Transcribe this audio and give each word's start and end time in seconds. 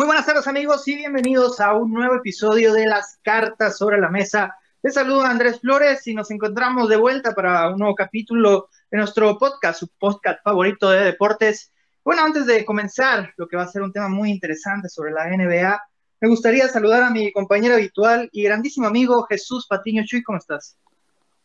Muy 0.00 0.06
buenas 0.06 0.24
tardes 0.24 0.46
amigos 0.46 0.88
y 0.88 0.96
bienvenidos 0.96 1.60
a 1.60 1.74
un 1.74 1.92
nuevo 1.92 2.14
episodio 2.14 2.72
de 2.72 2.86
las 2.86 3.18
cartas 3.22 3.76
sobre 3.76 4.00
la 4.00 4.08
mesa. 4.08 4.56
Les 4.82 4.94
saludo 4.94 5.24
Andrés 5.24 5.60
Flores 5.60 6.06
y 6.06 6.14
nos 6.14 6.30
encontramos 6.30 6.88
de 6.88 6.96
vuelta 6.96 7.34
para 7.34 7.68
un 7.68 7.78
nuevo 7.78 7.94
capítulo 7.94 8.70
de 8.90 8.96
nuestro 8.96 9.36
podcast, 9.36 9.78
su 9.78 9.88
podcast 9.88 10.42
favorito 10.42 10.88
de 10.88 11.04
deportes. 11.04 11.70
Bueno, 12.02 12.22
antes 12.24 12.46
de 12.46 12.64
comenzar 12.64 13.34
lo 13.36 13.46
que 13.46 13.58
va 13.58 13.64
a 13.64 13.68
ser 13.68 13.82
un 13.82 13.92
tema 13.92 14.08
muy 14.08 14.30
interesante 14.30 14.88
sobre 14.88 15.12
la 15.12 15.26
NBA, 15.26 15.78
me 16.22 16.28
gustaría 16.30 16.66
saludar 16.68 17.02
a 17.02 17.10
mi 17.10 17.30
compañero 17.30 17.74
habitual 17.74 18.30
y 18.32 18.42
grandísimo 18.42 18.86
amigo 18.86 19.24
Jesús 19.24 19.66
Patiño 19.66 20.02
Chuy, 20.06 20.22
¿cómo 20.22 20.38
estás? 20.38 20.78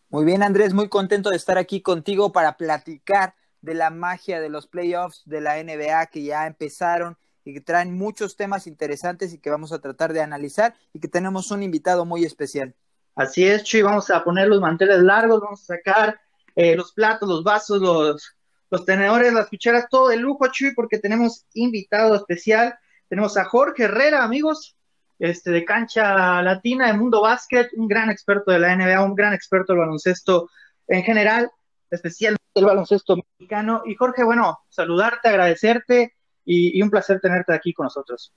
Muy 0.08 0.24
bien 0.24 0.44
Andrés, 0.44 0.74
muy 0.74 0.88
contento 0.88 1.30
de 1.30 1.36
estar 1.36 1.58
aquí 1.58 1.82
contigo 1.82 2.32
para 2.32 2.56
platicar 2.56 3.36
de 3.60 3.74
la 3.74 3.90
magia 3.90 4.40
de 4.40 4.48
los 4.48 4.66
playoffs 4.66 5.24
de 5.26 5.42
la 5.42 5.62
NBA 5.62 6.06
que 6.06 6.24
ya 6.24 6.48
empezaron 6.48 7.18
y 7.46 7.54
que 7.54 7.62
traen 7.62 7.96
muchos 7.96 8.36
temas 8.36 8.66
interesantes 8.66 9.32
y 9.32 9.38
que 9.38 9.52
vamos 9.52 9.72
a 9.72 9.80
tratar 9.80 10.12
de 10.12 10.22
analizar 10.22 10.74
y 10.92 11.00
que 11.00 11.08
tenemos 11.08 11.52
un 11.52 11.62
invitado 11.62 12.04
muy 12.04 12.26
especial. 12.26 12.76
Así 13.16 13.48
es, 13.48 13.64
Chuy, 13.64 13.84
vamos 13.84 14.10
a 14.10 14.24
poner 14.24 14.48
los 14.48 14.60
manteles 14.60 15.00
largos, 15.00 15.40
vamos 15.40 15.62
a 15.62 15.76
sacar 15.76 16.20
eh, 16.56 16.76
los 16.76 16.92
platos, 16.92 17.30
los 17.30 17.44
vasos, 17.44 17.80
los, 17.80 18.86
tenedores, 18.86 19.32
las 19.32 19.48
cucharas, 19.48 19.88
todo 19.90 20.10
de 20.10 20.18
lujo, 20.18 20.48
Chuy, 20.48 20.74
porque 20.74 20.98
tenemos 20.98 21.46
invitado 21.54 22.16
especial. 22.16 22.78
Tenemos 23.08 23.38
a 23.38 23.46
Jorge 23.46 23.84
Herrera, 23.84 24.24
amigos, 24.24 24.76
este, 25.20 25.52
de 25.52 25.64
cancha 25.64 26.42
latina 26.42 26.88
de 26.88 26.94
Mundo 26.94 27.22
Básquet, 27.22 27.70
un 27.78 27.88
gran 27.88 28.10
experto 28.10 28.52
de 28.52 28.60
la 28.60 28.76
NBA, 28.76 29.02
un 29.02 29.16
gran 29.16 29.34
experto 29.34 29.72
del 29.72 29.82
baloncesto 29.82 30.50
en 30.88 31.04
general, 31.04 31.50
especialmente 31.90 32.44
el 32.56 32.66
baloncesto 32.66 33.16
mexicano. 33.16 33.84
Y 33.86 33.96
Jorge, 33.96 34.26
bueno, 34.26 34.60
saludarte, 34.68 35.30
agradecerte 35.30 36.15
y, 36.46 36.82
un 36.82 36.90
placer 36.90 37.20
tenerte 37.20 37.54
aquí 37.54 37.74
con 37.74 37.86
nosotros. 37.86 38.34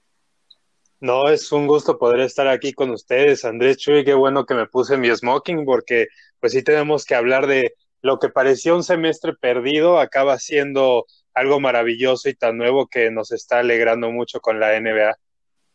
No, 1.01 1.29
es 1.29 1.53
un 1.53 1.67
gusto 1.67 1.99
poder 1.99 2.21
estar 2.21 2.49
aquí 2.49 2.73
con 2.73 2.91
ustedes, 2.91 3.45
Andrés 3.45 3.77
Chuy, 3.77 4.05
qué 4.05 4.15
bueno 4.15 4.47
que 4.47 4.55
me 4.55 4.67
puse 4.67 4.97
mi 4.97 5.15
smoking 5.15 5.65
porque 5.65 6.09
pues 6.41 6.53
sí 6.53 6.63
tenemos 6.63 7.05
que 7.05 7.15
hablar 7.15 7.47
de 7.47 7.75
lo 8.03 8.19
que 8.19 8.29
parecía 8.29 8.75
un 8.75 8.83
semestre 8.83 9.35
perdido, 9.35 10.01
acaba 10.01 10.39
siendo 10.39 11.07
algo 11.35 11.61
maravilloso 11.61 12.29
y 12.29 12.35
tan 12.35 12.57
nuevo 12.57 12.89
que 12.89 13.11
nos 13.11 13.31
está 13.31 13.61
alegrando 13.61 14.11
mucho 14.11 14.41
con 14.41 14.59
la 14.59 14.79
NBA. 14.81 15.17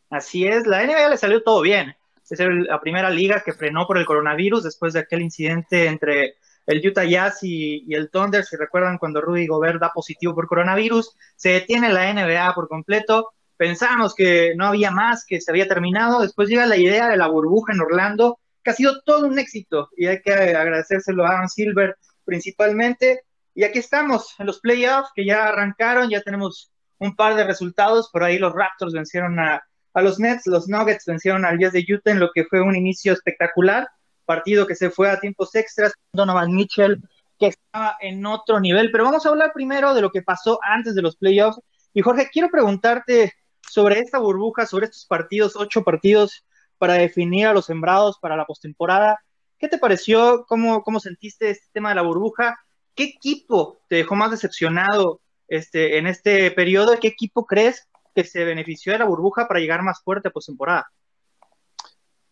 Así 0.09 0.45
es, 0.45 0.68
la 0.68 0.86
NBA 0.86 1.09
le 1.09 1.18
salió 1.18 1.42
todo 1.42 1.62
bien. 1.62 1.95
Es 2.30 2.40
la 2.40 2.80
primera 2.81 3.09
liga 3.09 3.44
que 3.45 3.53
frenó 3.53 3.86
por 3.86 3.97
el 3.97 4.06
coronavirus 4.06 4.64
después 4.64 4.94
de 4.94 5.02
aquel 5.02 5.22
incidente 5.22 5.86
entre 5.86 6.36
el 6.66 6.86
Utah 6.88 7.03
Jazz 7.03 7.39
y, 7.44 7.94
el 7.94 8.09
Thunder, 8.09 8.44
si 8.44 8.56
recuerdan 8.56 8.97
cuando 8.97 9.22
Rudy 9.22 9.47
Gobert 9.47 9.80
da 9.80 9.92
positivo 9.92 10.33
por 10.33 10.47
coronavirus, 10.47 11.16
se 11.36 11.50
detiene 11.50 11.92
la 11.92 12.14
NBA 12.14 12.53
por 12.56 12.67
completo. 12.67 13.31
Pensábamos 13.58 14.16
que 14.16 14.53
no 14.56 14.67
había 14.67 14.91
más, 14.91 15.25
que 15.25 15.41
se 15.41 15.52
había 15.52 15.67
terminado. 15.67 16.22
Después 16.22 16.50
llega 16.50 16.66
la 16.66 16.78
idea 16.78 17.09
de 17.09 17.17
la 17.17 17.28
burbuja 17.28 17.73
en 17.73 17.81
Orlando, 17.81 18.39
que 18.64 18.72
ha 18.72 18.73
sido 18.73 19.02
todo 19.02 19.28
un 19.28 19.38
éxito 19.38 19.89
y 19.97 20.08
hay 20.08 20.22
que 20.22 20.34
agradecérselo 20.34 21.25
a 21.25 21.31
Adam 21.31 21.50
Silver 21.50 21.97
principalmente. 22.23 23.23
Y 23.53 23.64
aquí 23.64 23.80
estamos 23.80 24.34
en 24.39 24.47
los 24.47 24.59
playoffs 24.59 25.11
que 25.14 25.25
ya 25.25 25.47
arrancaron, 25.47 26.09
ya 26.09 26.22
tenemos 26.22 26.72
un 26.97 27.16
par 27.16 27.36
de 27.36 27.44
resultados. 27.44 28.09
Por 28.11 28.23
ahí 28.23 28.39
los 28.39 28.53
Raptors 28.53 28.94
vencieron 28.94 29.38
a, 29.39 29.61
a 29.94 30.02
los 30.02 30.19
Nets, 30.19 30.47
los 30.47 30.67
Nuggets 30.69 31.06
vencieron 31.06 31.45
al 31.45 31.59
Jazz 31.59 31.73
de 31.73 31.86
Utah 31.88 32.11
en 32.11 32.19
lo 32.19 32.31
que 32.34 32.45
fue 32.45 32.61
un 32.61 32.75
inicio 32.75 33.14
espectacular 33.14 33.88
partido 34.25 34.67
que 34.67 34.75
se 34.75 34.89
fue 34.89 35.09
a 35.09 35.19
tiempos 35.19 35.53
extras, 35.56 35.94
Donovan 36.11 36.53
Mitchell, 36.53 37.01
que 37.39 37.47
estaba 37.47 37.97
en 38.00 38.25
otro 38.25 38.59
nivel. 38.59 38.91
Pero 38.91 39.06
vamos 39.06 39.25
a 39.25 39.29
hablar 39.29 39.51
primero 39.53 39.94
de 39.94 40.01
lo 40.01 40.11
que 40.11 40.22
pasó 40.22 40.59
antes 40.63 40.95
de 40.95 41.01
los 41.01 41.16
playoffs. 41.16 41.59
Y 41.94 42.01
Jorge, 42.01 42.29
quiero 42.31 42.50
preguntarte 42.50 43.34
sobre 43.61 44.00
esta 44.00 44.19
burbuja, 44.19 44.66
sobre 44.66 44.85
estos 44.85 45.06
partidos, 45.06 45.56
ocho 45.56 45.84
partidos 45.84 46.45
para 46.78 46.95
definir 46.95 47.47
a 47.47 47.53
los 47.53 47.66
sembrados 47.66 48.17
para 48.19 48.35
la 48.35 48.45
postemporada. 48.45 49.19
¿Qué 49.57 49.67
te 49.67 49.78
pareció? 49.78 50.45
¿Cómo, 50.47 50.84
¿Cómo 50.84 51.00
sentiste 51.00 51.50
este 51.50 51.67
tema 51.72 51.90
de 51.90 51.95
la 51.95 52.01
burbuja? 52.01 52.57
¿Qué 52.95 53.03
equipo 53.05 53.81
te 53.88 53.97
dejó 53.97 54.16
más 54.16 54.31
decepcionado 54.31 55.22
este, 55.47 55.97
en 55.97 56.07
este 56.07 56.51
periodo? 56.51 57.00
¿Qué 57.00 57.07
equipo 57.07 57.45
crees 57.45 57.88
que 58.13 58.23
se 58.23 58.44
benefició 58.44 58.91
de 58.91 59.00
la 59.00 59.05
burbuja 59.05 59.47
para 59.47 59.59
llegar 59.59 59.81
más 59.81 60.01
fuerte 60.03 60.28
a 60.28 60.31
postemporada? 60.31 60.91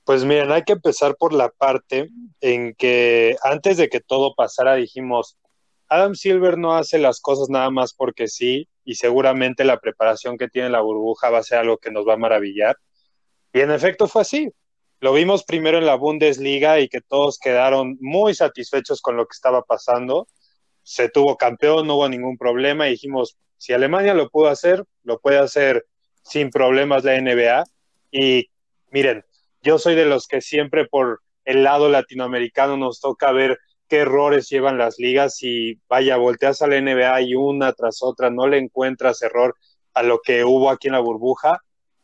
Pues 0.03 0.25
miren, 0.25 0.51
hay 0.51 0.63
que 0.63 0.73
empezar 0.73 1.15
por 1.15 1.33
la 1.33 1.49
parte 1.49 2.09
en 2.41 2.73
que 2.75 3.37
antes 3.43 3.77
de 3.77 3.87
que 3.89 3.99
todo 3.99 4.33
pasara 4.35 4.75
dijimos, 4.75 5.37
Adam 5.87 6.15
Silver 6.15 6.57
no 6.57 6.75
hace 6.75 6.97
las 6.97 7.19
cosas 7.19 7.49
nada 7.49 7.69
más 7.69 7.93
porque 7.93 8.27
sí, 8.27 8.67
y 8.83 8.95
seguramente 8.95 9.63
la 9.63 9.79
preparación 9.79 10.37
que 10.37 10.47
tiene 10.47 10.69
la 10.69 10.81
burbuja 10.81 11.29
va 11.29 11.39
a 11.39 11.43
ser 11.43 11.59
algo 11.59 11.77
que 11.77 11.91
nos 11.91 12.07
va 12.07 12.13
a 12.13 12.17
maravillar. 12.17 12.77
Y 13.53 13.59
en 13.59 13.71
efecto 13.71 14.07
fue 14.07 14.23
así. 14.23 14.49
Lo 15.01 15.13
vimos 15.13 15.43
primero 15.43 15.77
en 15.77 15.85
la 15.85 15.95
Bundesliga 15.95 16.79
y 16.79 16.87
que 16.87 17.01
todos 17.01 17.39
quedaron 17.39 17.97
muy 17.99 18.33
satisfechos 18.33 19.01
con 19.01 19.17
lo 19.17 19.25
que 19.25 19.33
estaba 19.33 19.63
pasando. 19.63 20.27
Se 20.83 21.09
tuvo 21.09 21.37
campeón, 21.37 21.87
no 21.87 21.95
hubo 21.95 22.09
ningún 22.09 22.37
problema 22.37 22.87
y 22.87 22.91
dijimos, 22.91 23.37
si 23.57 23.73
Alemania 23.73 24.13
lo 24.13 24.29
pudo 24.29 24.47
hacer, 24.47 24.83
lo 25.03 25.19
puede 25.19 25.39
hacer 25.39 25.85
sin 26.23 26.49
problemas 26.49 27.03
la 27.03 27.19
NBA. 27.19 27.63
Y 28.11 28.49
miren, 28.91 29.25
yo 29.61 29.77
soy 29.77 29.95
de 29.95 30.05
los 30.05 30.27
que 30.27 30.41
siempre 30.41 30.85
por 30.85 31.21
el 31.45 31.63
lado 31.63 31.89
latinoamericano 31.89 32.77
nos 32.77 32.99
toca 32.99 33.31
ver 33.31 33.59
qué 33.87 33.97
errores 33.97 34.49
llevan 34.49 34.77
las 34.77 34.99
ligas 34.99 35.43
y 35.43 35.79
vaya, 35.87 36.17
volteas 36.17 36.61
a 36.61 36.67
la 36.67 36.79
NBA 36.79 37.21
y 37.21 37.35
una 37.35 37.73
tras 37.73 38.01
otra 38.01 38.29
no 38.29 38.47
le 38.47 38.57
encuentras 38.57 39.21
error 39.21 39.55
a 39.93 40.03
lo 40.03 40.19
que 40.21 40.43
hubo 40.45 40.69
aquí 40.69 40.87
en 40.87 40.93
la 40.93 40.99
burbuja. 40.99 41.59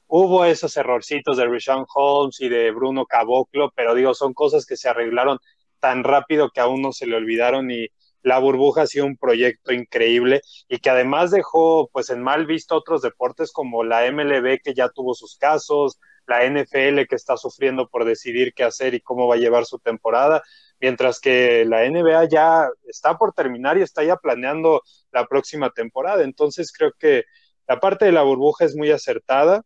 Hubo 0.07 0.45
esos 0.45 0.75
errorcitos 0.77 1.37
de 1.37 1.47
Rishon 1.47 1.85
Holmes 1.93 2.39
y 2.41 2.49
de 2.49 2.71
Bruno 2.71 3.05
Caboclo, 3.05 3.71
pero 3.75 3.95
digo, 3.95 4.13
son 4.13 4.33
cosas 4.33 4.65
que 4.65 4.77
se 4.77 4.89
arreglaron 4.89 5.39
tan 5.79 6.03
rápido 6.03 6.49
que 6.49 6.59
aún 6.59 6.81
no 6.81 6.91
se 6.91 7.07
le 7.07 7.15
olvidaron 7.15 7.71
y 7.71 7.87
la 8.21 8.39
burbuja 8.39 8.83
ha 8.83 8.87
sido 8.87 9.05
un 9.05 9.17
proyecto 9.17 9.71
increíble 9.71 10.41
y 10.67 10.79
que 10.79 10.89
además 10.89 11.31
dejó 11.31 11.89
pues 11.91 12.09
en 12.09 12.21
mal 12.21 12.45
visto 12.45 12.75
otros 12.75 13.01
deportes 13.01 13.51
como 13.51 13.83
la 13.83 14.11
MLB 14.11 14.59
que 14.61 14.73
ya 14.73 14.89
tuvo 14.89 15.13
sus 15.13 15.37
casos, 15.37 15.99
la 16.27 16.45
NFL 16.45 17.07
que 17.07 17.15
está 17.15 17.37
sufriendo 17.37 17.87
por 17.87 18.05
decidir 18.05 18.53
qué 18.53 18.63
hacer 18.63 18.93
y 18.93 19.01
cómo 19.01 19.27
va 19.27 19.35
a 19.35 19.39
llevar 19.39 19.65
su 19.65 19.79
temporada, 19.79 20.43
mientras 20.79 21.19
que 21.19 21.65
la 21.65 21.89
NBA 21.89 22.25
ya 22.25 22.69
está 22.85 23.17
por 23.17 23.33
terminar 23.33 23.77
y 23.77 23.81
está 23.81 24.03
ya 24.03 24.17
planeando 24.17 24.83
la 25.11 25.25
próxima 25.25 25.71
temporada. 25.71 26.23
Entonces 26.23 26.71
creo 26.71 26.91
que 26.99 27.23
la 27.67 27.79
parte 27.79 28.05
de 28.05 28.11
la 28.11 28.23
burbuja 28.23 28.65
es 28.65 28.75
muy 28.75 28.91
acertada. 28.91 29.63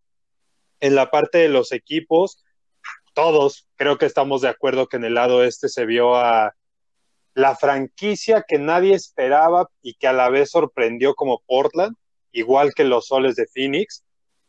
En 0.80 0.96
la 0.96 1.12
parte 1.12 1.40
de 1.40 1.50
los 1.50 1.72
equipos, 1.72 2.44
todos 3.14 3.68
creo 3.76 3.98
que 3.98 4.06
estamos 4.06 4.42
de 4.42 4.50
acuerdo 4.50 4.88
que 4.88 4.98
en 4.98 5.06
el 5.06 5.16
lado 5.16 5.44
este 5.44 5.68
se 5.68 5.86
vio 5.86 6.16
a 6.16 6.56
la 7.34 7.56
franquicia 7.56 8.44
que 8.48 8.58
nadie 8.58 8.94
esperaba 8.94 9.70
y 9.82 9.94
que 9.96 10.08
a 10.08 10.14
la 10.14 10.30
vez 10.30 10.52
sorprendió 10.52 11.14
como 11.16 11.42
Portland, 11.46 11.96
igual 12.32 12.74
que 12.74 12.84
los 12.84 13.08
soles 13.08 13.36
de 13.36 13.48
Phoenix. 13.48 14.04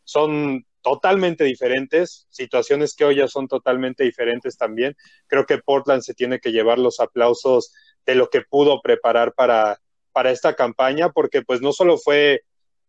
Son 0.05 0.65
totalmente 0.83 1.45
diferentes, 1.45 2.27
situaciones 2.31 2.95
que 2.95 3.05
hoy 3.05 3.17
ya 3.17 3.29
son 3.29 3.49
totalmente 3.49 4.05
diferentes 4.05 4.57
también. 4.57 4.97
Creo 5.27 5.47
que 5.47 5.59
Portland 5.59 6.03
se 6.03 6.15
tiene 6.15 6.41
que 6.41 6.53
llevar 6.53 6.79
los 6.79 7.01
aplausos 7.01 7.73
de 8.05 8.15
lo 8.15 8.29
que 8.29 8.43
pudo 8.43 8.81
preparar 8.83 9.33
para, 9.33 9.79
para 10.13 10.31
esta 10.31 10.55
campaña, 10.55 11.11
porque 11.11 11.43
pues 11.43 11.61
no 11.63 11.73
solo 11.73 11.99
fue 11.99 12.43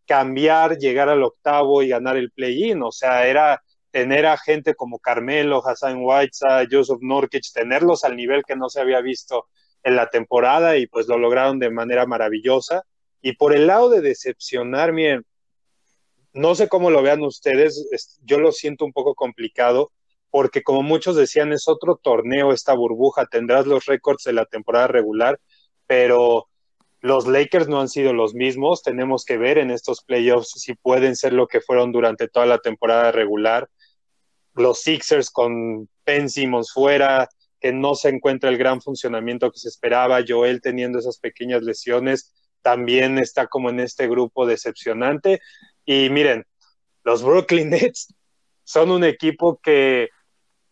cambiar, 0.06 0.76
llegar 0.78 1.08
al 1.08 1.22
octavo 1.22 1.82
y 1.82 1.88
ganar 1.88 2.16
el 2.16 2.30
play-in, 2.30 2.82
o 2.82 2.92
sea, 2.92 3.26
era 3.26 3.62
tener 3.90 4.26
a 4.26 4.36
gente 4.36 4.74
como 4.74 4.98
Carmelo, 4.98 5.62
Hassan 5.64 5.98
Whiteside, 6.00 6.68
Joseph 6.70 6.98
Norkic, 7.00 7.44
tenerlos 7.54 8.04
al 8.04 8.16
nivel 8.16 8.42
que 8.44 8.56
no 8.56 8.68
se 8.68 8.80
había 8.80 9.00
visto 9.00 9.46
en 9.84 9.96
la 9.96 10.10
temporada 10.10 10.76
y 10.76 10.86
pues 10.88 11.06
lo 11.06 11.16
lograron 11.16 11.60
de 11.60 11.70
manera 11.70 12.04
maravillosa. 12.04 12.82
Y 13.22 13.36
por 13.36 13.54
el 13.54 13.68
lado 13.68 13.90
de 13.90 14.00
decepcionar, 14.00 14.92
miren, 14.92 15.24
no 16.34 16.54
sé 16.54 16.68
cómo 16.68 16.90
lo 16.90 17.02
vean 17.02 17.22
ustedes, 17.22 18.18
yo 18.24 18.38
lo 18.38 18.52
siento 18.52 18.84
un 18.84 18.92
poco 18.92 19.14
complicado 19.14 19.92
porque 20.30 20.64
como 20.64 20.82
muchos 20.82 21.14
decían 21.14 21.52
es 21.52 21.68
otro 21.68 21.94
torneo 21.94 22.52
esta 22.52 22.74
burbuja, 22.74 23.26
tendrás 23.26 23.66
los 23.66 23.86
récords 23.86 24.24
de 24.24 24.32
la 24.32 24.44
temporada 24.44 24.88
regular, 24.88 25.38
pero 25.86 26.48
los 27.00 27.28
Lakers 27.28 27.68
no 27.68 27.80
han 27.80 27.88
sido 27.88 28.12
los 28.12 28.34
mismos, 28.34 28.82
tenemos 28.82 29.24
que 29.24 29.38
ver 29.38 29.58
en 29.58 29.70
estos 29.70 30.02
playoffs 30.02 30.54
si 30.56 30.74
pueden 30.74 31.14
ser 31.14 31.34
lo 31.34 31.46
que 31.46 31.60
fueron 31.60 31.92
durante 31.92 32.26
toda 32.26 32.46
la 32.46 32.58
temporada 32.58 33.12
regular. 33.12 33.70
Los 34.54 34.80
Sixers 34.80 35.30
con 35.30 35.88
Ben 36.04 36.28
Simmons 36.28 36.72
fuera, 36.72 37.28
que 37.60 37.72
no 37.72 37.94
se 37.94 38.08
encuentra 38.08 38.50
el 38.50 38.58
gran 38.58 38.80
funcionamiento 38.80 39.52
que 39.52 39.60
se 39.60 39.68
esperaba, 39.68 40.24
Joel 40.26 40.60
teniendo 40.60 40.98
esas 40.98 41.18
pequeñas 41.18 41.62
lesiones, 41.62 42.34
también 42.60 43.18
está 43.18 43.46
como 43.46 43.70
en 43.70 43.78
este 43.78 44.08
grupo 44.08 44.46
decepcionante. 44.46 45.40
Y 45.84 46.08
miren, 46.10 46.44
los 47.02 47.22
Brooklyn 47.22 47.70
Nets 47.70 48.14
son 48.64 48.90
un 48.90 49.04
equipo 49.04 49.60
que 49.62 50.08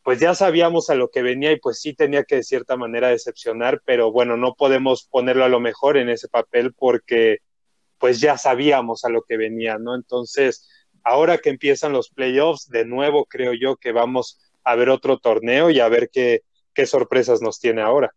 pues 0.03 0.19
ya 0.19 0.35
sabíamos 0.35 0.91
a 0.91 0.95
lo 0.95 1.11
que 1.11 1.23
venía 1.23 1.53
y 1.53 1.61
pues 1.61 1.81
sí 1.81 1.95
tenía 1.95 2.25
que 2.25 2.37
de 2.37 2.43
cierta 2.43 2.77
manera 2.77 3.09
decepcionar, 3.09 3.83
pero 3.85 4.11
bueno, 4.11 4.37
no 4.37 4.55
podemos 4.55 5.05
ponerlo 5.05 5.45
a 5.45 5.49
lo 5.49 5.61
mejor 5.61 5.97
en 5.97 6.09
ese 6.09 6.29
papel 6.29 6.75
porque 6.75 7.39
pues 7.99 8.21
ya 8.21 8.37
sabíamos 8.37 9.05
a 9.05 9.11
lo 9.11 9.23
que 9.23 9.37
venía, 9.37 9.79
¿no? 9.79 9.95
Entonces, 9.95 10.69
ahora 11.05 11.39
que 11.39 11.51
empiezan 11.51 11.93
los 11.93 12.11
playoffs, 12.11 12.69
de 12.69 12.85
nuevo 12.85 13.27
creo 13.27 13.53
yo 13.53 13.77
que 13.77 13.93
vamos 13.93 14.41
a 14.65 14.75
ver 14.75 14.89
otro 14.89 15.19
torneo 15.19 15.71
y 15.71 15.79
a 15.79 15.89
ver 15.89 16.11
qué, 16.13 16.43
qué 16.75 16.87
sorpresas 16.87 17.43
nos 17.43 17.61
tiene 17.61 17.83
ahora. 17.83 18.13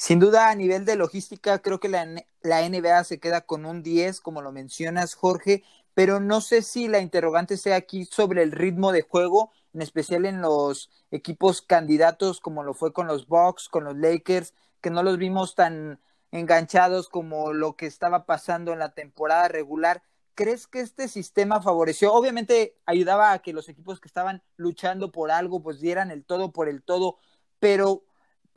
Sin 0.00 0.20
duda, 0.20 0.48
a 0.48 0.54
nivel 0.54 0.84
de 0.84 0.94
logística, 0.94 1.58
creo 1.58 1.80
que 1.80 1.88
la, 1.88 2.06
la, 2.42 2.62
NBA 2.62 3.02
se 3.02 3.18
queda 3.18 3.40
con 3.40 3.66
un 3.66 3.82
10, 3.82 4.20
como 4.20 4.42
lo 4.42 4.52
mencionas, 4.52 5.14
Jorge, 5.14 5.64
pero 5.92 6.20
no 6.20 6.40
sé 6.40 6.62
si 6.62 6.86
la 6.86 7.00
interrogante 7.00 7.56
sea 7.56 7.74
aquí 7.74 8.04
sobre 8.04 8.44
el 8.44 8.52
ritmo 8.52 8.92
de 8.92 9.02
juego, 9.02 9.50
en 9.74 9.82
especial 9.82 10.24
en 10.24 10.40
los 10.40 10.88
equipos 11.10 11.62
candidatos, 11.62 12.38
como 12.38 12.62
lo 12.62 12.74
fue 12.74 12.92
con 12.92 13.08
los 13.08 13.26
Bucks, 13.26 13.68
con 13.68 13.82
los 13.82 13.96
Lakers, 13.96 14.54
que 14.80 14.90
no 14.90 15.02
los 15.02 15.18
vimos 15.18 15.56
tan 15.56 16.00
enganchados 16.30 17.08
como 17.08 17.52
lo 17.52 17.74
que 17.74 17.86
estaba 17.86 18.24
pasando 18.24 18.72
en 18.72 18.78
la 18.78 18.94
temporada 18.94 19.48
regular. 19.48 20.04
¿Crees 20.36 20.68
que 20.68 20.78
este 20.78 21.08
sistema 21.08 21.60
favoreció? 21.60 22.12
Obviamente 22.12 22.76
ayudaba 22.86 23.32
a 23.32 23.40
que 23.40 23.52
los 23.52 23.68
equipos 23.68 23.98
que 24.00 24.06
estaban 24.06 24.44
luchando 24.56 25.10
por 25.10 25.32
algo 25.32 25.60
pues 25.60 25.80
dieran 25.80 26.12
el 26.12 26.24
todo 26.24 26.52
por 26.52 26.68
el 26.68 26.84
todo, 26.84 27.18
pero 27.58 28.04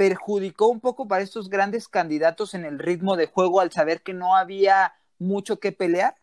perjudicó 0.01 0.65
un 0.65 0.80
poco 0.80 1.07
para 1.07 1.21
estos 1.21 1.48
grandes 1.48 1.88
candidatos 1.88 2.56
en 2.56 2.65
el 2.65 2.80
ritmo 2.80 3.15
de 3.15 3.27
juego 3.27 3.59
al 3.59 3.71
saber 3.71 4.01
que 4.01 4.15
no 4.15 4.36
había 4.36 4.95
mucho 5.19 5.59
que 5.59 5.71
pelear? 5.71 6.15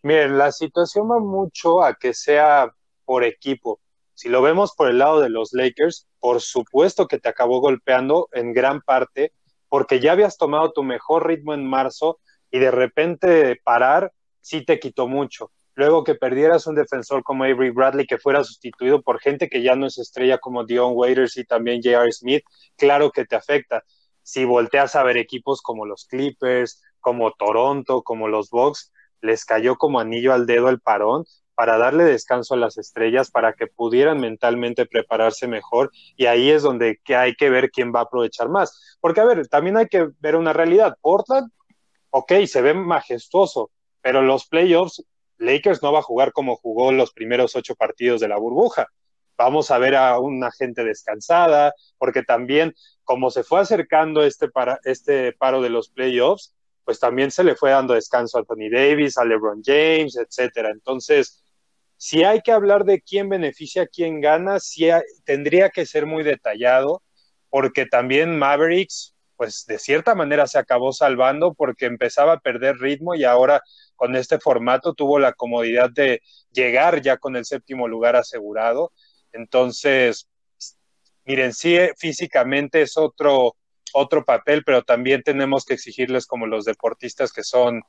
Miren, 0.00 0.38
la 0.38 0.52
situación 0.52 1.10
va 1.10 1.18
mucho 1.18 1.82
a 1.82 1.96
que 1.96 2.14
sea 2.14 2.72
por 3.04 3.24
equipo. 3.24 3.78
Si 4.14 4.30
lo 4.30 4.40
vemos 4.40 4.72
por 4.74 4.88
el 4.88 4.96
lado 4.96 5.20
de 5.20 5.28
los 5.28 5.52
Lakers, 5.52 6.08
por 6.18 6.40
supuesto 6.40 7.06
que 7.08 7.18
te 7.18 7.28
acabó 7.28 7.60
golpeando 7.60 8.30
en 8.32 8.54
gran 8.54 8.80
parte 8.80 9.34
porque 9.68 10.00
ya 10.00 10.12
habías 10.12 10.38
tomado 10.38 10.72
tu 10.72 10.82
mejor 10.82 11.26
ritmo 11.26 11.52
en 11.52 11.68
marzo 11.68 12.20
y 12.50 12.58
de 12.58 12.70
repente 12.70 13.60
parar 13.62 14.14
sí 14.40 14.64
te 14.64 14.80
quitó 14.80 15.08
mucho. 15.08 15.50
Luego 15.74 16.04
que 16.04 16.14
perdieras 16.14 16.66
un 16.66 16.74
defensor 16.74 17.22
como 17.22 17.44
Avery 17.44 17.70
Bradley 17.70 18.06
que 18.06 18.18
fuera 18.18 18.44
sustituido 18.44 19.00
por 19.02 19.20
gente 19.20 19.48
que 19.48 19.62
ya 19.62 19.74
no 19.74 19.86
es 19.86 19.98
estrella 19.98 20.38
como 20.38 20.64
Dion 20.64 20.92
Waiters 20.94 21.36
y 21.38 21.44
también 21.44 21.80
J.R. 21.82 22.12
Smith, 22.12 22.44
claro 22.76 23.10
que 23.10 23.24
te 23.24 23.36
afecta. 23.36 23.82
Si 24.22 24.44
volteas 24.44 24.94
a 24.96 25.02
ver 25.02 25.16
equipos 25.16 25.62
como 25.62 25.86
los 25.86 26.06
Clippers, 26.06 26.82
como 27.00 27.32
Toronto, 27.32 28.02
como 28.02 28.28
los 28.28 28.50
Bucks, 28.50 28.92
les 29.20 29.44
cayó 29.44 29.76
como 29.76 30.00
anillo 30.00 30.32
al 30.32 30.46
dedo 30.46 30.68
el 30.68 30.80
parón 30.80 31.24
para 31.54 31.78
darle 31.78 32.04
descanso 32.04 32.54
a 32.54 32.56
las 32.56 32.78
estrellas, 32.78 33.30
para 33.30 33.52
que 33.52 33.66
pudieran 33.66 34.20
mentalmente 34.20 34.86
prepararse 34.86 35.46
mejor, 35.46 35.90
y 36.16 36.26
ahí 36.26 36.50
es 36.50 36.62
donde 36.62 36.98
hay 37.08 37.34
que 37.34 37.50
ver 37.50 37.70
quién 37.70 37.92
va 37.94 38.00
a 38.00 38.02
aprovechar 38.04 38.48
más. 38.48 38.98
Porque, 39.00 39.20
a 39.20 39.24
ver, 39.24 39.46
también 39.48 39.76
hay 39.76 39.86
que 39.86 40.08
ver 40.20 40.36
una 40.36 40.52
realidad. 40.52 40.96
Portland, 41.00 41.50
ok, 42.10 42.32
se 42.46 42.62
ve 42.62 42.74
majestuoso, 42.74 43.70
pero 44.00 44.22
los 44.22 44.46
playoffs 44.46 45.04
Lakers 45.42 45.82
no 45.82 45.92
va 45.92 45.98
a 45.98 46.02
jugar 46.02 46.32
como 46.32 46.56
jugó 46.56 46.92
los 46.92 47.12
primeros 47.12 47.56
ocho 47.56 47.74
partidos 47.74 48.20
de 48.20 48.28
la 48.28 48.38
burbuja. 48.38 48.88
Vamos 49.36 49.70
a 49.70 49.78
ver 49.78 49.96
a 49.96 50.18
una 50.18 50.50
gente 50.52 50.84
descansada, 50.84 51.74
porque 51.98 52.22
también 52.22 52.74
como 53.04 53.30
se 53.30 53.42
fue 53.42 53.60
acercando 53.60 54.24
este, 54.24 54.48
para, 54.48 54.78
este 54.84 55.32
paro 55.32 55.60
de 55.60 55.70
los 55.70 55.88
playoffs, 55.90 56.54
pues 56.84 56.98
también 56.98 57.30
se 57.30 57.44
le 57.44 57.56
fue 57.56 57.70
dando 57.70 57.94
descanso 57.94 58.36
a 58.36 58.40
Anthony 58.40 58.70
Davis, 58.70 59.18
a 59.18 59.24
LeBron 59.24 59.62
James, 59.64 60.16
etcétera. 60.16 60.70
Entonces, 60.70 61.42
si 61.96 62.24
hay 62.24 62.40
que 62.40 62.52
hablar 62.52 62.84
de 62.84 63.00
quién 63.00 63.28
beneficia, 63.28 63.86
quién 63.86 64.20
gana, 64.20 64.58
tendría 65.24 65.70
que 65.70 65.86
ser 65.86 66.06
muy 66.06 66.24
detallado, 66.24 67.02
porque 67.48 67.86
también 67.86 68.38
Mavericks, 68.38 69.11
pues 69.42 69.66
de 69.66 69.80
cierta 69.80 70.14
manera 70.14 70.46
se 70.46 70.56
acabó 70.56 70.92
salvando 70.92 71.52
porque 71.52 71.86
empezaba 71.86 72.34
a 72.34 72.38
perder 72.38 72.76
ritmo 72.76 73.16
y 73.16 73.24
ahora 73.24 73.60
con 73.96 74.14
este 74.14 74.38
formato 74.38 74.94
tuvo 74.94 75.18
la 75.18 75.32
comodidad 75.32 75.90
de 75.90 76.22
llegar 76.52 77.02
ya 77.02 77.16
con 77.16 77.34
el 77.34 77.44
séptimo 77.44 77.88
lugar 77.88 78.14
asegurado. 78.14 78.92
Entonces, 79.32 80.28
miren, 81.24 81.54
sí, 81.54 81.74
eh, 81.74 81.92
físicamente 81.98 82.82
es 82.82 82.96
otro, 82.96 83.56
otro 83.92 84.24
papel, 84.24 84.62
pero 84.64 84.84
también 84.84 85.24
tenemos 85.24 85.64
que 85.64 85.74
exigirles 85.74 86.28
como 86.28 86.46
los 86.46 86.64
deportistas 86.64 87.32
que 87.32 87.42
son, 87.42 87.82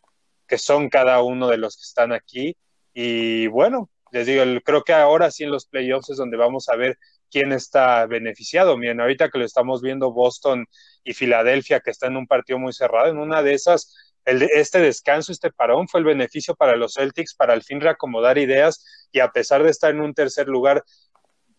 que 0.47 0.57
son 0.57 0.89
cada 0.89 1.21
uno 1.21 1.50
de 1.50 1.57
los 1.57 1.77
que 1.77 1.83
están 1.83 2.13
aquí. 2.13 2.57
Y 2.95 3.45
bueno, 3.45 3.91
les 4.13 4.27
digo, 4.27 4.44
creo 4.63 4.83
que 4.83 4.94
ahora 4.94 5.31
sí 5.31 5.44
en 5.44 5.50
los 5.51 5.65
playoffs 5.65 6.12
es 6.12 6.18
donde 6.18 6.38
vamos 6.38 6.69
a 6.69 6.75
ver 6.75 7.00
quién 7.31 7.51
está 7.51 8.06
beneficiado. 8.06 8.77
Miren, 8.77 9.01
ahorita 9.01 9.30
que 9.30 9.39
lo 9.39 9.44
estamos 9.44 9.81
viendo 9.81 10.13
Boston 10.13 10.68
y 11.04 11.15
Filadelfia, 11.15 11.80
que 11.80 11.89
está 11.89 12.06
en 12.07 12.18
un 12.18 12.27
partido 12.27 12.60
muy 12.60 12.74
cerrado, 12.74 13.10
en 13.10 13.18
una 13.18 13.42
de 13.42 13.56
esas 13.56 14.13
este 14.25 14.80
descanso, 14.80 15.31
este 15.31 15.51
parón 15.51 15.88
fue 15.88 16.00
el 16.00 16.06
beneficio 16.06 16.56
para 16.56 16.77
los 16.77 16.94
Celtics 16.94 17.36
para 17.36 17.54
al 17.54 17.63
fin 17.63 17.81
reacomodar 17.81 18.38
ideas 18.38 18.86
y 19.12 19.19
a 19.19 19.31
pesar 19.31 19.63
de 19.63 19.71
estar 19.71 19.89
en 19.89 20.00
un 20.00 20.13
tercer 20.13 20.48
lugar 20.48 20.83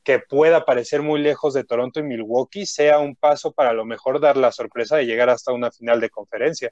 que 0.04 0.20
pueda 0.20 0.64
parecer 0.64 1.02
muy 1.02 1.20
lejos 1.20 1.54
de 1.54 1.64
Toronto 1.64 1.98
y 1.98 2.04
Milwaukee, 2.04 2.66
sea 2.66 3.00
un 3.00 3.16
paso 3.16 3.52
para 3.52 3.70
a 3.70 3.74
lo 3.74 3.84
mejor 3.84 4.20
dar 4.20 4.36
la 4.36 4.52
sorpresa 4.52 4.96
de 4.96 5.06
llegar 5.06 5.28
hasta 5.28 5.52
una 5.52 5.72
final 5.72 6.00
de 6.00 6.08
conferencia. 6.08 6.70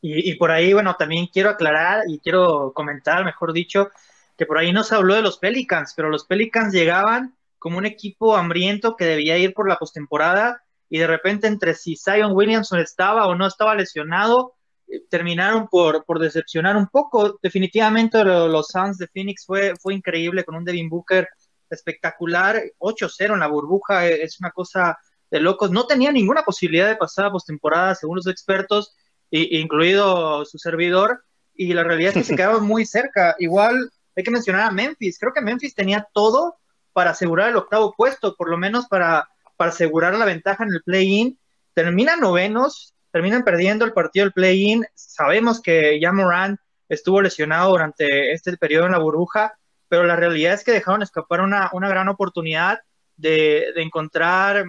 Y, 0.00 0.30
y 0.30 0.36
por 0.36 0.52
ahí, 0.52 0.72
bueno, 0.72 0.94
también 0.96 1.26
quiero 1.26 1.50
aclarar 1.50 2.04
y 2.06 2.20
quiero 2.20 2.72
comentar, 2.72 3.24
mejor 3.24 3.52
dicho, 3.52 3.90
que 4.36 4.46
por 4.46 4.58
ahí 4.58 4.72
no 4.72 4.84
se 4.84 4.94
habló 4.94 5.14
de 5.14 5.22
los 5.22 5.38
Pelicans, 5.38 5.94
pero 5.96 6.10
los 6.10 6.26
Pelicans 6.26 6.72
llegaban 6.72 7.36
como 7.58 7.78
un 7.78 7.86
equipo 7.86 8.36
hambriento 8.36 8.96
que 8.96 9.06
debía 9.06 9.38
ir 9.38 9.54
por 9.54 9.68
la 9.68 9.76
postemporada 9.76 10.62
y 10.88 10.98
de 10.98 11.06
repente 11.06 11.46
entre 11.46 11.74
si 11.74 11.96
Zion 11.96 12.32
Williamson 12.32 12.78
estaba 12.78 13.26
o 13.26 13.34
no 13.34 13.46
estaba 13.46 13.74
lesionado, 13.74 14.54
eh, 14.88 15.02
terminaron 15.10 15.68
por, 15.68 16.04
por 16.04 16.18
decepcionar 16.18 16.76
un 16.76 16.86
poco. 16.86 17.38
Definitivamente 17.42 18.22
los 18.24 18.68
Suns 18.68 18.98
de 18.98 19.08
Phoenix 19.08 19.44
fue, 19.46 19.74
fue 19.80 19.94
increíble 19.94 20.44
con 20.44 20.54
un 20.54 20.64
Devin 20.64 20.88
Booker 20.88 21.28
espectacular, 21.70 22.62
8-0 22.78 23.34
en 23.34 23.40
la 23.40 23.48
burbuja, 23.48 24.06
eh, 24.06 24.22
es 24.22 24.38
una 24.38 24.50
cosa 24.50 24.98
de 25.30 25.40
locos. 25.40 25.70
No 25.70 25.86
tenía 25.86 26.12
ninguna 26.12 26.44
posibilidad 26.44 26.86
de 26.86 26.96
pasar 26.96 27.24
a 27.24 27.32
postemporada, 27.32 27.94
según 27.94 28.16
los 28.16 28.28
expertos, 28.28 28.94
incluido 29.30 30.44
su 30.44 30.56
servidor, 30.56 31.24
y 31.52 31.72
la 31.72 31.82
realidad 31.82 32.10
es 32.10 32.18
que 32.18 32.24
se 32.24 32.36
quedaron 32.36 32.64
muy 32.64 32.86
cerca. 32.86 33.34
Igual 33.40 33.90
hay 34.16 34.24
que 34.24 34.30
mencionar 34.30 34.62
a 34.62 34.70
Memphis, 34.70 35.18
creo 35.18 35.32
que 35.32 35.40
Memphis 35.40 35.74
tenía 35.74 36.08
todo 36.12 36.56
para 36.92 37.10
asegurar 37.10 37.50
el 37.50 37.56
octavo 37.56 37.94
puesto, 37.96 38.34
por 38.34 38.48
lo 38.48 38.56
menos 38.56 38.86
para 38.88 39.28
para 39.56 39.70
asegurar 39.70 40.14
la 40.14 40.24
ventaja 40.24 40.64
en 40.64 40.70
el 40.72 40.82
play-in. 40.82 41.38
Terminan 41.74 42.20
novenos, 42.20 42.94
terminan 43.10 43.42
perdiendo 43.42 43.84
el 43.84 43.92
partido 43.92 44.26
del 44.26 44.32
play-in. 44.32 44.86
Sabemos 44.94 45.60
que 45.60 45.98
ya 46.00 46.12
Moran 46.12 46.58
estuvo 46.88 47.20
lesionado 47.20 47.70
durante 47.70 48.32
este 48.32 48.56
periodo 48.56 48.86
en 48.86 48.92
la 48.92 48.98
burbuja, 48.98 49.58
pero 49.88 50.04
la 50.04 50.16
realidad 50.16 50.54
es 50.54 50.64
que 50.64 50.72
dejaron 50.72 51.02
escapar 51.02 51.40
una, 51.40 51.70
gran 51.72 52.08
oportunidad 52.08 52.80
de, 53.16 53.72
encontrar 53.76 54.64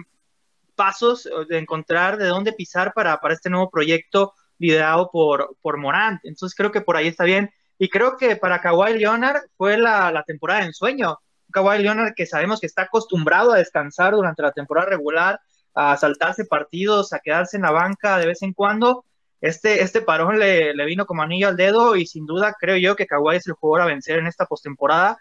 pasos, 0.74 1.28
de 1.48 1.58
encontrar 1.58 2.16
de 2.16 2.26
dónde 2.26 2.52
pisar 2.52 2.92
para, 2.92 3.20
para 3.20 3.34
este 3.34 3.50
nuevo 3.50 3.70
proyecto 3.70 4.34
liderado 4.58 5.10
por, 5.10 5.56
por 5.60 5.76
Morant. 5.76 6.20
Entonces 6.24 6.56
creo 6.56 6.72
que 6.72 6.80
por 6.80 6.96
ahí 6.96 7.08
está 7.08 7.24
bien. 7.24 7.50
Y 7.78 7.88
creo 7.88 8.16
que 8.16 8.36
para 8.36 8.60
Kawhi 8.60 8.98
Leonard 8.98 9.42
fue 9.56 9.78
la, 9.78 10.10
la 10.10 10.22
temporada 10.24 10.60
de 10.60 10.66
ensueño. 10.66 11.18
Kawhi 11.52 11.82
Leonard 11.82 12.14
que 12.14 12.26
sabemos 12.26 12.60
que 12.60 12.66
está 12.66 12.82
acostumbrado 12.82 13.52
a 13.52 13.58
descansar 13.58 14.14
durante 14.14 14.42
la 14.42 14.52
temporada 14.52 14.90
regular, 14.90 15.40
a 15.74 15.96
saltarse 15.96 16.44
partidos, 16.44 17.12
a 17.12 17.20
quedarse 17.20 17.56
en 17.56 17.62
la 17.62 17.70
banca 17.70 18.18
de 18.18 18.26
vez 18.26 18.42
en 18.42 18.52
cuando. 18.52 19.04
Este, 19.40 19.82
este 19.82 20.00
parón 20.00 20.38
le, 20.38 20.72
vino 20.84 21.06
como 21.06 21.22
anillo 21.22 21.46
al 21.46 21.56
dedo 21.56 21.94
y 21.94 22.06
sin 22.06 22.26
duda 22.26 22.56
creo 22.58 22.76
yo 22.76 22.96
que 22.96 23.06
Kawhi 23.06 23.36
es 23.36 23.46
el 23.46 23.52
jugador 23.54 23.82
a 23.82 23.92
vencer 23.92 24.18
en 24.18 24.26
esta 24.26 24.46
postemporada 24.46 25.18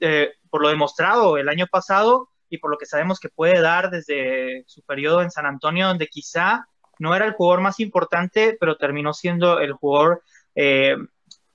eh, 0.00 0.32
por 0.48 0.62
lo 0.62 0.70
demostrado 0.70 1.36
el 1.36 1.50
año 1.50 1.66
pasado 1.66 2.30
y 2.48 2.58
por 2.58 2.70
lo 2.70 2.78
que 2.78 2.86
sabemos 2.86 3.20
que 3.20 3.28
puede 3.28 3.60
dar 3.60 3.90
desde 3.90 4.64
su 4.66 4.82
periodo 4.82 5.20
en 5.20 5.30
San 5.30 5.44
Antonio, 5.44 5.86
donde 5.86 6.06
quizá 6.06 6.66
no 6.98 7.14
era 7.14 7.26
el 7.26 7.32
jugador 7.32 7.60
más 7.60 7.78
importante, 7.78 8.56
pero 8.58 8.76
terminó 8.76 9.12
siendo 9.12 9.60
el 9.60 9.72
jugador 9.72 10.22
eh, 10.54 10.96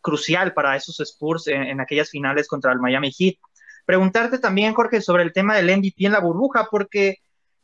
crucial 0.03 0.53
para 0.53 0.75
esos 0.75 0.99
Spurs 0.99 1.47
en, 1.47 1.81
aquellas 1.81 2.11
finales 2.11 2.47
contra 2.47 2.71
el 2.71 2.79
Miami 2.79 3.11
Heat 3.11 3.37
preguntarte 3.85 4.39
también, 4.39 4.73
Jorge, 4.73 5.01
sobre 5.01 5.23
el 5.23 5.33
tema 5.33 5.55
del 5.55 5.77
MVP 5.77 6.05
en 6.05 6.13
la 6.13 6.19
burbuja, 6.19 6.67
porque 6.69 7.17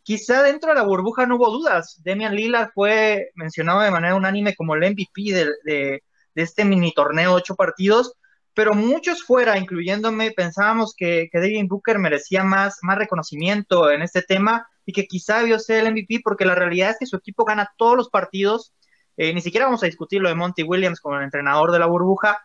quizá 0.03 0.43
dentro 0.43 0.69
de 0.69 0.75
la 0.75 0.84
burbuja 0.84 1.25
no 1.25 1.36
hubo 1.36 1.51
dudas. 1.51 2.01
Demian 2.03 2.36
Lillard 2.36 2.72
fue 2.74 3.31
mencionado 3.36 3.81
de 3.81 3.91
manera 3.91 4.15
unánime 4.15 4.55
como 4.55 4.75
el 4.75 4.91
MVP 4.91 5.34
de, 5.63 6.03
este 6.36 6.63
mini 6.63 6.93
torneo, 6.93 7.34
ocho 7.34 7.55
partidos, 7.55 8.13
pero 8.53 8.74
muchos 8.74 9.24
fuera, 9.24 9.58
incluyéndome, 9.58 10.31
pensábamos 10.31 10.93
que, 10.96 11.29
que 11.31 11.39
Devin 11.39 11.67
Booker 11.67 12.00
merecía 12.00 12.43
más, 12.43 12.79
más 12.81 12.98
reconocimiento 12.98 13.91
en 13.91 14.01
este 14.01 14.22
tema 14.22 14.67
y 14.86 14.93
que 14.93 15.05
quizá 15.05 15.39
debió 15.39 15.60
ser 15.60 15.86
el 15.86 15.91
MVP 15.93 16.22
porque 16.24 16.46
la 16.46 16.55
realidad 16.55 16.91
es 16.91 16.98
que 17.00 17.05
su 17.05 17.17
equipo 17.17 17.46
gana 17.46 17.72
todos 17.77 17.96
los 17.98 18.10
partidos. 18.10 18.74
Eh, 19.21 19.33
ni 19.33 19.41
siquiera 19.41 19.65
vamos 19.65 19.83
a 19.83 19.85
discutir 19.85 20.21
lo 20.21 20.29
de 20.29 20.35
Monty 20.35 20.63
Williams 20.63 21.01
como 21.01 21.17
el 21.17 21.25
entrenador 21.25 21.73
de 21.73 21.79
la 21.79 21.88
burbuja, 21.88 22.41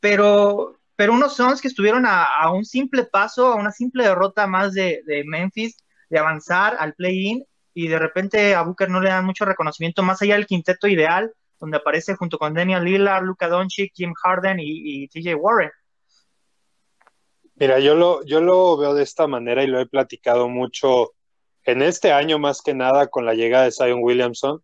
pero 0.00 0.78
pero 0.96 1.12
unos 1.12 1.36
Suns 1.36 1.60
que 1.60 1.68
estuvieron 1.68 2.04
a, 2.06 2.50
un 2.50 2.64
simple 2.64 3.04
paso, 3.04 3.48
a 3.48 3.56
una 3.56 3.70
simple 3.70 4.04
derrota 4.04 4.46
más 4.46 4.72
de, 4.72 5.02
Memphis, 5.26 5.76
de 6.08 6.18
avanzar 6.18 6.74
al 6.78 6.94
play-in, 6.94 7.44
y 7.74 7.88
de 7.88 7.98
repente 7.98 8.54
a 8.54 8.62
Booker 8.62 8.88
no 8.88 9.02
le 9.02 9.10
dan 9.10 9.26
mucho 9.26 9.44
reconocimiento, 9.44 10.02
más 10.02 10.22
allá 10.22 10.36
del 10.36 10.46
quinteto 10.46 10.88
ideal, 10.88 11.34
donde 11.60 11.76
aparece 11.76 12.16
junto 12.16 12.38
con 12.38 12.54
Damian 12.54 12.82
Lillard, 12.82 13.24
Luka 13.24 13.46
Doncic, 13.48 13.92
Jim 13.94 14.14
Harden 14.14 14.58
y, 14.58 15.02
y 15.04 15.08
TJ 15.08 15.34
Warren. 15.34 15.70
Mira, 17.56 17.78
yo 17.78 17.94
lo, 17.94 18.24
yo 18.24 18.40
lo 18.40 18.78
veo 18.78 18.94
de 18.94 19.02
esta 19.02 19.26
manera 19.26 19.62
y 19.64 19.66
lo 19.66 19.80
he 19.80 19.86
platicado 19.86 20.48
mucho 20.48 21.12
en 21.64 21.82
este 21.82 22.10
año 22.10 22.38
más 22.38 22.62
que 22.62 22.72
nada 22.72 23.08
con 23.08 23.26
la 23.26 23.34
llegada 23.34 23.64
de 23.64 23.72
Zion 23.72 24.00
Williamson, 24.02 24.62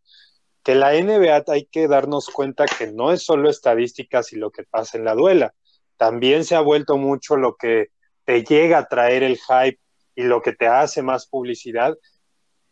que 0.63 0.75
la 0.75 0.93
NBA 0.93 1.45
hay 1.49 1.67
que 1.67 1.89
darnos 1.89 2.29
cuenta 2.29 2.67
que 2.67 2.93
no 2.93 3.13
es 3.13 3.25
solo 3.25 3.51
estadísticas 3.51 4.33
y 4.33 4.37
lo 4.37 4.51
que 4.51 4.65
pasa 4.65 4.97
en 4.97 5.05
la 5.05 5.15
duela, 5.15 5.55
también 5.97 6.45
se 6.45 6.55
ha 6.55 6.61
vuelto 6.61 6.97
mucho 6.97 7.37
lo 7.37 7.57
que 7.57 7.89
te 8.25 8.45
llega 8.45 8.79
a 8.79 8.89
traer 8.89 9.23
el 9.23 9.39
hype 9.39 9.79
y 10.15 10.23
lo 10.23 10.41
que 10.43 10.53
te 10.53 10.67
hace 10.67 11.03
más 11.03 11.27
publicidad. 11.27 11.97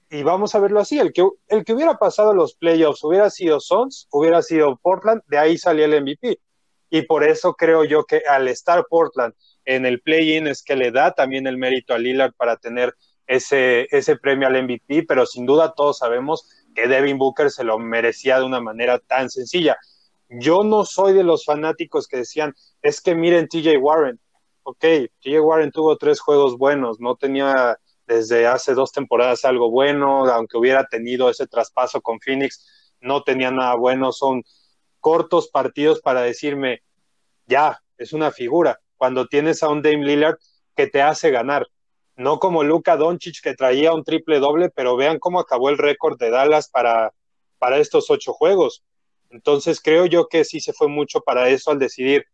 Y 0.08 0.22
vamos 0.22 0.54
a 0.54 0.60
verlo 0.60 0.80
así, 0.80 0.98
el 0.98 1.12
que, 1.12 1.26
el 1.48 1.64
que 1.64 1.72
hubiera 1.72 1.98
pasado 1.98 2.32
los 2.32 2.54
playoffs 2.54 3.04
hubiera 3.04 3.30
sido 3.30 3.60
Sons, 3.60 4.08
hubiera 4.10 4.42
sido 4.42 4.76
Portland, 4.76 5.22
de 5.28 5.38
ahí 5.38 5.58
salía 5.58 5.86
el 5.86 6.02
MVP. 6.02 6.40
Y 6.90 7.02
por 7.02 7.22
eso 7.22 7.54
creo 7.54 7.84
yo 7.84 8.04
que 8.04 8.22
al 8.28 8.48
estar 8.48 8.84
Portland 8.88 9.34
en 9.64 9.86
el 9.86 10.00
play-in 10.00 10.48
es 10.48 10.62
que 10.62 10.74
le 10.74 10.90
da 10.90 11.12
también 11.12 11.46
el 11.46 11.56
mérito 11.56 11.94
a 11.94 11.98
Lillard 11.98 12.32
para 12.34 12.56
tener 12.56 12.94
ese, 13.30 13.86
ese 13.92 14.16
premio 14.16 14.48
al 14.48 14.60
MVP, 14.60 15.04
pero 15.06 15.24
sin 15.24 15.46
duda 15.46 15.72
todos 15.72 15.98
sabemos 15.98 16.48
que 16.74 16.88
Devin 16.88 17.16
Booker 17.16 17.48
se 17.48 17.62
lo 17.62 17.78
merecía 17.78 18.40
de 18.40 18.44
una 18.44 18.60
manera 18.60 18.98
tan 18.98 19.30
sencilla. 19.30 19.78
Yo 20.28 20.64
no 20.64 20.84
soy 20.84 21.12
de 21.12 21.22
los 21.22 21.44
fanáticos 21.44 22.08
que 22.08 22.16
decían, 22.16 22.56
es 22.82 23.00
que 23.00 23.14
miren 23.14 23.46
TJ 23.46 23.76
Warren. 23.78 24.18
Ok, 24.64 24.84
TJ 25.20 25.38
Warren 25.42 25.70
tuvo 25.70 25.96
tres 25.96 26.18
juegos 26.18 26.58
buenos, 26.58 26.98
no 26.98 27.14
tenía 27.14 27.78
desde 28.04 28.48
hace 28.48 28.74
dos 28.74 28.90
temporadas 28.90 29.44
algo 29.44 29.70
bueno, 29.70 30.26
aunque 30.26 30.58
hubiera 30.58 30.86
tenido 30.86 31.30
ese 31.30 31.46
traspaso 31.46 32.00
con 32.00 32.18
Phoenix, 32.18 32.66
no 33.00 33.22
tenía 33.22 33.52
nada 33.52 33.76
bueno, 33.76 34.10
son 34.10 34.42
cortos 34.98 35.48
partidos 35.50 36.00
para 36.00 36.22
decirme, 36.22 36.82
ya, 37.46 37.80
es 37.96 38.12
una 38.12 38.32
figura. 38.32 38.80
Cuando 38.96 39.28
tienes 39.28 39.62
a 39.62 39.68
un 39.68 39.82
Dame 39.82 40.04
Lillard 40.04 40.38
que 40.74 40.88
te 40.88 41.00
hace 41.00 41.30
ganar, 41.30 41.68
no 42.20 42.38
como 42.38 42.62
Luka 42.64 42.98
Doncic 42.98 43.40
que 43.42 43.54
traía 43.54 43.94
un 43.94 44.04
triple 44.04 44.40
doble, 44.40 44.68
pero 44.68 44.94
vean 44.94 45.18
cómo 45.18 45.40
acabó 45.40 45.70
el 45.70 45.78
récord 45.78 46.18
de 46.18 46.28
Dallas 46.28 46.68
para, 46.68 47.14
para 47.58 47.78
estos 47.78 48.10
ocho 48.10 48.34
juegos. 48.34 48.84
Entonces 49.30 49.80
creo 49.80 50.04
yo 50.04 50.28
que 50.28 50.44
sí 50.44 50.60
se 50.60 50.74
fue 50.74 50.88
mucho 50.88 51.22
para 51.22 51.48
eso 51.48 51.70
al 51.70 51.78
decidir 51.78 52.26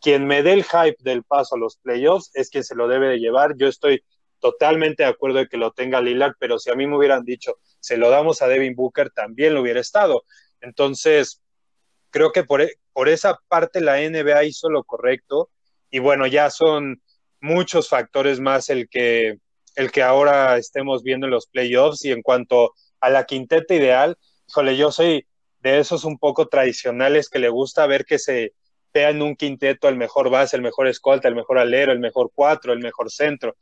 quien 0.00 0.26
me 0.26 0.42
dé 0.42 0.54
el 0.54 0.64
hype 0.64 0.96
del 1.00 1.22
paso 1.22 1.54
a 1.54 1.58
los 1.58 1.76
playoffs 1.76 2.30
es 2.32 2.48
quien 2.48 2.64
se 2.64 2.74
lo 2.74 2.88
debe 2.88 3.08
de 3.08 3.18
llevar. 3.18 3.54
Yo 3.58 3.68
estoy 3.68 4.02
totalmente 4.38 5.02
de 5.02 5.10
acuerdo 5.10 5.36
de 5.40 5.48
que 5.48 5.58
lo 5.58 5.72
tenga 5.72 6.00
Lillard, 6.00 6.36
pero 6.38 6.58
si 6.58 6.70
a 6.70 6.74
mí 6.74 6.86
me 6.86 6.96
hubieran 6.96 7.22
dicho 7.22 7.58
se 7.78 7.98
lo 7.98 8.08
damos 8.08 8.40
a 8.40 8.48
Devin 8.48 8.74
Booker, 8.74 9.10
también 9.10 9.52
lo 9.52 9.60
hubiera 9.60 9.80
estado. 9.80 10.24
Entonces, 10.62 11.42
creo 12.08 12.32
que 12.32 12.44
por, 12.44 12.66
por 12.94 13.10
esa 13.10 13.38
parte 13.48 13.82
la 13.82 14.00
NBA 14.00 14.44
hizo 14.44 14.70
lo 14.70 14.82
correcto 14.82 15.50
y 15.90 15.98
bueno, 15.98 16.26
ya 16.26 16.48
son 16.48 17.02
muchos 17.40 17.88
factores 17.88 18.40
más 18.40 18.68
el 18.70 18.88
que, 18.88 19.38
el 19.76 19.90
que 19.90 20.02
ahora 20.02 20.56
estemos 20.58 21.02
viendo 21.02 21.26
en 21.26 21.32
los 21.32 21.46
playoffs 21.46 22.04
y 22.04 22.12
en 22.12 22.22
cuanto 22.22 22.74
a 23.00 23.10
la 23.10 23.24
quinteta 23.24 23.74
ideal, 23.74 24.16
híjole, 24.48 24.76
yo 24.76 24.92
soy 24.92 25.26
de 25.60 25.78
esos 25.78 26.04
un 26.04 26.18
poco 26.18 26.48
tradicionales 26.48 27.28
que 27.28 27.38
le 27.38 27.48
gusta 27.48 27.86
ver 27.86 28.04
que 28.04 28.18
se 28.18 28.52
vea 28.92 29.10
en 29.10 29.22
un 29.22 29.36
quinteto 29.36 29.88
el 29.88 29.96
mejor 29.96 30.30
base, 30.30 30.56
el 30.56 30.62
mejor 30.62 30.88
escolta, 30.88 31.28
el 31.28 31.34
mejor 31.34 31.58
alero, 31.58 31.92
el 31.92 32.00
mejor 32.00 32.30
cuatro, 32.34 32.72
el 32.72 32.80
mejor 32.80 33.10
centro. 33.10 33.56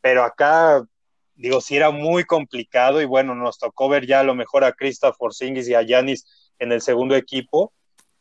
Pero 0.00 0.22
acá, 0.22 0.82
digo, 1.34 1.60
sí 1.60 1.76
era 1.76 1.90
muy 1.90 2.24
complicado 2.24 3.00
y 3.02 3.04
bueno, 3.04 3.34
nos 3.34 3.58
tocó 3.58 3.88
ver 3.88 4.06
ya 4.06 4.20
a 4.20 4.24
lo 4.24 4.34
mejor 4.34 4.64
a 4.64 4.72
Christopher 4.72 5.32
Singis 5.32 5.68
y 5.68 5.74
a 5.74 5.82
Yanis 5.82 6.52
en 6.58 6.72
el 6.72 6.80
segundo 6.80 7.16
equipo. 7.16 7.72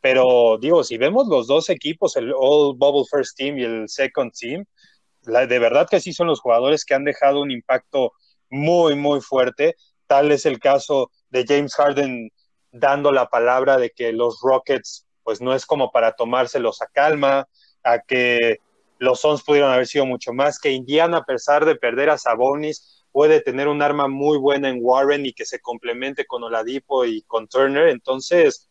Pero 0.01 0.57
digo, 0.59 0.83
si 0.83 0.97
vemos 0.97 1.27
los 1.27 1.47
dos 1.47 1.69
equipos, 1.69 2.15
el 2.15 2.31
All 2.35 2.75
Bubble 2.77 3.05
First 3.09 3.37
Team 3.37 3.57
y 3.57 3.63
el 3.63 3.89
Second 3.89 4.31
Team, 4.31 4.65
de 5.27 5.59
verdad 5.59 5.87
que 5.89 5.99
sí 5.99 6.13
son 6.13 6.27
los 6.27 6.39
jugadores 6.39 6.85
que 6.85 6.93
han 6.93 7.03
dejado 7.03 7.41
un 7.41 7.51
impacto 7.51 8.13
muy, 8.49 8.95
muy 8.95 9.21
fuerte. 9.21 9.75
Tal 10.07 10.31
es 10.31 10.45
el 10.45 10.59
caso 10.59 11.11
de 11.29 11.45
James 11.47 11.75
Harden 11.75 12.31
dando 12.71 13.11
la 13.11 13.29
palabra 13.29 13.77
de 13.77 13.91
que 13.91 14.13
los 14.13 14.39
Rockets, 14.41 15.05
pues 15.23 15.41
no 15.41 15.53
es 15.53 15.65
como 15.65 15.91
para 15.91 16.13
tomárselos 16.13 16.81
a 16.81 16.87
calma, 16.87 17.47
a 17.83 17.99
que 17.99 18.57
los 18.99 19.19
Suns 19.19 19.43
pudieron 19.43 19.71
haber 19.71 19.87
sido 19.87 20.05
mucho 20.05 20.33
más, 20.33 20.59
que 20.59 20.71
Indiana, 20.71 21.17
a 21.17 21.25
pesar 21.25 21.65
de 21.65 21.75
perder 21.75 22.09
a 22.09 22.17
Sabonis, 22.17 23.05
puede 23.11 23.41
tener 23.41 23.67
un 23.67 23.81
arma 23.81 24.07
muy 24.07 24.37
buena 24.37 24.69
en 24.69 24.79
Warren 24.81 25.25
y 25.25 25.33
que 25.33 25.45
se 25.45 25.59
complemente 25.59 26.25
con 26.25 26.43
Oladipo 26.43 27.05
y 27.05 27.21
con 27.23 27.47
Turner. 27.47 27.89
Entonces, 27.89 28.69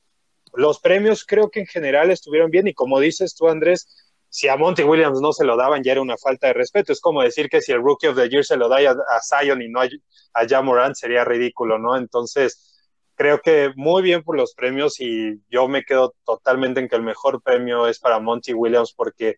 los 0.52 0.80
premios 0.80 1.24
creo 1.24 1.50
que 1.50 1.60
en 1.60 1.66
general 1.66 2.10
estuvieron 2.10 2.50
bien 2.50 2.66
y 2.66 2.74
como 2.74 3.00
dices 3.00 3.34
tú, 3.34 3.48
Andrés, 3.48 4.05
si 4.36 4.48
a 4.48 4.56
Monty 4.58 4.82
Williams 4.82 5.22
no 5.22 5.32
se 5.32 5.46
lo 5.46 5.56
daban 5.56 5.82
ya 5.82 5.92
era 5.92 6.02
una 6.02 6.18
falta 6.18 6.48
de 6.48 6.52
respeto. 6.52 6.92
Es 6.92 7.00
como 7.00 7.22
decir 7.22 7.48
que 7.48 7.62
si 7.62 7.72
el 7.72 7.80
Rookie 7.82 8.08
of 8.08 8.16
the 8.16 8.28
Year 8.28 8.44
se 8.44 8.58
lo 8.58 8.68
da 8.68 8.76
a, 8.76 9.20
Zion 9.22 9.62
y 9.62 9.68
no 9.68 9.80
a, 9.80 9.88
a 10.34 10.46
Jamorant 10.46 10.94
sería 10.94 11.24
ridículo, 11.24 11.78
¿no? 11.78 11.96
Entonces, 11.96 12.92
creo 13.14 13.40
que 13.40 13.72
muy 13.76 14.02
bien 14.02 14.22
por 14.22 14.36
los 14.36 14.52
premios 14.54 15.00
y 15.00 15.40
yo 15.48 15.68
me 15.68 15.84
quedo 15.84 16.14
totalmente 16.26 16.80
en 16.80 16.88
que 16.88 16.96
el 16.96 17.02
mejor 17.02 17.42
premio 17.42 17.88
es 17.88 17.98
para 17.98 18.20
Monty 18.20 18.52
Williams 18.52 18.92
porque 18.94 19.36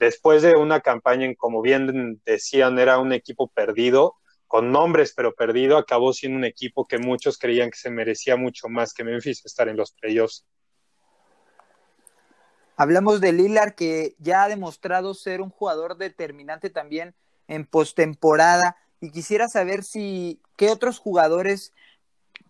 después 0.00 0.42
de 0.42 0.56
una 0.56 0.80
campaña 0.80 1.26
en, 1.26 1.36
como 1.36 1.62
bien 1.62 2.20
decían, 2.26 2.80
era 2.80 2.98
un 2.98 3.12
equipo 3.12 3.46
perdido, 3.46 4.16
con 4.48 4.72
nombres 4.72 5.12
pero 5.14 5.34
perdido, 5.34 5.78
acabó 5.78 6.12
siendo 6.12 6.38
un 6.38 6.44
equipo 6.44 6.88
que 6.88 6.98
muchos 6.98 7.38
creían 7.38 7.70
que 7.70 7.78
se 7.78 7.90
merecía 7.90 8.34
mucho 8.34 8.68
más 8.68 8.92
que 8.92 9.04
Memphis 9.04 9.46
estar 9.46 9.68
en 9.68 9.76
los 9.76 9.92
playoffs. 9.92 10.44
Hablamos 12.82 13.20
de 13.20 13.32
Lillard 13.32 13.74
que 13.74 14.16
ya 14.18 14.42
ha 14.42 14.48
demostrado 14.48 15.14
ser 15.14 15.40
un 15.40 15.50
jugador 15.50 15.98
determinante 15.98 16.68
también 16.68 17.14
en 17.46 17.64
postemporada 17.64 18.76
y 19.00 19.12
quisiera 19.12 19.46
saber 19.46 19.84
si 19.84 20.40
qué 20.56 20.68
otros 20.68 20.98
jugadores 20.98 21.72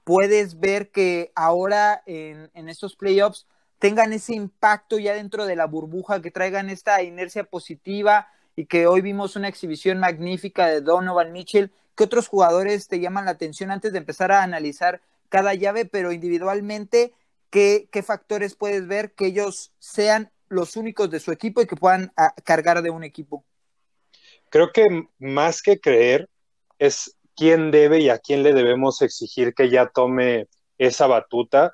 puedes 0.04 0.58
ver 0.58 0.90
que 0.90 1.32
ahora 1.34 2.02
en, 2.06 2.50
en 2.54 2.70
estos 2.70 2.96
playoffs 2.96 3.46
tengan 3.78 4.14
ese 4.14 4.34
impacto 4.34 4.98
ya 4.98 5.12
dentro 5.12 5.44
de 5.44 5.54
la 5.54 5.66
burbuja, 5.66 6.22
que 6.22 6.30
traigan 6.30 6.70
esta 6.70 7.02
inercia 7.02 7.44
positiva 7.44 8.26
y 8.56 8.64
que 8.64 8.86
hoy 8.86 9.02
vimos 9.02 9.36
una 9.36 9.48
exhibición 9.48 9.98
magnífica 9.98 10.66
de 10.66 10.80
Donovan 10.80 11.32
Mitchell. 11.32 11.70
¿Qué 11.94 12.04
otros 12.04 12.28
jugadores 12.28 12.88
te 12.88 13.00
llaman 13.00 13.26
la 13.26 13.32
atención 13.32 13.70
antes 13.70 13.92
de 13.92 13.98
empezar 13.98 14.32
a 14.32 14.42
analizar 14.42 15.02
cada 15.28 15.52
llave, 15.52 15.84
pero 15.84 16.10
individualmente 16.10 17.12
¿qué, 17.52 18.02
factores 18.04 18.56
puedes 18.56 18.88
ver 18.88 19.12
que 19.12 19.26
ellos 19.26 19.72
sean 19.78 20.32
los 20.48 20.76
únicos 20.76 21.10
de 21.10 21.20
su 21.20 21.30
equipo 21.30 21.60
y 21.60 21.66
que 21.66 21.76
puedan 21.76 22.12
ah, 22.16 22.34
cargar 22.44 22.82
de 22.82 22.90
un 22.90 23.04
equipo? 23.04 23.44
Creo 24.50 24.72
que 24.72 25.06
más 25.18 25.62
que 25.62 25.78
creer 25.78 26.28
es 26.78 27.16
quién 27.36 27.70
debe 27.70 28.00
y 28.00 28.08
a 28.08 28.18
quién 28.18 28.42
le 28.42 28.52
debemos 28.52 29.02
exigir 29.02 29.54
que 29.54 29.70
ya 29.70 29.88
tome 29.88 30.48
esa 30.78 31.06
batuta, 31.06 31.72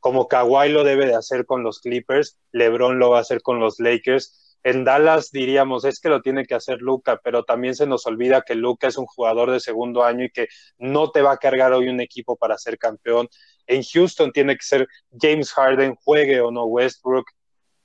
como 0.00 0.28
Kawhi 0.28 0.68
lo 0.68 0.84
debe 0.84 1.06
de 1.06 1.14
hacer 1.14 1.46
con 1.46 1.62
los 1.62 1.80
Clippers, 1.80 2.38
LeBron 2.50 2.98
lo 2.98 3.10
va 3.10 3.18
a 3.18 3.22
hacer 3.22 3.40
con 3.42 3.60
los 3.60 3.78
Lakers. 3.78 4.41
En 4.64 4.84
Dallas 4.84 5.30
diríamos, 5.32 5.84
es 5.84 5.98
que 5.98 6.08
lo 6.08 6.22
tiene 6.22 6.44
que 6.44 6.54
hacer 6.54 6.80
Luca, 6.80 7.20
pero 7.22 7.42
también 7.42 7.74
se 7.74 7.86
nos 7.86 8.06
olvida 8.06 8.42
que 8.42 8.54
Luca 8.54 8.86
es 8.86 8.96
un 8.96 9.06
jugador 9.06 9.50
de 9.50 9.58
segundo 9.58 10.04
año 10.04 10.24
y 10.24 10.30
que 10.30 10.46
no 10.78 11.10
te 11.10 11.20
va 11.20 11.32
a 11.32 11.38
cargar 11.38 11.72
hoy 11.72 11.88
un 11.88 12.00
equipo 12.00 12.36
para 12.36 12.56
ser 12.58 12.78
campeón. 12.78 13.28
En 13.66 13.82
Houston 13.82 14.30
tiene 14.32 14.56
que 14.56 14.64
ser 14.64 14.88
James 15.20 15.52
Harden, 15.52 15.96
juegue 15.96 16.40
o 16.40 16.52
no 16.52 16.64
Westbrook. 16.66 17.26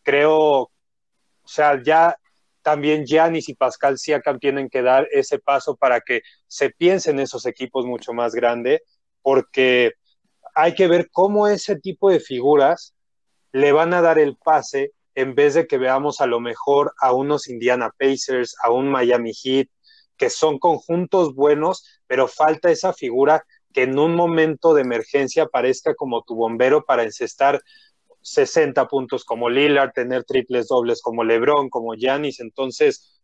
Creo, 0.03 0.33
o 0.33 0.71
sea, 1.45 1.81
ya 1.81 2.15
también 2.61 3.05
Giannis 3.05 3.49
y 3.49 3.55
Pascal 3.55 3.97
Siakam 3.97 4.39
tienen 4.39 4.69
que 4.69 4.81
dar 4.83 5.07
ese 5.11 5.39
paso 5.39 5.75
para 5.75 6.01
que 6.01 6.21
se 6.47 6.69
piense 6.69 7.09
en 7.09 7.19
esos 7.19 7.45
equipos 7.45 7.85
mucho 7.85 8.13
más 8.13 8.35
grandes, 8.35 8.81
porque 9.21 9.93
hay 10.53 10.75
que 10.75 10.87
ver 10.87 11.09
cómo 11.11 11.47
ese 11.47 11.79
tipo 11.79 12.11
de 12.11 12.19
figuras 12.19 12.93
le 13.51 13.71
van 13.71 13.93
a 13.93 14.01
dar 14.01 14.19
el 14.19 14.35
pase 14.35 14.91
en 15.17 15.33
vez 15.33 15.55
de 15.55 15.65
que 15.65 15.79
veamos 15.79 16.21
a 16.21 16.27
lo 16.27 16.39
mejor 16.39 16.93
a 17.01 17.11
unos 17.11 17.49
Indiana 17.49 17.91
Pacers, 17.97 18.55
a 18.61 18.69
un 18.69 18.87
Miami 18.87 19.33
Heat, 19.33 19.67
que 20.15 20.29
son 20.29 20.59
conjuntos 20.59 21.33
buenos, 21.33 21.83
pero 22.05 22.27
falta 22.27 22.69
esa 22.69 22.93
figura 22.93 23.43
que 23.73 23.81
en 23.81 23.97
un 23.97 24.13
momento 24.13 24.75
de 24.75 24.83
emergencia 24.83 25.47
parezca 25.47 25.95
como 25.95 26.21
tu 26.21 26.35
bombero 26.35 26.85
para 26.85 27.01
encestar 27.01 27.59
60 28.21 28.87
puntos 28.87 29.25
como 29.25 29.49
Lillard, 29.49 29.91
tener 29.91 30.23
triples 30.23 30.67
dobles 30.67 31.01
como 31.01 31.23
LeBron, 31.23 31.71
como 31.71 31.95
Giannis. 31.95 32.39
Entonces, 32.39 33.19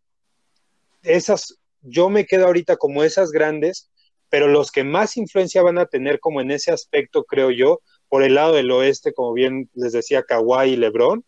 esas, 1.03 1.59
yo 1.81 2.09
me 2.09 2.25
quedo 2.25 2.47
ahorita 2.47 2.75
como 2.77 3.03
esas 3.03 3.29
grandes, 3.29 3.91
pero 4.29 4.47
los 4.47 4.71
que 4.71 4.83
más 4.83 5.15
influencia 5.15 5.61
van 5.61 5.77
a 5.77 5.85
tener 5.85 6.19
como 6.19 6.41
en 6.41 6.49
ese 6.49 6.71
aspecto, 6.71 7.23
creo 7.23 7.51
yo, 7.51 7.81
por 8.09 8.23
el 8.23 8.33
lado 8.33 8.55
del 8.55 8.71
oeste, 8.71 9.13
como 9.13 9.31
bien 9.33 9.69
les 9.75 9.93
decía 9.93 10.23
Kawhi 10.23 10.71
y 10.71 10.75
LeBron, 10.75 11.23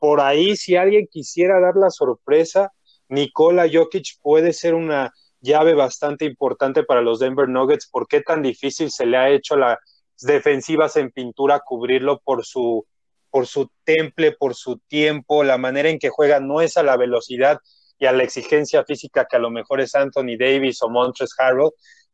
por 0.00 0.20
ahí 0.20 0.56
si 0.56 0.74
alguien 0.74 1.06
quisiera 1.08 1.60
dar 1.60 1.76
la 1.76 1.90
sorpresa, 1.90 2.72
Nikola 3.08 3.68
Jokic 3.72 4.18
puede 4.22 4.52
ser 4.52 4.74
una 4.74 5.12
llave 5.40 5.74
bastante 5.74 6.24
importante 6.24 6.82
para 6.82 7.02
los 7.02 7.20
Denver 7.20 7.48
Nuggets. 7.48 7.88
¿Por 7.88 8.08
qué 8.08 8.22
tan 8.22 8.42
difícil 8.42 8.90
se 8.90 9.06
le 9.06 9.16
ha 9.16 9.30
hecho 9.30 9.56
la 9.56 9.78
defensivas 10.20 10.96
en 10.96 11.10
pintura 11.10 11.60
cubrirlo 11.60 12.20
por 12.20 12.44
su, 12.44 12.86
por 13.30 13.46
su 13.46 13.70
temple, 13.84 14.32
por 14.32 14.54
su 14.54 14.78
tiempo, 14.78 15.44
la 15.44 15.58
manera 15.58 15.88
en 15.88 15.98
que 15.98 16.08
juega 16.08 16.40
no 16.40 16.60
es 16.60 16.76
a 16.76 16.82
la 16.82 16.96
velocidad 16.96 17.58
y 17.98 18.06
a 18.06 18.12
la 18.12 18.22
exigencia 18.22 18.84
física 18.84 19.26
que 19.28 19.36
a 19.36 19.40
lo 19.40 19.50
mejor 19.50 19.80
es 19.80 19.94
Anthony 19.94 20.36
Davis 20.38 20.82
o 20.82 20.88
Montres 20.88 21.34
Harrell. 21.38 21.70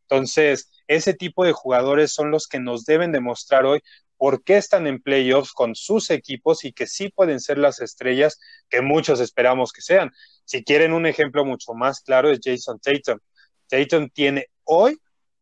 Entonces, 0.09 0.71
ese 0.89 1.15
tipo 1.15 1.45
de 1.45 1.53
jugadores 1.53 2.13
son 2.13 2.31
los 2.31 2.49
que 2.49 2.61
nos 2.61 2.85
deben 2.85 3.13
demostrar 3.13 3.65
hoy 3.65 3.81
por 4.17 4.43
qué 4.43 4.57
están 4.57 4.87
en 4.87 5.01
playoffs 5.01 5.53
con 5.53 5.75
sus 5.75 6.11
equipos 6.11 6.65
y 6.65 6.73
que 6.73 6.87
sí 6.87 7.11
pueden 7.11 7.41
ser 7.41 7.59
las 7.59 7.81
estrellas 7.81 8.39
que 8.69 8.81
muchos 8.81 9.21
esperamos 9.21 9.73
que 9.73 9.83
sean. 9.83 10.13
Si 10.45 10.65
quieren 10.65 10.93
un 10.93 11.07
ejemplo 11.07 11.45
mucho 11.45 11.75
más 11.75 12.01
claro 12.01 12.31
es 12.31 12.41
Jason 12.43 12.79
Tatum. 12.81 13.19
Tatum 13.69 14.09
tiene 14.11 14.47
hoy, 14.65 14.99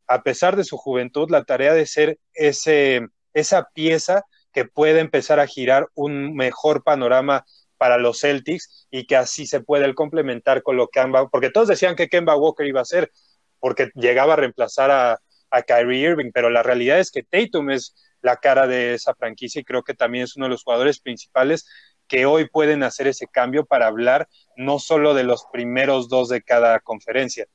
a 0.07 0.23
pesar 0.23 0.57
de 0.57 0.65
su 0.65 0.77
juventud, 0.77 1.31
la 1.31 1.45
tarea 1.45 1.75
de 1.75 1.87
ser 1.87 2.19
ese, 2.33 3.07
esa 3.33 3.69
pieza 3.75 4.25
que 4.53 4.65
puede 4.65 5.01
empezar 5.01 5.41
a 5.41 5.47
girar 5.47 5.89
un 5.95 6.35
mejor 6.35 6.83
panorama 6.85 7.45
para 7.77 7.99
los 7.99 8.21
Celtics 8.21 8.87
y 8.91 9.07
que 9.07 9.17
así 9.17 9.47
se 9.47 9.61
puede 9.61 9.93
complementar 9.95 10.63
con 10.63 10.77
lo 10.77 10.89
que 10.89 11.01
Kemba, 11.01 11.29
porque 11.29 11.51
todos 11.51 11.69
decían 11.69 11.97
que 11.97 12.09
Kemba 12.09 12.37
Walker 12.37 12.67
iba 12.67 12.81
a 12.81 12.85
ser, 12.85 13.13
porque 13.59 13.91
llegaba 13.95 14.35
a 14.35 14.37
reemplazar 14.37 14.91
a, 14.91 15.21
a 15.51 15.63
Kyrie 15.63 16.11
Irving, 16.11 16.31
pero 16.33 16.51
la 16.51 16.63
realidad 16.63 16.99
es 16.99 17.11
que 17.11 17.23
Tatum 17.23 17.71
es 17.71 17.95
la 18.25 18.37
cara 18.39 18.67
de 18.67 18.95
esa 18.95 19.15
franquicia 19.15 19.61
y 19.61 19.65
creo 19.65 19.83
que 19.83 19.95
también 19.95 20.25
es 20.25 20.35
uno 20.35 20.47
de 20.47 20.51
los 20.51 20.65
jugadores 20.65 20.99
principales 20.99 21.69
que 22.09 22.25
hoy 22.25 22.49
pueden 22.49 22.83
hacer 22.83 23.07
ese 23.07 23.27
cambio 23.27 23.67
para 23.67 23.87
hablar 23.87 24.29
no 24.57 24.79
solo 24.79 25.13
de 25.15 25.25
los 25.25 25.45
primeros 25.53 26.09
dos 26.09 26.31
de 26.31 26.43
cada 26.43 26.81
conferencia. 26.81 27.47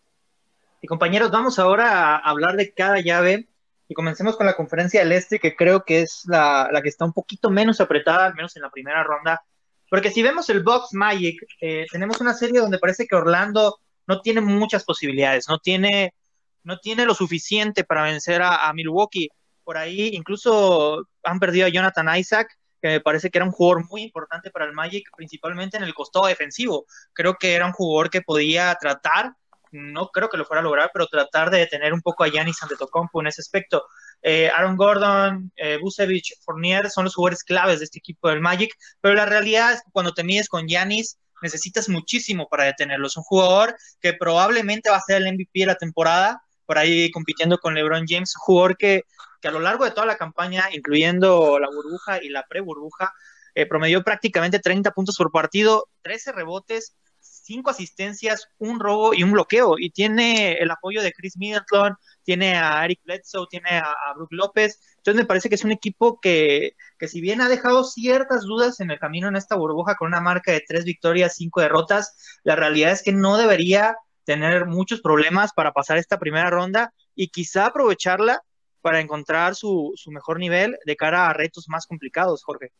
Y 0.81 0.87
compañeros, 0.87 1.31
vamos 1.31 1.57
ahora 1.57 2.15
a 2.15 2.17
hablar 2.17 2.55
de 2.55 2.71
cada 2.71 2.99
llave 2.99 3.47
y 3.87 3.95
comencemos 3.95 4.37
con 4.37 4.45
la 4.45 4.55
conferencia 4.55 4.99
del 5.01 5.11
Este, 5.11 5.39
que 5.39 5.55
creo 5.55 5.83
que 5.83 6.01
es 6.01 6.23
la, 6.27 6.69
que 6.83 6.89
está 6.89 7.03
un 7.03 7.13
poquito 7.13 7.49
menos 7.49 7.81
apretada, 7.81 8.27
al 8.27 8.35
menos 8.35 8.55
en 8.55 8.61
la 8.61 8.69
primera 8.69 9.03
ronda. 9.03 9.41
Porque 9.89 10.11
si 10.11 10.21
vemos 10.21 10.49
el 10.51 10.61
Box 10.61 10.93
Magic, 10.93 11.43
eh, 11.61 11.87
tenemos 11.91 12.21
una 12.21 12.35
serie 12.35 12.59
donde 12.59 12.77
parece 12.77 13.07
que 13.07 13.15
Orlando 13.15 13.79
no 14.05 14.21
tiene 14.21 14.41
muchas 14.41 14.83
posibilidades, 14.83 15.49
no 15.49 15.57
tiene, 15.57 16.13
no 16.63 16.77
tiene 16.77 17.05
lo 17.05 17.15
suficiente 17.15 17.83
para 17.83 18.03
vencer 18.03 18.43
a 18.43 18.71
Milwaukee 18.73 19.29
por 19.69 19.77
ahí 19.77 20.09
incluso 20.15 21.07
han 21.21 21.39
perdido 21.39 21.67
a 21.67 21.69
Jonathan 21.69 22.17
Isaac, 22.17 22.57
que 22.81 22.87
me 22.87 23.01
parece 23.01 23.29
que 23.29 23.37
era 23.37 23.45
un 23.45 23.51
jugador 23.51 23.87
muy 23.87 24.01
importante 24.01 24.49
para 24.49 24.65
el 24.65 24.73
Magic, 24.73 25.07
principalmente 25.15 25.77
en 25.77 25.83
el 25.83 25.93
costado 25.93 26.25
defensivo. 26.25 26.87
Creo 27.13 27.35
que 27.35 27.53
era 27.53 27.67
un 27.67 27.73
jugador 27.73 28.09
que 28.09 28.23
podía 28.23 28.75
tratar, 28.81 29.33
no 29.71 30.07
creo 30.07 30.27
que 30.27 30.37
lo 30.37 30.45
fuera 30.45 30.61
a 30.61 30.63
lograr, 30.63 30.89
pero 30.91 31.05
tratar 31.05 31.51
de 31.51 31.59
detener 31.59 31.93
un 31.93 32.01
poco 32.01 32.23
a 32.23 32.29
Giannis 32.29 32.63
Antetokounmpo 32.63 33.21
en 33.21 33.27
ese 33.27 33.41
aspecto. 33.41 33.85
Eh, 34.23 34.49
Aaron 34.49 34.75
Gordon, 34.75 35.51
eh, 35.55 35.77
Busevich, 35.79 36.33
Fournier 36.41 36.89
son 36.89 37.03
los 37.03 37.13
jugadores 37.13 37.43
claves 37.43 37.77
de 37.77 37.85
este 37.85 37.99
equipo 37.99 38.29
del 38.29 38.41
Magic, 38.41 38.73
pero 39.01 39.13
la 39.13 39.27
realidad 39.27 39.73
es 39.73 39.83
que 39.83 39.91
cuando 39.91 40.15
te 40.15 40.23
mides 40.23 40.49
con 40.49 40.67
Giannis, 40.67 41.19
necesitas 41.43 41.89
muchísimo 41.89 42.47
para 42.49 42.63
detenerlo. 42.63 43.05
Es 43.05 43.17
un 43.17 43.23
jugador 43.23 43.77
que 44.01 44.13
probablemente 44.13 44.89
va 44.89 44.97
a 44.97 45.01
ser 45.01 45.17
el 45.17 45.31
MVP 45.31 45.59
de 45.59 45.65
la 45.67 45.75
temporada, 45.75 46.41
por 46.69 46.77
ahí 46.77 47.09
compitiendo 47.09 47.57
con 47.57 47.73
LeBron 47.73 48.05
James, 48.07 48.35
jugador 48.37 48.77
que 48.77 49.05
que 49.41 49.47
a 49.47 49.51
lo 49.51 49.59
largo 49.59 49.85
de 49.85 49.91
toda 49.91 50.05
la 50.05 50.17
campaña, 50.17 50.65
incluyendo 50.71 51.59
la 51.59 51.69
burbuja 51.69 52.21
y 52.23 52.29
la 52.29 52.45
pre-burbuja, 52.47 53.13
eh, 53.55 53.65
promedió 53.65 54.03
prácticamente 54.03 54.59
30 54.59 54.91
puntos 54.91 55.15
por 55.17 55.31
partido, 55.31 55.87
13 56.01 56.31
rebotes, 56.33 56.95
5 57.21 57.69
asistencias, 57.69 58.47
un 58.59 58.79
robo 58.79 59.13
y 59.13 59.23
un 59.23 59.31
bloqueo. 59.31 59.75
Y 59.77 59.91
tiene 59.91 60.53
el 60.53 60.69
apoyo 60.71 61.01
de 61.01 61.11
Chris 61.11 61.37
Middleton, 61.37 61.95
tiene 62.23 62.55
a 62.57 62.83
Eric 62.85 63.01
Bledsoe, 63.03 63.47
tiene 63.49 63.69
a, 63.71 63.91
a 63.91 64.13
Brook 64.15 64.31
López. 64.31 64.79
Entonces 64.97 65.21
me 65.21 65.25
parece 65.25 65.49
que 65.49 65.55
es 65.55 65.63
un 65.63 65.71
equipo 65.71 66.19
que, 66.21 66.75
que 66.97 67.07
si 67.07 67.21
bien 67.21 67.41
ha 67.41 67.49
dejado 67.49 67.83
ciertas 67.83 68.43
dudas 68.43 68.79
en 68.81 68.91
el 68.91 68.99
camino 68.99 69.27
en 69.27 69.35
esta 69.35 69.55
burbuja 69.55 69.95
con 69.95 70.09
una 70.09 70.21
marca 70.21 70.51
de 70.51 70.63
3 70.65 70.85
victorias, 70.85 71.35
5 71.35 71.61
derrotas, 71.61 72.39
la 72.43 72.55
realidad 72.55 72.91
es 72.91 73.03
que 73.03 73.13
no 73.13 73.37
debería 73.37 73.95
tener 74.29 74.67
muchos 74.67 75.01
problemas 75.01 75.53
para 75.53 75.71
pasar 75.71 75.97
esta 75.97 76.19
primera 76.19 76.51
ronda 76.51 76.93
y 77.15 77.29
quizá 77.29 77.65
aprovecharla 77.65 78.43
para 78.79 78.99
encontrar 78.99 79.55
su, 79.55 79.91
su 79.95 80.11
mejor 80.11 80.37
nivel 80.37 80.77
de 80.85 80.95
cara 80.95 81.27
a 81.27 81.33
retos 81.33 81.65
más 81.67 81.87
complicados, 81.87 82.43
Jorge. 82.43 82.71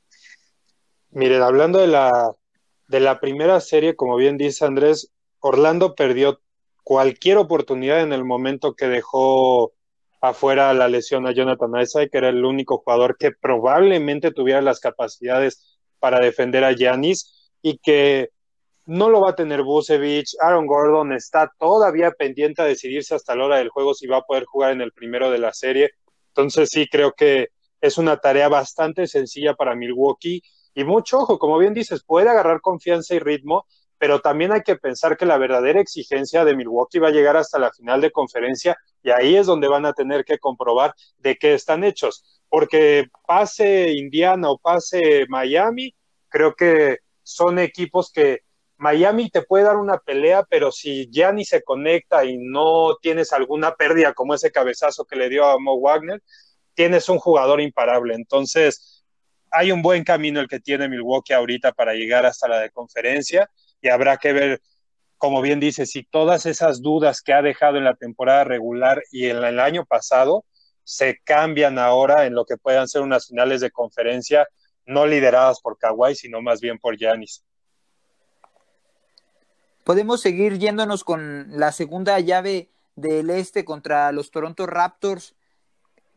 Miren, 1.09 1.41
hablando 1.41 1.79
de 1.79 1.87
la, 1.87 2.35
de 2.87 2.99
la 2.99 3.19
primera 3.19 3.59
serie, 3.61 3.95
como 3.95 4.15
bien 4.15 4.37
dice 4.37 4.63
Andrés, 4.63 5.11
Orlando 5.39 5.95
perdió 5.95 6.39
cualquier 6.83 7.37
oportunidad 7.37 8.01
en 8.01 8.13
el 8.13 8.25
momento 8.25 8.75
que 8.75 8.87
dejó 8.87 9.73
afuera 10.21 10.71
la 10.75 10.87
lesión 10.87 11.25
a 11.25 11.31
Jonathan 11.31 11.81
Isaac, 11.81 12.09
que 12.11 12.19
era 12.19 12.29
el 12.29 12.45
único 12.45 12.77
jugador 12.77 13.17
que 13.17 13.31
probablemente 13.31 14.29
tuviera 14.29 14.61
las 14.61 14.79
capacidades 14.79 15.79
para 15.97 16.19
defender 16.19 16.63
a 16.63 16.73
Giannis 16.73 17.51
y 17.63 17.79
que 17.79 18.29
no 18.89 19.07
lo 19.09 19.21
va 19.21 19.29
a 19.29 19.35
tener 19.35 19.61
Busevich. 19.61 20.35
Aaron 20.41 20.65
Gordon 20.65 21.13
está 21.13 21.53
todavía 21.59 22.09
pendiente 22.11 22.63
a 22.63 22.65
decidirse 22.65 23.13
hasta 23.13 23.35
la 23.35 23.45
hora 23.45 23.57
del 23.57 23.69
juego 23.69 23.93
si 23.93 24.07
va 24.07 24.17
a 24.17 24.23
poder 24.23 24.45
jugar 24.45 24.71
en 24.71 24.81
el 24.81 24.91
primero 24.91 25.29
de 25.29 25.37
la 25.37 25.53
serie. 25.53 25.91
Entonces 26.29 26.69
sí 26.71 26.87
creo 26.91 27.13
que 27.13 27.49
es 27.81 27.99
una 27.99 28.17
tarea 28.17 28.49
bastante 28.49 29.05
sencilla 29.05 29.53
para 29.53 29.75
Milwaukee 29.75 30.41
y 30.73 30.83
mucho 30.85 31.19
ojo, 31.19 31.37
como 31.37 31.59
bien 31.59 31.75
dices, 31.75 32.03
puede 32.03 32.29
agarrar 32.29 32.61
confianza 32.61 33.13
y 33.13 33.19
ritmo, 33.19 33.67
pero 33.99 34.21
también 34.21 34.51
hay 34.53 34.61
que 34.61 34.75
pensar 34.75 35.17
que 35.17 35.27
la 35.27 35.37
verdadera 35.37 35.79
exigencia 35.79 36.43
de 36.43 36.55
Milwaukee 36.55 36.97
va 36.97 37.09
a 37.09 37.11
llegar 37.11 37.37
hasta 37.37 37.59
la 37.59 37.71
final 37.71 38.01
de 38.01 38.11
conferencia 38.11 38.75
y 39.03 39.11
ahí 39.11 39.35
es 39.35 39.45
donde 39.45 39.67
van 39.67 39.85
a 39.85 39.93
tener 39.93 40.25
que 40.25 40.39
comprobar 40.39 40.95
de 41.19 41.35
qué 41.35 41.53
están 41.53 41.83
hechos, 41.83 42.41
porque 42.49 43.05
pase 43.27 43.91
Indiana 43.91 44.49
o 44.49 44.57
pase 44.57 45.25
Miami, 45.29 45.93
creo 46.27 46.55
que 46.55 46.97
son 47.21 47.59
equipos 47.59 48.11
que 48.11 48.39
Miami 48.79 49.29
te 49.29 49.41
puede 49.41 49.65
dar 49.65 49.75
una 49.75 49.97
pelea, 49.97 50.43
pero 50.43 50.71
si 50.71 51.09
ya 51.11 51.33
se 51.43 51.63
conecta 51.63 52.23
y 52.23 52.37
no 52.37 52.95
tienes 53.01 53.33
alguna 53.33 53.75
pérdida 53.75 54.13
como 54.13 54.33
ese 54.33 54.51
cabezazo 54.51 55.03
que 55.03 55.17
le 55.17 55.27
dio 55.27 55.45
a 55.45 55.59
Mo 55.59 55.77
Wagner, 55.81 56.23
tienes 56.75 57.09
un 57.09 57.19
jugador 57.19 57.59
imparable. 57.59 58.15
Entonces, 58.15 59.03
hay 59.51 59.73
un 59.73 59.81
buen 59.81 60.05
camino 60.05 60.39
el 60.39 60.47
que 60.47 60.61
tiene 60.61 60.87
Milwaukee 60.87 61.33
ahorita 61.33 61.73
para 61.73 61.93
llegar 61.93 62.25
hasta 62.25 62.47
la 62.47 62.59
de 62.61 62.69
conferencia 62.69 63.49
y 63.81 63.89
habrá 63.89 64.15
que 64.15 64.31
ver, 64.31 64.61
como 65.17 65.41
bien 65.41 65.59
dice, 65.59 65.85
si 65.85 66.03
todas 66.03 66.45
esas 66.45 66.81
dudas 66.81 67.21
que 67.21 67.33
ha 67.33 67.41
dejado 67.41 67.77
en 67.77 67.83
la 67.83 67.95
temporada 67.95 68.45
regular 68.45 69.03
y 69.11 69.25
en 69.25 69.43
el 69.43 69.59
año 69.59 69.85
pasado 69.85 70.45
se 70.85 71.19
cambian 71.25 71.79
ahora 71.79 72.25
en 72.27 72.33
lo 72.33 72.45
que 72.45 72.55
puedan 72.55 72.87
ser 72.87 73.01
unas 73.01 73.27
finales 73.27 73.59
de 73.59 73.71
conferencia 73.71 74.47
no 74.85 75.05
lideradas 75.05 75.59
por 75.59 75.77
Kawhi, 75.77 76.15
sino 76.15 76.41
más 76.41 76.61
bien 76.61 76.79
por 76.79 76.95
Giannis. 76.95 77.43
Podemos 79.83 80.21
seguir 80.21 80.59
yéndonos 80.59 81.03
con 81.03 81.47
la 81.59 81.71
segunda 81.71 82.19
llave 82.19 82.69
del 82.95 83.29
este 83.29 83.65
contra 83.65 84.11
los 84.11 84.29
Toronto 84.31 84.67
Raptors 84.67 85.35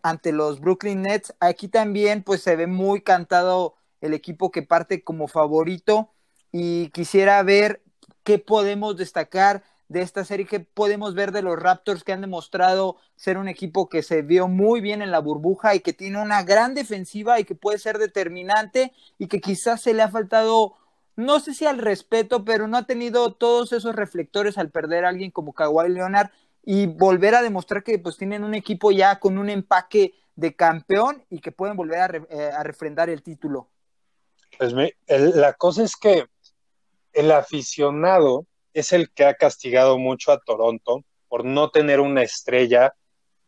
ante 0.03 0.33
los 0.33 0.61
Brooklyn 0.61 1.03
Nets. 1.03 1.35
Aquí 1.41 1.69
también 1.69 2.23
pues 2.23 2.43
se 2.43 2.57
ve 2.57 2.67
muy 2.67 3.03
cantado 3.03 3.77
el 4.01 4.15
equipo 4.15 4.51
que 4.51 4.63
parte 4.63 5.03
como 5.03 5.29
favorito 5.29 6.11
y 6.51 6.89
quisiera 6.91 7.43
ver 7.43 7.83
qué 8.25 8.39
podemos 8.39 8.97
destacar 8.97 9.63
de 9.89 10.03
esta 10.03 10.25
serie, 10.25 10.47
qué 10.47 10.61
podemos 10.61 11.15
ver 11.15 11.33
de 11.33 11.43
los 11.43 11.59
Raptors 11.59 12.03
que 12.03 12.13
han 12.13 12.23
demostrado 12.23 12.97
ser 13.15 13.37
un 13.37 13.47
equipo 13.47 13.89
que 13.89 14.03
se 14.03 14.23
vio 14.23 14.49
muy 14.49 14.81
bien 14.81 15.03
en 15.03 15.11
la 15.11 15.19
burbuja 15.19 15.75
y 15.75 15.81
que 15.81 15.93
tiene 15.93 16.21
una 16.21 16.43
gran 16.43 16.75
defensiva 16.75 17.39
y 17.39 17.45
que 17.45 17.55
puede 17.55 17.79
ser 17.79 17.99
determinante 17.99 18.93
y 19.19 19.29
que 19.29 19.41
quizás 19.41 19.83
se 19.83 19.93
le 19.93 20.03
ha 20.03 20.09
faltado 20.09 20.77
no 21.17 21.41
sé 21.41 21.55
si 21.55 21.67
al 21.67 21.79
respeto, 21.79 22.45
pero 22.45 22.69
no 22.69 22.77
ha 22.77 22.87
tenido 22.87 23.33
todos 23.33 23.73
esos 23.73 23.95
reflectores 23.95 24.59
al 24.59 24.71
perder 24.71 25.05
a 25.05 25.11
alguien 25.11 25.31
como 25.31 25.53
Kawhi 25.53 25.91
Leonard 25.91 26.31
y 26.65 26.87
volver 26.87 27.35
a 27.35 27.43
demostrar 27.43 27.83
que 27.83 27.99
pues 27.99 28.17
tienen 28.17 28.45
un 28.45 28.55
equipo 28.55 28.91
ya 28.93 29.19
con 29.19 29.39
un 29.39 29.51
empaque 29.51 30.15
de 30.37 30.55
campeón 30.55 31.25
y 31.29 31.41
que 31.41 31.53
pueden 31.53 31.77
volver 31.77 31.99
a, 31.99 32.07
eh, 32.07 32.63
refrendar 32.63 33.11
el 33.11 33.23
título. 33.23 33.69
Pues 34.59 34.75
la 35.09 35.55
cosa 35.55 35.83
es 35.83 35.97
que 35.97 36.27
el 37.13 37.33
aficionado 37.33 38.47
es 38.75 38.93
el 38.93 39.11
que 39.11 39.25
ha 39.25 39.35
castigado 39.35 39.99
mucho 39.99 40.33
a 40.33 40.41
Toronto 40.41 41.05
por 41.29 41.45
no 41.45 41.71
tener 41.71 42.01
una 42.01 42.23
estrella 42.23 42.95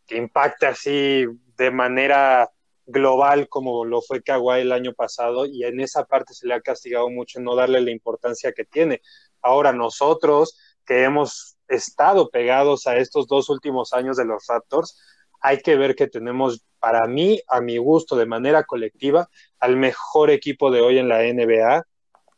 que 0.06 0.16
impacte 0.16 0.66
así 0.66 1.26
de 1.56 1.70
manera 1.70 2.50
global 2.86 3.48
como 3.48 3.84
lo 3.84 4.02
fue 4.02 4.22
Kawhi 4.22 4.60
el 4.60 4.72
año 4.72 4.92
pasado 4.92 5.46
y 5.46 5.64
en 5.64 5.80
esa 5.80 6.04
parte 6.04 6.34
se 6.34 6.46
le 6.46 6.54
ha 6.54 6.60
castigado 6.60 7.08
mucho 7.10 7.40
no 7.40 7.54
darle 7.54 7.80
la 7.80 7.90
importancia 7.90 8.52
que 8.52 8.64
tiene. 8.64 9.00
Ahora 9.40 9.72
nosotros 9.72 10.58
que 10.84 11.04
hemos 11.04 11.56
estado 11.68 12.30
pegados 12.30 12.86
a 12.86 12.96
estos 12.96 13.26
dos 13.26 13.48
últimos 13.48 13.92
años 13.92 14.16
de 14.16 14.24
los 14.24 14.46
Raptors, 14.46 14.98
hay 15.40 15.58
que 15.58 15.76
ver 15.76 15.94
que 15.94 16.06
tenemos, 16.06 16.64
para 16.78 17.06
mí, 17.06 17.40
a 17.48 17.60
mi 17.60 17.76
gusto, 17.76 18.16
de 18.16 18.26
manera 18.26 18.64
colectiva, 18.64 19.28
al 19.58 19.76
mejor 19.76 20.30
equipo 20.30 20.70
de 20.70 20.80
hoy 20.80 20.98
en 20.98 21.08
la 21.08 21.22
NBA, 21.22 21.84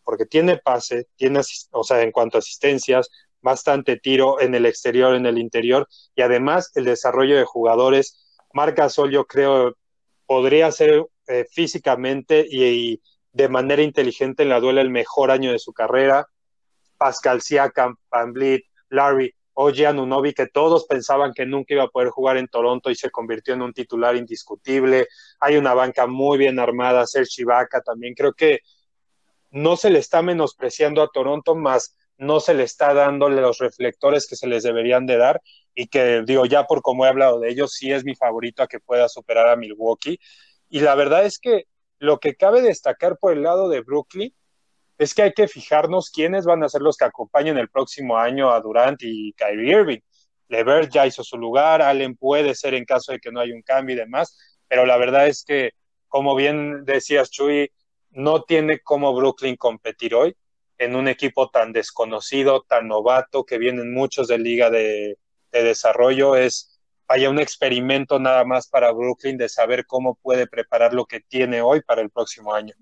porque 0.02 0.26
tiene 0.26 0.58
pase, 0.58 1.06
tiene, 1.16 1.40
o 1.70 1.84
sea, 1.84 2.02
en 2.02 2.10
cuanto 2.10 2.38
a 2.38 2.40
asistencias, 2.40 3.08
bastante 3.40 3.96
tiro 3.96 4.40
en 4.40 4.54
el 4.56 4.66
exterior, 4.66 5.14
en 5.14 5.26
el 5.26 5.38
interior, 5.38 5.86
y 6.16 6.22
además 6.22 6.72
el 6.74 6.84
desarrollo 6.84 7.36
de 7.36 7.44
jugadores. 7.44 8.36
Marca 8.52 8.88
Sol, 8.88 9.10
yo 9.12 9.24
creo, 9.26 9.76
podría 10.26 10.70
ser 10.72 11.06
eh, 11.26 11.46
físicamente 11.50 12.46
y, 12.48 13.00
de 13.32 13.48
manera 13.50 13.82
inteligente 13.82 14.44
en 14.44 14.48
la 14.48 14.60
duela 14.60 14.80
el 14.80 14.88
mejor 14.88 15.30
año 15.30 15.52
de 15.52 15.58
su 15.58 15.74
carrera. 15.74 16.26
Pascal 16.96 17.42
Siakam, 17.42 17.96
Van 18.10 18.32
Vliet, 18.32 18.62
Larry, 18.88 19.34
Oye 19.52 19.86
Anunobi, 19.86 20.32
que 20.32 20.46
todos 20.46 20.86
pensaban 20.86 21.34
que 21.34 21.44
nunca 21.44 21.74
iba 21.74 21.84
a 21.84 21.88
poder 21.88 22.08
jugar 22.08 22.38
en 22.38 22.48
Toronto 22.48 22.90
y 22.90 22.94
se 22.94 23.10
convirtió 23.10 23.52
en 23.52 23.60
un 23.60 23.74
titular 23.74 24.16
indiscutible. 24.16 25.08
Hay 25.40 25.56
una 25.56 25.74
banca 25.74 26.06
muy 26.06 26.38
bien 26.38 26.58
armada, 26.58 27.06
Serge 27.06 27.42
Ibaka 27.42 27.82
también. 27.82 28.14
Creo 28.14 28.32
que 28.32 28.60
no 29.50 29.76
se 29.76 29.90
le 29.90 29.98
está 29.98 30.22
menospreciando 30.22 31.02
a 31.02 31.08
Toronto, 31.08 31.54
más 31.54 31.96
no 32.18 32.40
se 32.40 32.54
le 32.54 32.62
está 32.62 32.94
dando 32.94 33.28
los 33.28 33.58
reflectores 33.58 34.26
que 34.26 34.36
se 34.36 34.46
les 34.46 34.62
deberían 34.62 35.04
de 35.04 35.18
dar 35.18 35.42
y 35.76 35.88
que 35.88 36.22
digo 36.22 36.46
ya 36.46 36.64
por 36.64 36.80
como 36.82 37.04
he 37.04 37.08
hablado 37.08 37.38
de 37.38 37.50
ellos, 37.50 37.74
sí 37.74 37.92
es 37.92 38.02
mi 38.02 38.16
favorito 38.16 38.62
a 38.62 38.66
que 38.66 38.80
pueda 38.80 39.08
superar 39.08 39.48
a 39.48 39.56
Milwaukee. 39.56 40.18
Y 40.70 40.80
la 40.80 40.94
verdad 40.94 41.26
es 41.26 41.38
que 41.38 41.66
lo 41.98 42.18
que 42.18 42.34
cabe 42.34 42.62
destacar 42.62 43.18
por 43.18 43.34
el 43.34 43.42
lado 43.42 43.68
de 43.68 43.82
Brooklyn 43.82 44.34
es 44.98 45.14
que 45.14 45.22
hay 45.22 45.32
que 45.32 45.48
fijarnos 45.48 46.10
quiénes 46.10 46.46
van 46.46 46.62
a 46.64 46.70
ser 46.70 46.80
los 46.80 46.96
que 46.96 47.04
acompañen 47.04 47.58
el 47.58 47.68
próximo 47.68 48.16
año 48.16 48.50
a 48.50 48.60
Durant 48.60 49.02
y 49.02 49.34
Kyrie 49.34 49.70
Irving. 49.70 50.00
Levert 50.48 50.90
ya 50.90 51.06
hizo 51.06 51.22
su 51.22 51.36
lugar, 51.36 51.82
Allen 51.82 52.16
puede 52.16 52.54
ser 52.54 52.72
en 52.72 52.86
caso 52.86 53.12
de 53.12 53.18
que 53.18 53.30
no 53.30 53.40
haya 53.40 53.54
un 53.54 53.62
cambio 53.62 53.94
y 53.94 53.98
demás, 53.98 54.38
pero 54.68 54.86
la 54.86 54.96
verdad 54.96 55.26
es 55.26 55.44
que, 55.44 55.72
como 56.08 56.34
bien 56.34 56.86
decías, 56.86 57.30
Chuy, 57.30 57.70
no 58.10 58.44
tiene 58.44 58.80
como 58.80 59.14
Brooklyn 59.14 59.56
competir 59.56 60.14
hoy 60.14 60.34
en 60.78 60.96
un 60.96 61.08
equipo 61.08 61.50
tan 61.50 61.72
desconocido, 61.72 62.62
tan 62.62 62.88
novato, 62.88 63.44
que 63.44 63.58
vienen 63.58 63.92
muchos 63.92 64.28
de 64.28 64.38
liga 64.38 64.70
de, 64.70 65.18
de 65.52 65.62
desarrollo. 65.62 66.36
Es 66.36 66.76
haya 67.08 67.30
un 67.30 67.38
experimento 67.38 68.18
nada 68.18 68.44
más 68.44 68.68
para 68.68 68.92
Brooklyn 68.92 69.36
de 69.36 69.48
saber 69.48 69.86
cómo 69.86 70.16
puede 70.16 70.46
preparar 70.46 70.92
lo 70.92 71.06
que 71.06 71.20
tiene 71.20 71.60
hoy 71.60 71.80
para 71.82 72.02
el 72.02 72.10
próximo 72.10 72.52
año. 72.52 72.74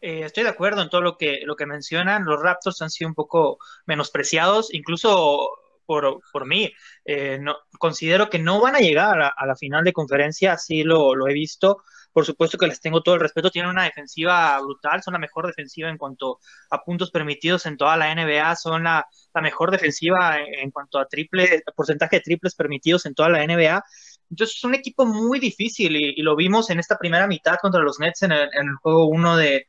Eh, 0.00 0.22
estoy 0.24 0.44
de 0.44 0.48
acuerdo 0.48 0.82
en 0.82 0.88
todo 0.88 1.00
lo 1.00 1.16
que, 1.16 1.40
lo 1.44 1.56
que 1.56 1.66
mencionan. 1.66 2.24
Los 2.24 2.40
Raptors 2.40 2.82
han 2.82 2.90
sido 2.90 3.08
un 3.08 3.14
poco 3.14 3.58
menospreciados, 3.86 4.72
incluso 4.72 5.50
por, 5.88 6.20
por 6.30 6.46
mí. 6.46 6.70
Eh, 7.06 7.38
no, 7.40 7.56
considero 7.78 8.28
que 8.28 8.38
no 8.38 8.60
van 8.60 8.76
a 8.76 8.80
llegar 8.80 9.18
a, 9.22 9.46
la 9.46 9.56
final 9.56 9.84
de 9.84 9.94
conferencia, 9.94 10.52
así 10.52 10.84
lo, 10.84 11.14
lo, 11.14 11.26
he 11.28 11.32
visto. 11.32 11.82
Por 12.12 12.26
supuesto 12.26 12.58
que 12.58 12.66
les 12.66 12.80
tengo 12.80 13.02
todo 13.02 13.14
el 13.14 13.22
respeto. 13.22 13.50
Tienen 13.50 13.70
una 13.70 13.84
defensiva 13.84 14.60
brutal, 14.60 15.02
son 15.02 15.14
la 15.14 15.18
mejor 15.18 15.46
defensiva 15.46 15.88
en 15.88 15.96
cuanto 15.96 16.40
a 16.70 16.84
puntos 16.84 17.10
permitidos 17.10 17.64
en 17.64 17.78
toda 17.78 17.96
la 17.96 18.14
NBA, 18.14 18.54
son 18.56 18.84
la, 18.84 19.06
la 19.32 19.40
mejor 19.40 19.70
defensiva 19.70 20.38
en, 20.38 20.70
cuanto 20.70 20.98
a 20.98 21.06
triple, 21.06 21.62
porcentaje 21.74 22.16
de 22.16 22.22
triples 22.22 22.54
permitidos 22.54 23.06
en 23.06 23.14
toda 23.14 23.30
la 23.30 23.46
NBA. 23.46 23.82
Entonces 24.30 24.56
es 24.58 24.64
un 24.64 24.74
equipo 24.74 25.06
muy 25.06 25.40
difícil 25.40 25.96
y, 25.96 26.20
lo 26.20 26.36
vimos 26.36 26.68
en 26.68 26.80
esta 26.80 26.98
primera 26.98 27.26
mitad 27.26 27.56
contra 27.62 27.80
los 27.80 27.98
Nets 27.98 28.22
en 28.24 28.32
el, 28.32 28.50
en 28.52 28.68
el 28.68 28.76
juego 28.76 29.06
1 29.06 29.36
de, 29.38 29.68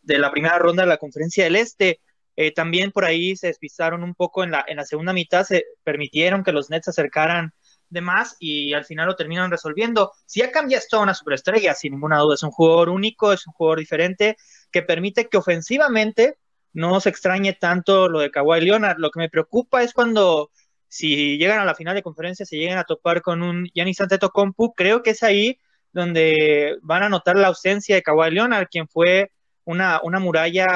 de, 0.00 0.18
la 0.18 0.30
primera 0.30 0.58
ronda 0.58 0.84
de 0.84 0.88
la 0.88 0.96
Conferencia 0.96 1.44
del 1.44 1.56
Este. 1.56 2.00
Eh, 2.40 2.52
también 2.52 2.92
por 2.92 3.04
ahí 3.04 3.34
se 3.34 3.48
despistaron 3.48 4.04
un 4.04 4.14
poco 4.14 4.44
en 4.44 4.52
la, 4.52 4.64
en 4.68 4.76
la 4.76 4.84
segunda 4.84 5.12
mitad, 5.12 5.42
se 5.42 5.64
permitieron 5.82 6.44
que 6.44 6.52
los 6.52 6.70
Nets 6.70 6.84
se 6.84 6.90
acercaran 6.92 7.52
de 7.88 8.00
más 8.00 8.36
y 8.38 8.74
al 8.74 8.84
final 8.84 9.08
lo 9.08 9.16
terminan 9.16 9.50
resolviendo. 9.50 10.12
Si 10.24 10.38
ya 10.38 10.52
cambia 10.52 10.78
esto 10.78 11.00
una 11.00 11.14
superestrella, 11.14 11.74
sin 11.74 11.94
ninguna 11.94 12.20
duda, 12.20 12.36
es 12.36 12.44
un 12.44 12.52
jugador 12.52 12.90
único, 12.90 13.32
es 13.32 13.44
un 13.48 13.54
jugador 13.54 13.80
diferente 13.80 14.36
que 14.70 14.82
permite 14.82 15.28
que 15.28 15.36
ofensivamente 15.36 16.38
no 16.72 17.00
se 17.00 17.08
extrañe 17.08 17.54
tanto 17.54 18.08
lo 18.08 18.20
de 18.20 18.30
Kawhi 18.30 18.60
Leonard. 18.60 18.98
Lo 18.98 19.10
que 19.10 19.18
me 19.18 19.28
preocupa 19.28 19.82
es 19.82 19.92
cuando 19.92 20.52
si 20.86 21.38
llegan 21.38 21.58
a 21.58 21.64
la 21.64 21.74
final 21.74 21.96
de 21.96 22.04
conferencia, 22.04 22.46
se 22.46 22.56
llegan 22.56 22.78
a 22.78 22.84
topar 22.84 23.20
con 23.20 23.42
un 23.42 23.66
Giannis 23.74 24.00
Antetokounmpo, 24.00 24.74
creo 24.74 25.02
que 25.02 25.10
es 25.10 25.24
ahí 25.24 25.58
donde 25.92 26.78
van 26.82 27.02
a 27.02 27.08
notar 27.08 27.36
la 27.36 27.48
ausencia 27.48 27.96
de 27.96 28.02
Kawhi 28.04 28.30
Leonard, 28.30 28.68
quien 28.70 28.86
fue 28.86 29.32
una, 29.68 30.00
una 30.02 30.18
muralla 30.18 30.66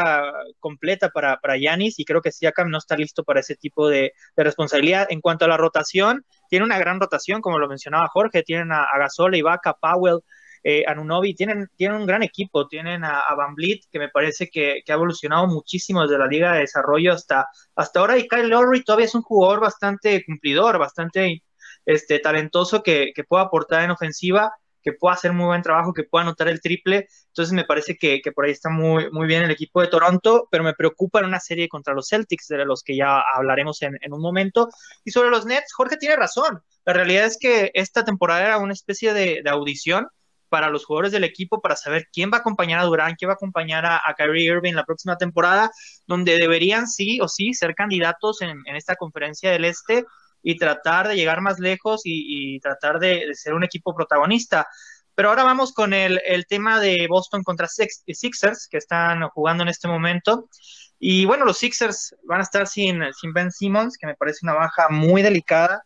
completa 0.60 1.08
para, 1.08 1.38
para 1.38 1.56
Giannis, 1.56 1.98
y 1.98 2.04
creo 2.04 2.20
que 2.20 2.30
Siakam 2.30 2.68
no 2.68 2.76
está 2.76 2.94
listo 2.94 3.24
para 3.24 3.40
ese 3.40 3.56
tipo 3.56 3.88
de, 3.88 4.12
responsabilidad. 4.36 5.06
En 5.08 5.22
cuanto 5.22 5.46
a 5.46 5.48
la 5.48 5.56
rotación, 5.56 6.26
tiene 6.50 6.66
una 6.66 6.78
gran 6.78 7.00
rotación, 7.00 7.40
como 7.40 7.58
lo 7.58 7.68
mencionaba 7.68 8.08
Jorge, 8.12 8.42
tienen 8.42 8.70
a, 8.70 8.82
a 8.82 8.98
Gasol, 8.98 9.34
Ibaka, 9.34 9.72
Powell, 9.80 10.20
eh, 10.62 10.84
Anunobi, 10.86 11.34
tienen, 11.34 11.68
tienen 11.74 12.02
un 12.02 12.06
gran 12.06 12.22
equipo, 12.22 12.68
tienen 12.68 13.02
a, 13.02 13.24
Van 13.34 13.54
Vliet, 13.54 13.80
que 13.90 13.98
me 13.98 14.10
parece 14.10 14.50
que, 14.50 14.82
ha 14.86 14.92
evolucionado 14.92 15.46
muchísimo 15.46 16.02
desde 16.02 16.18
la 16.18 16.26
Liga 16.26 16.52
de 16.52 16.60
Desarrollo 16.60 17.14
hasta, 17.14 17.46
hasta 17.74 17.98
ahora, 17.98 18.18
y 18.18 18.28
Kyle 18.28 18.48
Lowry 18.48 18.84
todavía 18.84 19.06
es 19.06 19.14
un 19.14 19.22
jugador 19.22 19.60
bastante 19.60 20.22
cumplidor, 20.26 20.78
bastante 20.78 21.42
este, 21.86 22.18
talentoso 22.18 22.82
que, 22.82 23.12
que 23.14 23.24
puede 23.24 23.44
aportar 23.44 23.84
en 23.84 23.90
ofensiva, 23.90 24.52
que 24.82 24.92
pueda 24.92 25.14
hacer 25.14 25.32
muy 25.32 25.46
buen 25.46 25.62
trabajo, 25.62 25.92
que 25.92 26.04
pueda 26.04 26.22
anotar 26.22 26.48
el 26.48 26.60
triple. 26.60 27.08
Entonces 27.28 27.52
me 27.52 27.64
parece 27.64 27.96
que, 27.96 28.20
por 28.34 28.44
ahí 28.44 28.52
está 28.52 28.70
muy, 28.70 29.10
muy 29.10 29.26
bien 29.26 29.42
el 29.42 29.50
equipo 29.50 29.80
de 29.80 29.88
Toronto, 29.88 30.48
pero 30.50 30.64
me 30.64 30.74
preocupa 30.74 31.20
en 31.20 31.26
una 31.26 31.40
serie 31.40 31.68
contra 31.68 31.94
los 31.94 32.08
Celtics, 32.08 32.48
de 32.48 32.64
los 32.64 32.82
que 32.82 32.96
ya 32.96 33.22
hablaremos 33.34 33.82
en, 33.82 33.96
un 34.12 34.20
momento. 34.20 34.68
Y 35.04 35.10
sobre 35.10 35.30
los 35.30 35.46
Nets, 35.46 35.72
Jorge 35.72 35.96
tiene 35.96 36.16
razón. 36.16 36.62
La 36.84 36.92
realidad 36.92 37.26
es 37.26 37.38
que 37.38 37.70
esta 37.74 38.04
temporada 38.04 38.42
era 38.42 38.58
una 38.58 38.72
especie 38.72 39.14
de, 39.14 39.40
de 39.42 39.50
audición 39.50 40.08
para 40.52 40.68
los 40.68 40.84
jugadores 40.84 41.12
del 41.12 41.24
equipo 41.24 41.62
para 41.62 41.76
saber 41.76 42.08
quién 42.12 42.30
va 42.30 42.36
a 42.36 42.40
acompañar 42.40 42.78
a 42.78 42.84
Durán, 42.84 43.14
quién 43.14 43.30
va 43.30 43.32
a 43.32 43.36
acompañar 43.36 43.86
a, 43.86 44.02
Kyrie 44.18 44.44
Irving 44.44 44.74
la 44.74 44.84
próxima 44.84 45.16
temporada, 45.16 45.70
donde 46.06 46.36
deberían 46.36 46.86
sí 46.86 47.18
o 47.22 47.28
sí 47.28 47.54
ser 47.54 47.74
candidatos 47.74 48.42
en, 48.42 48.60
esta 48.66 48.94
conferencia 48.96 49.50
del 49.50 49.64
Este 49.64 50.04
y 50.42 50.56
tratar 50.56 51.08
de 51.08 51.16
llegar 51.16 51.40
más 51.40 51.58
lejos 51.58 52.02
y, 52.04 52.58
tratar 52.60 52.98
de, 52.98 53.34
ser 53.34 53.54
un 53.54 53.64
equipo 53.64 53.94
protagonista. 53.94 54.66
Pero 55.14 55.28
ahora 55.28 55.44
vamos 55.44 55.72
con 55.72 55.92
el, 55.92 56.20
tema 56.48 56.80
de 56.80 57.06
Boston 57.08 57.42
contra 57.42 57.68
Sixers, 57.68 58.68
que 58.68 58.78
están 58.78 59.28
jugando 59.28 59.62
en 59.62 59.68
este 59.68 59.88
momento. 59.88 60.48
Y 60.98 61.24
bueno, 61.24 61.44
los 61.44 61.58
Sixers 61.58 62.16
van 62.24 62.40
a 62.40 62.44
estar 62.44 62.66
sin, 62.66 63.00
Ben 63.34 63.50
Simmons, 63.50 63.96
que 63.98 64.06
me 64.06 64.14
parece 64.14 64.40
una 64.42 64.54
baja 64.54 64.88
muy 64.88 65.22
delicada 65.22 65.82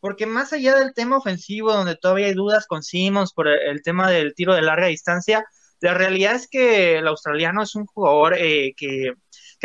porque 0.00 0.26
más 0.26 0.52
allá 0.52 0.76
del 0.76 0.94
tema 0.94 1.16
ofensivo, 1.16 1.72
donde 1.72 1.96
todavía 1.96 2.26
hay 2.26 2.34
dudas 2.34 2.66
con 2.66 2.82
Simmons 2.82 3.32
por 3.32 3.48
el, 3.48 3.82
tema 3.82 4.08
del 4.10 4.34
tiro 4.34 4.54
de 4.54 4.62
larga 4.62 4.86
distancia, 4.86 5.44
la 5.80 5.94
realidad 5.94 6.34
es 6.34 6.48
que 6.48 6.98
el 6.98 7.06
australiano 7.06 7.62
es 7.62 7.74
un 7.74 7.86
jugador 7.86 8.34
eh, 8.36 8.74
que, 8.76 9.14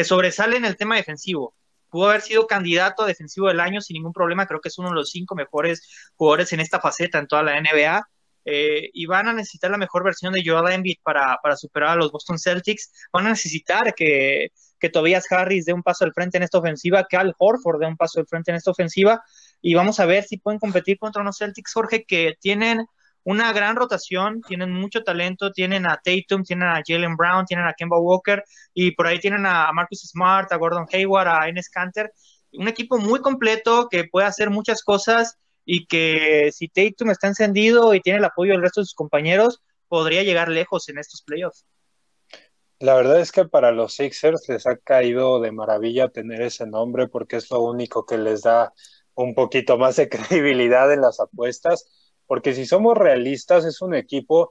sobresale 0.04 0.58
en 0.58 0.66
el 0.66 0.76
tema 0.76 0.96
defensivo. 0.96 1.56
Pudo 1.94 2.10
haber 2.10 2.22
sido 2.22 2.48
candidato 2.48 3.04
a 3.04 3.06
defensivo 3.06 3.50
del 3.50 3.60
año 3.60 3.80
sin 3.80 3.94
ningún 3.94 4.14
problema, 4.14 4.48
creo 4.48 4.60
que 4.60 4.70
es 4.70 4.80
uno 4.80 4.90
de 4.90 4.96
los 4.96 5.12
cinco 5.12 5.36
mejores 5.36 6.12
jugadores 6.16 6.52
en 6.52 6.60
esta 6.60 6.80
faceta 6.80 7.20
en 7.20 7.28
toda 7.28 7.44
la 7.44 7.62
NBA. 7.62 8.10
Eh, 8.46 8.90
y 8.94 9.06
van 9.06 9.28
a 9.28 9.34
necesitar 9.34 9.70
la 9.70 9.78
mejor 9.78 10.04
versión 10.04 10.34
de 10.34 10.42
Joel 10.44 10.74
Embiid 10.74 10.98
para, 11.04 11.38
para 11.44 11.56
superar 11.56 11.92
a 11.92 11.96
los 11.96 12.12
Boston 12.12 12.40
Celtics. 12.40 12.92
Van 13.14 13.28
a 13.28 13.30
necesitar 13.30 13.94
que, 13.94 14.48
que 14.80 14.90
Tobias 14.90 15.32
Harris 15.32 15.66
dé 15.66 15.74
un 15.74 15.84
paso 15.84 16.04
al 16.04 16.14
frente 16.14 16.38
en 16.38 16.44
esta 16.44 16.58
ofensiva, 16.58 17.06
que 17.08 17.16
Al 17.16 17.36
Horford 17.38 17.80
dé 17.80 17.86
un 17.86 17.96
paso 17.96 18.20
al 18.20 18.26
frente 18.26 18.50
en 18.50 18.58
esta 18.58 18.72
ofensiva, 18.72 19.24
y 19.62 19.76
vamos 19.76 20.00
a 20.00 20.08
ver 20.08 20.24
si 20.24 20.38
pueden 20.38 20.60
competir 20.60 20.98
contra 20.98 21.22
unos 21.22 21.38
Celtics, 21.38 21.74
Jorge, 21.74 22.06
que 22.06 22.34
tienen 22.42 22.88
una 23.24 23.54
gran 23.54 23.76
rotación, 23.76 24.42
tienen 24.42 24.72
mucho 24.72 25.04
talento, 25.04 25.52
tienen 25.52 25.86
a 25.86 26.00
Tatum, 26.04 26.44
tienen 26.44 26.68
a 26.68 26.82
Jalen 26.86 27.16
Brown, 27.16 27.46
tienen 27.46 27.66
a 27.66 27.74
Kemba 27.74 27.98
Walker, 28.00 28.44
y 28.74 28.92
por 28.92 29.08
ahí 29.08 29.20
tienen 29.20 29.46
a 29.46 29.72
Marcus 29.74 30.02
Smart, 30.02 30.52
a 30.52 30.58
Gordon 30.58 30.88
Hayward, 30.92 31.28
a 31.28 31.48
Enes 31.48 31.70
Kanter, 31.70 32.12
un 32.54 32.68
equipo 32.68 32.98
muy 32.98 33.20
completo 33.22 33.88
que 33.90 34.06
puede 34.06 34.28
hacer 34.28 34.50
muchas 34.50 34.84
cosas 34.84 35.38
y 35.66 35.86
que 35.86 36.52
si 36.52 36.68
Tatum 36.68 37.12
está 37.12 37.28
encendido 37.28 37.94
y 37.94 38.02
tiene 38.02 38.20
el 38.20 38.26
apoyo 38.26 38.52
del 38.52 38.62
resto 38.62 38.82
de 38.82 38.86
sus 38.86 38.96
compañeros, 38.96 39.62
podría 39.88 40.24
llegar 40.24 40.50
lejos 40.50 40.90
en 40.90 40.98
estos 40.98 41.22
playoffs. 41.22 41.66
La 42.80 42.96
verdad 42.96 43.20
es 43.20 43.32
que 43.32 43.46
para 43.46 43.72
los 43.72 43.94
Sixers 43.94 44.50
les 44.50 44.68
ha 44.68 44.76
caído 44.78 45.40
de 45.40 45.52
maravilla 45.52 46.10
tener 46.10 46.42
ese 46.42 46.68
nombre 46.68 47.08
porque 47.08 47.38
es 47.38 47.50
lo 47.50 47.62
único 47.62 48.06
que 48.06 48.18
les 48.18 48.42
da 48.42 48.74
un 49.14 49.34
poquito 49.36 49.78
más 49.78 49.96
de 49.96 50.10
credibilidad 50.10 50.92
en 50.92 51.02
las 51.02 51.20
apuestas, 51.20 51.86
porque 52.34 52.56
si 52.56 52.66
somos 52.66 52.98
realistas 52.98 53.64
es 53.64 53.80
un 53.84 53.94
equipo 53.94 54.50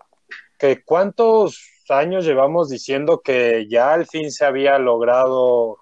que 0.56 0.84
cuántos 0.84 1.68
años 1.88 2.24
llevamos 2.24 2.68
diciendo 2.68 3.22
que 3.24 3.66
ya 3.68 3.92
al 3.92 4.06
fin 4.06 4.30
se 4.30 4.44
había 4.44 4.78
logrado 4.78 5.78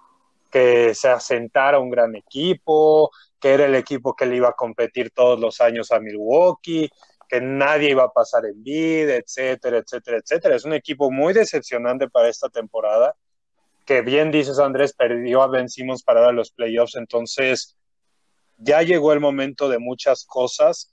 que 0.49 0.95
se 0.95 1.09
asentara 1.09 1.77
un 1.77 1.91
gran 1.91 2.15
equipo, 2.15 3.11
que 3.39 3.51
era 3.51 3.67
el 3.67 3.75
equipo 3.75 4.15
que 4.15 4.25
le 4.25 4.37
iba 4.37 4.49
a 4.49 4.53
competir 4.53 5.11
todos 5.11 5.39
los 5.39 5.61
años 5.61 5.91
a 5.91 5.99
Milwaukee, 5.99 6.89
que 7.29 7.39
nadie 7.39 7.91
iba 7.91 8.05
a 8.05 8.11
pasar 8.11 8.47
en 8.47 8.63
vida, 8.63 9.15
etcétera, 9.15 9.77
etcétera, 9.77 10.17
etcétera. 10.17 10.55
Es 10.55 10.65
un 10.65 10.73
equipo 10.73 11.11
muy 11.11 11.33
decepcionante 11.33 12.09
para 12.09 12.29
esta 12.29 12.49
temporada, 12.49 13.15
que 13.85 14.01
bien 14.01 14.31
dices 14.31 14.57
Andrés, 14.57 14.93
perdió 14.93 15.43
a 15.43 15.47
Ben 15.49 15.69
Simmons 15.69 16.01
para 16.01 16.31
los 16.31 16.49
playoffs, 16.49 16.95
entonces 16.95 17.77
ya 18.57 18.81
llegó 18.81 19.13
el 19.13 19.19
momento 19.19 19.69
de 19.69 19.77
muchas 19.77 20.25
cosas 20.25 20.89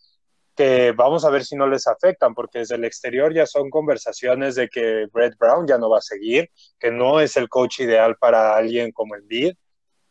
que 0.59 0.91
vamos 0.91 1.25
a 1.25 1.31
ver 1.31 1.45
si 1.45 1.55
no 1.55 1.69
les 1.69 1.87
afectan, 1.87 2.35
porque 2.35 2.59
desde 2.59 2.75
el 2.75 2.85
exterior 2.85 3.33
ya 3.33 3.47
son 3.47 3.71
conversaciones 3.71 4.57
de 4.57 4.69
que 4.69 5.07
Brett 5.13 5.39
Brown 5.39 5.69
ya 5.69 5.79
no 5.79 5.89
va 5.89 5.99
a 5.99 6.01
seguir, 6.01 6.51
que 6.81 6.91
no 6.91 7.21
es 7.21 7.37
el 7.37 7.49
coach 7.49 7.79
ideal 7.79 8.17
para 8.17 8.57
alguien 8.57 8.91
como 8.91 9.15
el 9.15 9.23
Bid, 9.23 9.53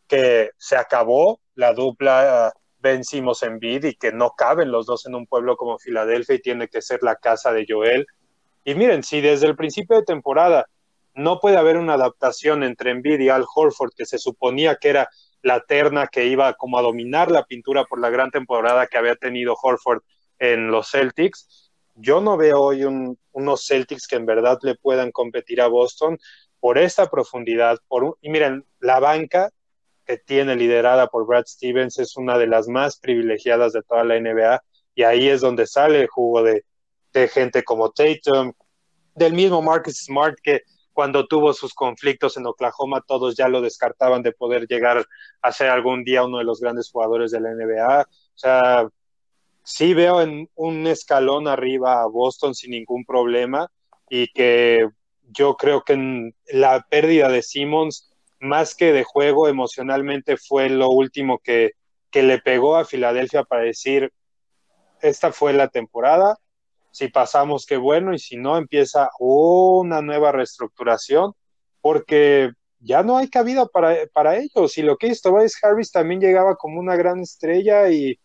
que 0.08 0.52
se 0.58 0.78
acabó 0.78 1.42
la 1.54 1.74
dupla 1.74 2.54
vencimos 2.80 3.44
en 3.44 3.60
Bid 3.60 3.84
y 3.84 3.96
que 3.96 4.14
no 4.14 4.36
caben 4.38 4.72
los 4.72 4.86
dos 4.86 5.06
en 5.06 5.16
un 5.16 5.28
pueblo 5.28 5.58
como 5.58 5.80
Filadelfia 5.80 6.36
y 6.36 6.42
tiene 6.42 6.70
que 6.70 6.82
ser 6.82 7.04
la 7.04 7.18
casa 7.18 7.52
de 7.52 7.66
Joel. 7.68 8.08
Y 8.64 8.74
miren, 8.74 9.04
si 9.04 9.20
desde 9.20 9.48
el 9.48 9.58
principio 9.58 9.98
de 9.98 10.04
temporada 10.04 10.70
no 11.14 11.42
puede 11.42 11.58
haber 11.58 11.76
una 11.76 11.96
adaptación 11.96 12.64
entre 12.64 12.92
Embiid 12.92 13.20
y 13.20 13.28
Al 13.28 13.44
Horford, 13.54 13.92
que 13.98 14.06
se 14.06 14.18
suponía 14.18 14.78
que 14.78 14.88
era 14.88 15.10
la 15.42 15.60
terna 15.60 16.08
que 16.08 16.26
iba 16.28 16.54
como 16.54 16.80
a 16.80 16.82
dominar 16.82 17.32
la 17.32 17.44
pintura 17.44 17.84
por 17.84 18.00
la 18.00 18.10
gran 18.10 18.32
temporada 18.32 18.88
que 18.88 18.98
había 18.98 19.16
tenido 19.18 19.54
Horford 19.62 20.04
en 20.40 20.72
los 20.72 20.92
Celtics, 20.92 21.72
yo 21.96 22.22
no 22.22 22.38
veo 22.38 22.62
hoy 22.62 22.84
unos 22.84 23.68
Celtics 23.68 24.08
que 24.08 24.16
en 24.16 24.26
verdad 24.26 24.60
le 24.62 24.76
puedan 24.76 25.12
competir 25.12 25.62
a 25.62 25.68
Boston 25.68 26.18
por 26.60 26.78
esta 26.78 27.10
profundidad. 27.10 27.80
Por, 27.88 28.18
y 28.22 28.30
miren, 28.30 28.66
la 28.80 29.00
banca 29.00 29.52
que 30.06 30.18
tiene 30.18 30.56
liderada 30.56 31.08
por 31.08 31.26
Brad 31.26 31.46
Stevens 31.46 32.00
es 32.00 32.16
una 32.16 32.38
de 32.38 32.48
las 32.48 32.68
más 32.68 32.98
privilegiadas 32.98 33.74
de 33.74 33.84
toda 33.84 34.04
la 34.04 34.20
NBA 34.20 34.64
y 34.96 35.04
ahí 35.04 35.28
es 35.28 35.42
donde 35.42 35.68
sale 35.68 36.02
el 36.02 36.08
jugo 36.08 36.44
de, 36.44 36.66
de 37.14 37.28
gente 37.28 37.64
como 37.64 37.92
Tatum, 37.92 38.54
del 39.16 39.34
mismo 39.34 39.62
Marcus 39.62 39.98
Smart 40.06 40.38
que 40.42 40.62
cuando 40.94 41.28
tuvo 41.28 41.54
sus 41.54 41.74
conflictos 41.74 42.38
en 42.38 42.48
Oklahoma 42.48 43.04
todos 43.06 43.36
ya 43.36 43.48
lo 43.48 43.62
descartaban 43.62 44.24
de 44.24 44.32
poder 44.32 44.66
llegar 44.68 45.06
a 45.42 45.52
ser 45.52 45.70
algún 45.70 46.04
día 46.04 46.24
uno 46.24 46.40
de 46.40 46.44
los 46.44 46.60
grandes 46.60 46.90
jugadores 46.90 47.30
de 47.30 47.40
la 47.40 47.52
NBA. 47.52 48.02
O 48.02 48.38
sea, 48.38 48.90
sí 49.68 49.94
veo 49.94 50.22
en 50.22 50.50
un 50.56 50.88
escalón 50.88 51.46
arriba 51.50 52.02
a 52.02 52.08
Boston 52.08 52.56
sin 52.56 52.72
ningún 52.72 53.04
problema 53.04 53.70
y 54.10 54.32
que 54.32 54.88
yo 55.30 55.58
creo 55.58 55.84
que 55.84 56.32
la 56.48 56.86
pérdida 56.90 57.28
de 57.28 57.42
Simmons, 57.42 58.10
más 58.40 58.76
que 58.76 58.94
de 58.94 59.04
juego, 59.04 59.50
emocionalmente 59.50 60.38
fue 60.38 60.70
lo 60.70 60.90
último 60.90 61.40
que, 61.40 61.72
que 62.12 62.24
le 62.24 62.40
pegó 62.40 62.78
a 62.78 62.86
Filadelfia 62.86 63.44
para 63.44 63.64
decir, 63.64 64.14
esta 65.02 65.34
fue 65.34 65.52
la 65.52 65.68
temporada, 65.68 66.38
si 66.92 67.10
pasamos, 67.10 67.66
qué 67.66 67.76
bueno, 67.76 68.14
y 68.14 68.20
si 68.20 68.38
no, 68.38 68.58
empieza 68.58 69.10
una 69.20 70.02
nueva 70.02 70.32
reestructuración, 70.32 71.34
porque 71.82 72.52
ya 72.80 73.04
no 73.04 73.18
hay 73.18 73.30
cabida 73.30 73.66
para, 73.66 73.98
para 74.14 74.38
ellos. 74.38 74.78
Y 74.78 74.82
lo 74.82 74.96
que 74.96 75.08
hizo 75.08 75.30
Tobias 75.30 75.62
Harris 75.62 75.92
también 75.92 76.22
llegaba 76.22 76.56
como 76.56 76.80
una 76.80 76.96
gran 76.96 77.20
estrella 77.20 77.90
y 77.90 78.18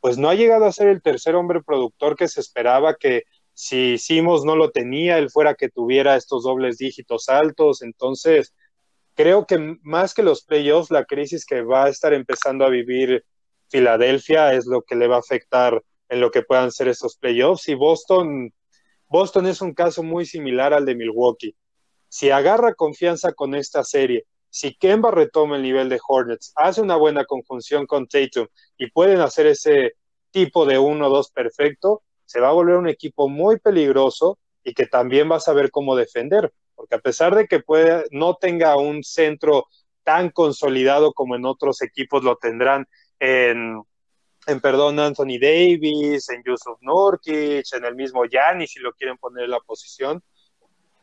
pues 0.00 0.18
no 0.18 0.28
ha 0.28 0.34
llegado 0.34 0.64
a 0.64 0.72
ser 0.72 0.88
el 0.88 1.02
tercer 1.02 1.34
hombre 1.34 1.62
productor 1.62 2.16
que 2.16 2.28
se 2.28 2.40
esperaba 2.40 2.94
que 2.94 3.24
si 3.54 3.94
hicimos 3.94 4.44
no 4.44 4.54
lo 4.54 4.70
tenía, 4.70 5.18
él 5.18 5.30
fuera 5.30 5.54
que 5.54 5.68
tuviera 5.68 6.14
estos 6.14 6.44
dobles 6.44 6.78
dígitos 6.78 7.28
altos. 7.28 7.82
Entonces, 7.82 8.54
creo 9.14 9.46
que 9.46 9.76
más 9.82 10.14
que 10.14 10.22
los 10.22 10.44
playoffs, 10.44 10.92
la 10.92 11.04
crisis 11.04 11.44
que 11.44 11.62
va 11.62 11.84
a 11.84 11.88
estar 11.88 12.14
empezando 12.14 12.64
a 12.64 12.68
vivir 12.68 13.24
Filadelfia 13.68 14.54
es 14.54 14.66
lo 14.66 14.82
que 14.82 14.94
le 14.94 15.08
va 15.08 15.16
a 15.16 15.20
afectar 15.20 15.82
en 16.08 16.20
lo 16.20 16.30
que 16.30 16.42
puedan 16.42 16.70
ser 16.70 16.86
estos 16.86 17.16
playoffs. 17.16 17.68
Y 17.68 17.74
Boston, 17.74 18.54
Boston 19.08 19.46
es 19.46 19.60
un 19.60 19.74
caso 19.74 20.04
muy 20.04 20.24
similar 20.24 20.72
al 20.72 20.86
de 20.86 20.94
Milwaukee. 20.94 21.56
Si 22.08 22.30
agarra 22.30 22.74
confianza 22.74 23.32
con 23.32 23.56
esta 23.56 23.82
serie, 23.82 24.24
si 24.50 24.74
Kemba 24.74 25.10
retoma 25.10 25.56
el 25.56 25.62
nivel 25.62 25.88
de 25.88 26.00
Hornets, 26.06 26.52
hace 26.56 26.80
una 26.80 26.96
buena 26.96 27.24
conjunción 27.24 27.86
con 27.86 28.06
Tatum 28.06 28.46
y 28.76 28.90
pueden 28.90 29.20
hacer 29.20 29.46
ese 29.46 29.94
tipo 30.30 30.66
de 30.66 30.78
1-2 30.78 31.32
perfecto, 31.32 32.02
se 32.24 32.40
va 32.40 32.48
a 32.48 32.52
volver 32.52 32.76
un 32.76 32.88
equipo 32.88 33.28
muy 33.28 33.58
peligroso 33.58 34.38
y 34.62 34.74
que 34.74 34.86
también 34.86 35.30
va 35.30 35.36
a 35.36 35.40
saber 35.40 35.70
cómo 35.70 35.96
defender, 35.96 36.52
porque 36.74 36.94
a 36.94 37.00
pesar 37.00 37.34
de 37.34 37.46
que 37.46 37.60
puede, 37.60 38.04
no 38.10 38.34
tenga 38.34 38.76
un 38.76 39.02
centro 39.02 39.66
tan 40.04 40.30
consolidado 40.30 41.12
como 41.12 41.36
en 41.36 41.44
otros 41.44 41.82
equipos 41.82 42.24
lo 42.24 42.36
tendrán 42.36 42.86
en, 43.18 43.82
en 44.46 44.60
perdón, 44.60 44.98
Anthony 44.98 45.38
Davis, 45.40 46.28
en 46.30 46.42
Yusuf 46.44 46.78
Nurkic, 46.80 47.66
en 47.72 47.84
el 47.84 47.94
mismo 47.94 48.24
Giannis, 48.24 48.72
si 48.72 48.80
lo 48.80 48.92
quieren 48.92 49.18
poner 49.18 49.44
en 49.44 49.50
la 49.50 49.60
posición, 49.60 50.22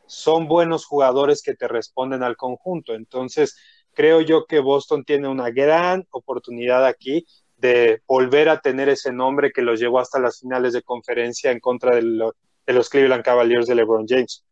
son 0.06 0.48
buenos 0.48 0.84
jugadores 0.84 1.42
que 1.42 1.54
te 1.54 1.68
responden 1.68 2.22
al 2.22 2.36
conjunto. 2.36 2.94
Entonces, 2.94 3.56
creo 3.92 4.20
yo 4.20 4.46
que 4.46 4.60
Boston 4.60 5.04
tiene 5.04 5.28
una 5.28 5.50
gran 5.50 6.06
oportunidad 6.10 6.84
aquí 6.84 7.26
de 7.56 8.02
volver 8.06 8.48
a 8.48 8.60
tener 8.60 8.88
ese 8.88 9.12
nombre 9.12 9.50
que 9.52 9.62
los 9.62 9.80
llevó 9.80 9.98
hasta 9.98 10.20
las 10.20 10.40
finales 10.40 10.72
de 10.72 10.82
conferencia 10.82 11.50
en 11.50 11.60
contra 11.60 11.94
de, 11.96 12.02
los 12.02 12.90
Cleveland 12.90 13.24
Cavaliers 13.24 13.66
de 13.66 13.74
LeBron 13.74 14.06
James. 14.06 14.44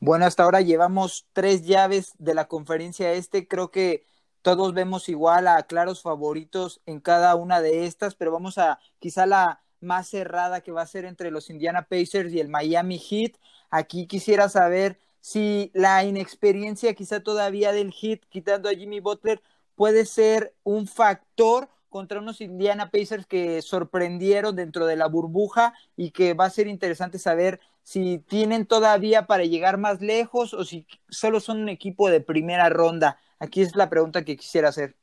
Bueno, 0.00 0.26
hasta 0.26 0.42
ahora 0.42 0.60
llevamos 0.60 1.26
tres 1.32 1.64
llaves 1.64 2.12
de 2.18 2.34
la 2.34 2.46
conferencia 2.46 3.12
este. 3.14 3.48
Creo 3.48 3.70
que 3.70 4.04
todos 4.42 4.74
vemos 4.74 5.08
igual 5.08 5.48
a 5.48 5.62
claros 5.62 6.02
favoritos 6.02 6.82
en 6.84 7.00
cada 7.00 7.34
una 7.36 7.62
de 7.62 7.86
estas, 7.86 8.14
pero 8.14 8.30
vamos 8.30 8.58
a 8.58 8.78
quizá 8.98 9.24
la 9.24 9.62
más 9.80 10.08
cerrada 10.08 10.60
que 10.60 10.72
va 10.72 10.82
a 10.82 10.86
ser 10.86 11.06
entre 11.06 11.30
los 11.30 11.48
Indiana 11.48 11.86
Pacers 11.88 12.32
y 12.32 12.40
el 12.40 12.48
Miami 12.48 12.98
Heat. 12.98 13.32
Aquí 13.76 14.06
quisiera 14.06 14.48
saber 14.48 15.00
si 15.18 15.72
la 15.74 16.04
inexperiencia 16.04 16.94
quizá 16.94 17.18
todavía 17.18 17.72
del 17.72 17.92
Heat, 17.92 18.20
quitando 18.28 18.68
a 18.68 18.72
Jimmy 18.72 19.00
Butler, 19.00 19.42
puede 19.74 20.06
ser 20.06 20.54
un 20.62 20.86
factor 20.86 21.68
contra 21.88 22.20
unos 22.20 22.40
Indiana 22.40 22.92
Pacers 22.92 23.26
que 23.26 23.62
sorprendieron 23.62 24.54
dentro 24.54 24.86
de 24.86 24.94
la 24.94 25.08
burbuja 25.08 25.74
y 25.96 26.12
que 26.12 26.34
va 26.34 26.44
a 26.44 26.50
ser 26.50 26.68
interesante 26.68 27.18
saber 27.18 27.58
si 27.82 28.20
tienen 28.20 28.64
todavía 28.64 29.26
para 29.26 29.42
llegar 29.42 29.76
más 29.76 30.00
lejos 30.00 30.54
o 30.54 30.64
si 30.64 30.86
solo 31.08 31.40
son 31.40 31.60
un 31.60 31.68
equipo 31.68 32.10
de 32.10 32.20
primera 32.20 32.68
ronda. 32.68 33.18
Aquí 33.40 33.60
es 33.60 33.74
la 33.74 33.90
pregunta 33.90 34.24
que 34.24 34.36
quisiera 34.36 34.68
hacer. 34.68 34.94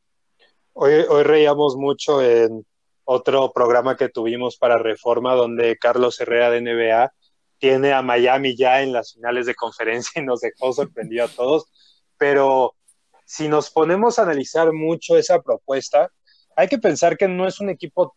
Hoy, 0.72 0.94
hoy 1.10 1.24
reíamos 1.24 1.76
mucho 1.76 2.22
en 2.24 2.66
otro 3.04 3.52
programa 3.52 3.98
que 3.98 4.08
tuvimos 4.08 4.56
para 4.56 4.78
Reforma, 4.78 5.36
donde 5.36 5.78
Carlos 5.78 6.22
Herrera 6.22 6.50
de 6.52 6.62
NBA 6.62 7.12
tiene 7.62 7.94
a 7.94 8.02
Miami 8.02 8.58
ya 8.58 8.82
en 8.82 8.92
las 8.92 9.14
finales 9.14 9.46
de 9.46 9.54
conferencia 9.54 10.20
y 10.20 10.26
nos 10.26 10.42
dejó 10.42 10.74
sorprendido 10.74 11.26
a 11.26 11.28
todos, 11.28 11.66
pero 12.18 12.76
si 13.24 13.48
nos 13.48 13.70
ponemos 13.70 14.18
a 14.18 14.24
analizar 14.24 14.74
mucho 14.74 15.16
esa 15.16 15.40
propuesta, 15.42 16.12
hay 16.56 16.68
que 16.68 16.80
pensar 16.80 17.16
que 17.18 17.28
no 17.28 17.48
es 17.48 17.60
un 17.60 17.70
equipo 17.70 18.16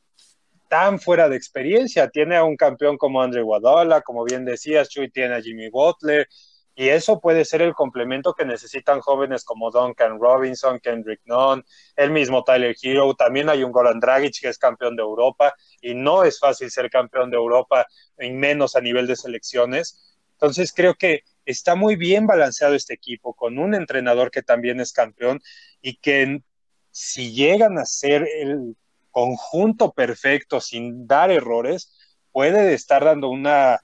tan 0.69 0.99
fuera 0.99 1.29
de 1.29 1.37
experiencia. 1.37 2.09
Tiene 2.09 2.37
a 2.37 2.45
un 2.45 2.57
campeón 2.57 2.97
como 2.97 3.21
Andre 3.21 3.43
Guadala, 3.43 4.01
como 4.01 4.25
bien 4.25 4.47
decías, 4.47 4.89
Chuy 4.89 5.11
tiene 5.11 5.35
a 5.35 5.43
Jimmy 5.43 5.69
Butler, 5.69 6.27
y 6.75 6.89
eso 6.89 7.21
puede 7.21 7.45
ser 7.45 7.63
el 7.63 7.73
complemento 7.73 8.35
que 8.35 8.45
necesitan 8.45 9.01
jóvenes 9.01 9.45
como 9.45 9.71
Duncan 9.71 10.19
Robinson, 10.19 10.81
Kendrick 10.81 11.21
Nunn, 11.25 11.65
el 11.95 12.11
mismo 12.11 12.43
Tyler 12.43 12.75
Hero. 12.81 13.15
También 13.15 13.49
hay 13.49 13.63
un 13.63 13.71
Goran 13.71 14.01
Dragic 14.01 14.41
que 14.41 14.49
es 14.49 14.59
campeón 14.59 14.97
de 14.97 15.03
Europa, 15.03 15.55
y 15.81 15.95
no 15.95 16.25
es 16.25 16.41
fácil 16.41 16.71
ser 16.71 16.91
campeón 16.91 17.31
de 17.31 17.37
Europa, 17.37 17.87
y 18.19 18.31
menos 18.31 18.75
a 18.75 18.81
nivel 18.81 19.07
de 19.07 19.17
selecciones. 19.17 20.17
Entonces 20.33 20.73
creo 20.75 20.95
que 20.95 21.23
está 21.45 21.77
muy 21.77 21.97
bien 21.97 22.27
balanceado 22.27 22.75
este 22.75 22.95
equipo, 22.95 23.35
con 23.35 23.59
un 23.59 23.75
entrenador 23.75 24.31
que 24.31 24.43
también 24.43 24.81
es 24.81 24.93
campeón 24.93 25.41
y 25.81 25.97
que 25.97 26.43
si 26.91 27.33
llegan 27.33 27.79
a 27.79 27.85
ser 27.85 28.29
el 28.41 28.77
conjunto 29.11 29.93
perfecto 29.93 30.61
sin 30.61 31.07
dar 31.07 31.31
errores, 31.31 31.93
puede 32.33 32.75
estar 32.75 33.05
dando 33.05 33.29
una, 33.29 33.81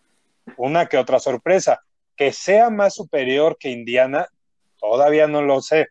una 0.57 0.87
que 0.87 0.98
otra 0.98 1.20
sorpresa. 1.20 1.85
Que 2.20 2.35
sea 2.35 2.68
más 2.68 2.96
superior 2.96 3.56
que 3.59 3.70
Indiana, 3.70 4.28
todavía 4.78 5.26
no 5.26 5.40
lo 5.40 5.62
sé. 5.62 5.87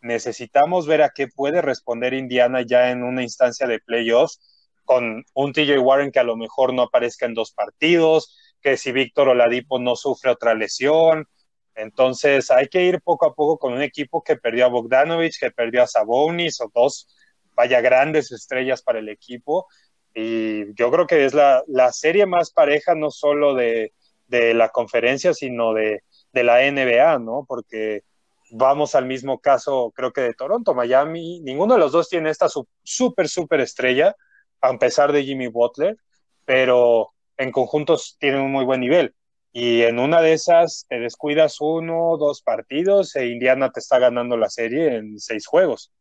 Necesitamos 0.00 0.86
ver 0.86 1.02
a 1.02 1.10
qué 1.14 1.28
puede 1.28 1.60
responder 1.60 2.14
Indiana 2.14 2.62
ya 2.66 2.90
en 2.90 3.02
una 3.02 3.22
instancia 3.22 3.66
de 3.66 3.78
playoffs 3.80 4.40
con 4.86 5.22
un 5.34 5.52
TJ 5.52 5.78
Warren 5.78 6.12
que 6.12 6.18
a 6.18 6.22
lo 6.22 6.34
mejor 6.38 6.72
no 6.72 6.80
aparezca 6.80 7.26
en 7.26 7.34
dos 7.34 7.52
partidos, 7.52 8.38
que 8.62 8.78
si 8.78 8.90
Víctor 8.90 9.28
Oladipo 9.28 9.78
no 9.78 9.96
sufre 9.96 10.30
otra 10.30 10.54
lesión. 10.54 11.28
Entonces 11.74 12.50
hay 12.50 12.68
que 12.68 12.82
ir 12.82 13.02
poco 13.02 13.26
a 13.26 13.34
poco 13.34 13.58
con 13.58 13.74
un 13.74 13.82
equipo 13.82 14.24
que 14.24 14.36
perdió 14.36 14.64
a 14.64 14.68
Bogdanovich, 14.68 15.38
que 15.38 15.50
perdió 15.50 15.82
a 15.82 15.86
Sabonis, 15.86 16.58
o 16.62 16.72
dos, 16.74 17.06
vaya, 17.54 17.82
grandes 17.82 18.32
estrellas 18.32 18.80
para 18.80 19.00
el 19.00 19.10
equipo. 19.10 19.66
Y 20.14 20.72
yo 20.72 20.90
creo 20.90 21.06
que 21.06 21.26
es 21.26 21.34
la, 21.34 21.62
serie 21.92 22.24
más 22.24 22.50
pareja, 22.50 22.94
no 22.94 23.10
solo 23.10 23.52
de, 23.52 23.92
la 24.28 24.70
conferencia, 24.70 25.34
sino 25.34 25.72
de, 25.74 26.02
de 26.32 26.44
la 26.44 26.60
NBA, 26.70 27.18
¿no? 27.18 27.44
Porque 27.46 28.02
vamos 28.50 28.94
al 28.94 29.06
mismo 29.06 29.40
caso, 29.40 29.92
creo 29.94 30.12
que 30.12 30.20
de 30.20 30.34
Toronto, 30.34 30.74
Miami, 30.74 31.40
ninguno 31.40 31.74
de 31.74 31.80
los 31.80 31.92
dos 31.92 32.08
tiene 32.08 32.30
esta 32.30 32.48
súper, 32.82 33.28
súper 33.28 33.60
estrella, 33.60 34.14
a 34.60 34.76
pesar 34.78 35.12
de 35.12 35.24
Jimmy 35.24 35.48
Butler, 35.48 35.96
pero 36.44 37.12
en 37.36 37.52
conjuntos 37.52 38.16
tienen 38.18 38.40
un 38.40 38.52
muy 38.52 38.64
buen 38.64 38.80
nivel. 38.80 39.14
Y 39.52 39.82
en 39.82 39.98
una 39.98 40.20
de 40.20 40.34
esas 40.34 40.86
te 40.88 41.00
descuidas 41.00 41.60
uno, 41.60 42.16
dos 42.18 42.42
partidos 42.42 43.16
e 43.16 43.26
Indiana 43.28 43.70
te 43.70 43.80
está 43.80 43.98
ganando 43.98 44.36
la 44.36 44.50
serie 44.50 44.96
en 44.96 45.18
seis 45.18 45.46
juegos. 45.46 45.92